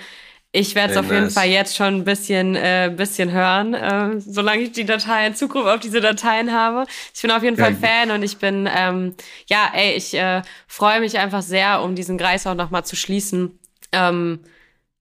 Ich 0.55 0.74
werde 0.74 0.92
es 0.92 0.98
auf 0.98 1.11
jeden 1.11 1.30
Fall 1.30 1.48
jetzt 1.48 1.74
schon 1.74 1.94
ein 1.94 2.05
bisschen, 2.05 2.57
äh, 2.57 2.92
bisschen 2.94 3.32
hören, 3.32 3.72
äh, 3.72 4.20
solange 4.20 4.61
ich 4.61 4.72
die 4.72 4.84
Dateien, 4.84 5.34
Zugriff 5.34 5.64
auf 5.64 5.80
diese 5.80 6.03
Dateien 6.03 6.53
habe. 6.53 6.84
Ich 7.14 7.22
bin 7.22 7.30
auf 7.30 7.42
jeden 7.42 7.57
ja, 7.57 7.64
Fall 7.64 7.74
Fan 7.74 8.11
und 8.11 8.22
ich 8.22 8.36
bin, 8.36 8.68
ähm, 8.70 9.14
ja, 9.46 9.70
ey, 9.72 9.94
ich 9.94 10.12
äh, 10.12 10.42
freue 10.66 11.00
mich 11.00 11.18
einfach 11.18 11.40
sehr, 11.40 11.82
um 11.82 11.94
diesen 11.94 12.18
Kreis 12.18 12.46
auch 12.46 12.55
nochmal 12.55 12.84
zu 12.84 12.96
schließen. 12.96 13.59
Ähm, 13.92 14.40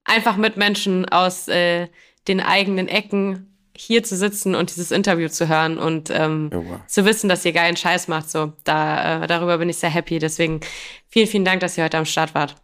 einfach 0.06 0.38
mit 0.38 0.56
Menschen 0.56 1.10
aus 1.10 1.50
äh, 1.50 1.90
den 2.30 2.40
eigenen 2.40 2.88
Ecken 2.88 3.48
hier 3.76 4.04
zu 4.04 4.16
sitzen 4.16 4.56
und 4.56 4.70
dieses 4.70 4.92
Interview 4.92 5.28
zu 5.28 5.50
hören 5.50 5.78
und 5.78 6.10
ähm, 6.12 6.50
oh, 6.54 6.64
wow. 6.66 6.80
zu 6.88 7.04
wissen, 7.04 7.28
dass 7.28 7.44
ihr 7.44 7.52
geilen 7.52 7.76
Scheiß 7.76 8.08
macht. 8.08 8.30
So, 8.30 8.54
da, 8.64 9.24
äh, 9.24 9.28
darüber 9.28 9.58
bin 9.58 9.68
ich 9.68 9.78
sehr 9.78 9.90
happy. 9.90 10.20
Deswegen 10.20 10.62
vielen, 11.10 11.28
vielen 11.28 11.46
Dank, 11.46 11.60
dass 11.60 11.78
ihr 11.78 11.84
heute 11.84 11.98
am 11.98 12.06
Start 12.06 12.36
wart. 12.36 12.56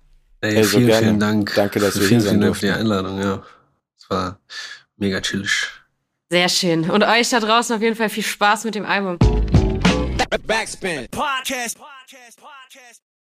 Ey, 0.42 0.58
also 0.58 0.78
vielen, 0.78 0.88
gerne. 0.88 1.06
vielen 1.06 1.20
Dank. 1.20 1.54
Danke, 1.56 1.80
dass 1.80 2.00
wir 2.00 2.08
vielen, 2.08 2.22
hier 2.22 2.30
vielen 2.30 2.42
Dank 2.42 2.56
für 2.56 2.66
die 2.68 2.72
Einladung, 2.72 3.20
ja. 3.20 3.44
Es 3.98 4.10
war 4.10 4.40
mega 4.98 5.20
chillig. 5.22 5.68
Sehr 6.30 6.50
schön. 6.50 6.90
Und 6.90 7.04
euch 7.04 7.30
da 7.30 7.40
draußen 7.40 7.76
auf 7.76 7.82
jeden 7.82 7.96
Fall 7.96 8.10
viel 8.10 8.24
Spaß 8.24 8.66
mit 8.66 8.76
dem 8.76 8.86
Album. 8.86 9.18
Backspin. 10.46 11.08
Podcast. 11.10 11.78
Podcast. 11.78 12.38
Podcast. 12.38 13.07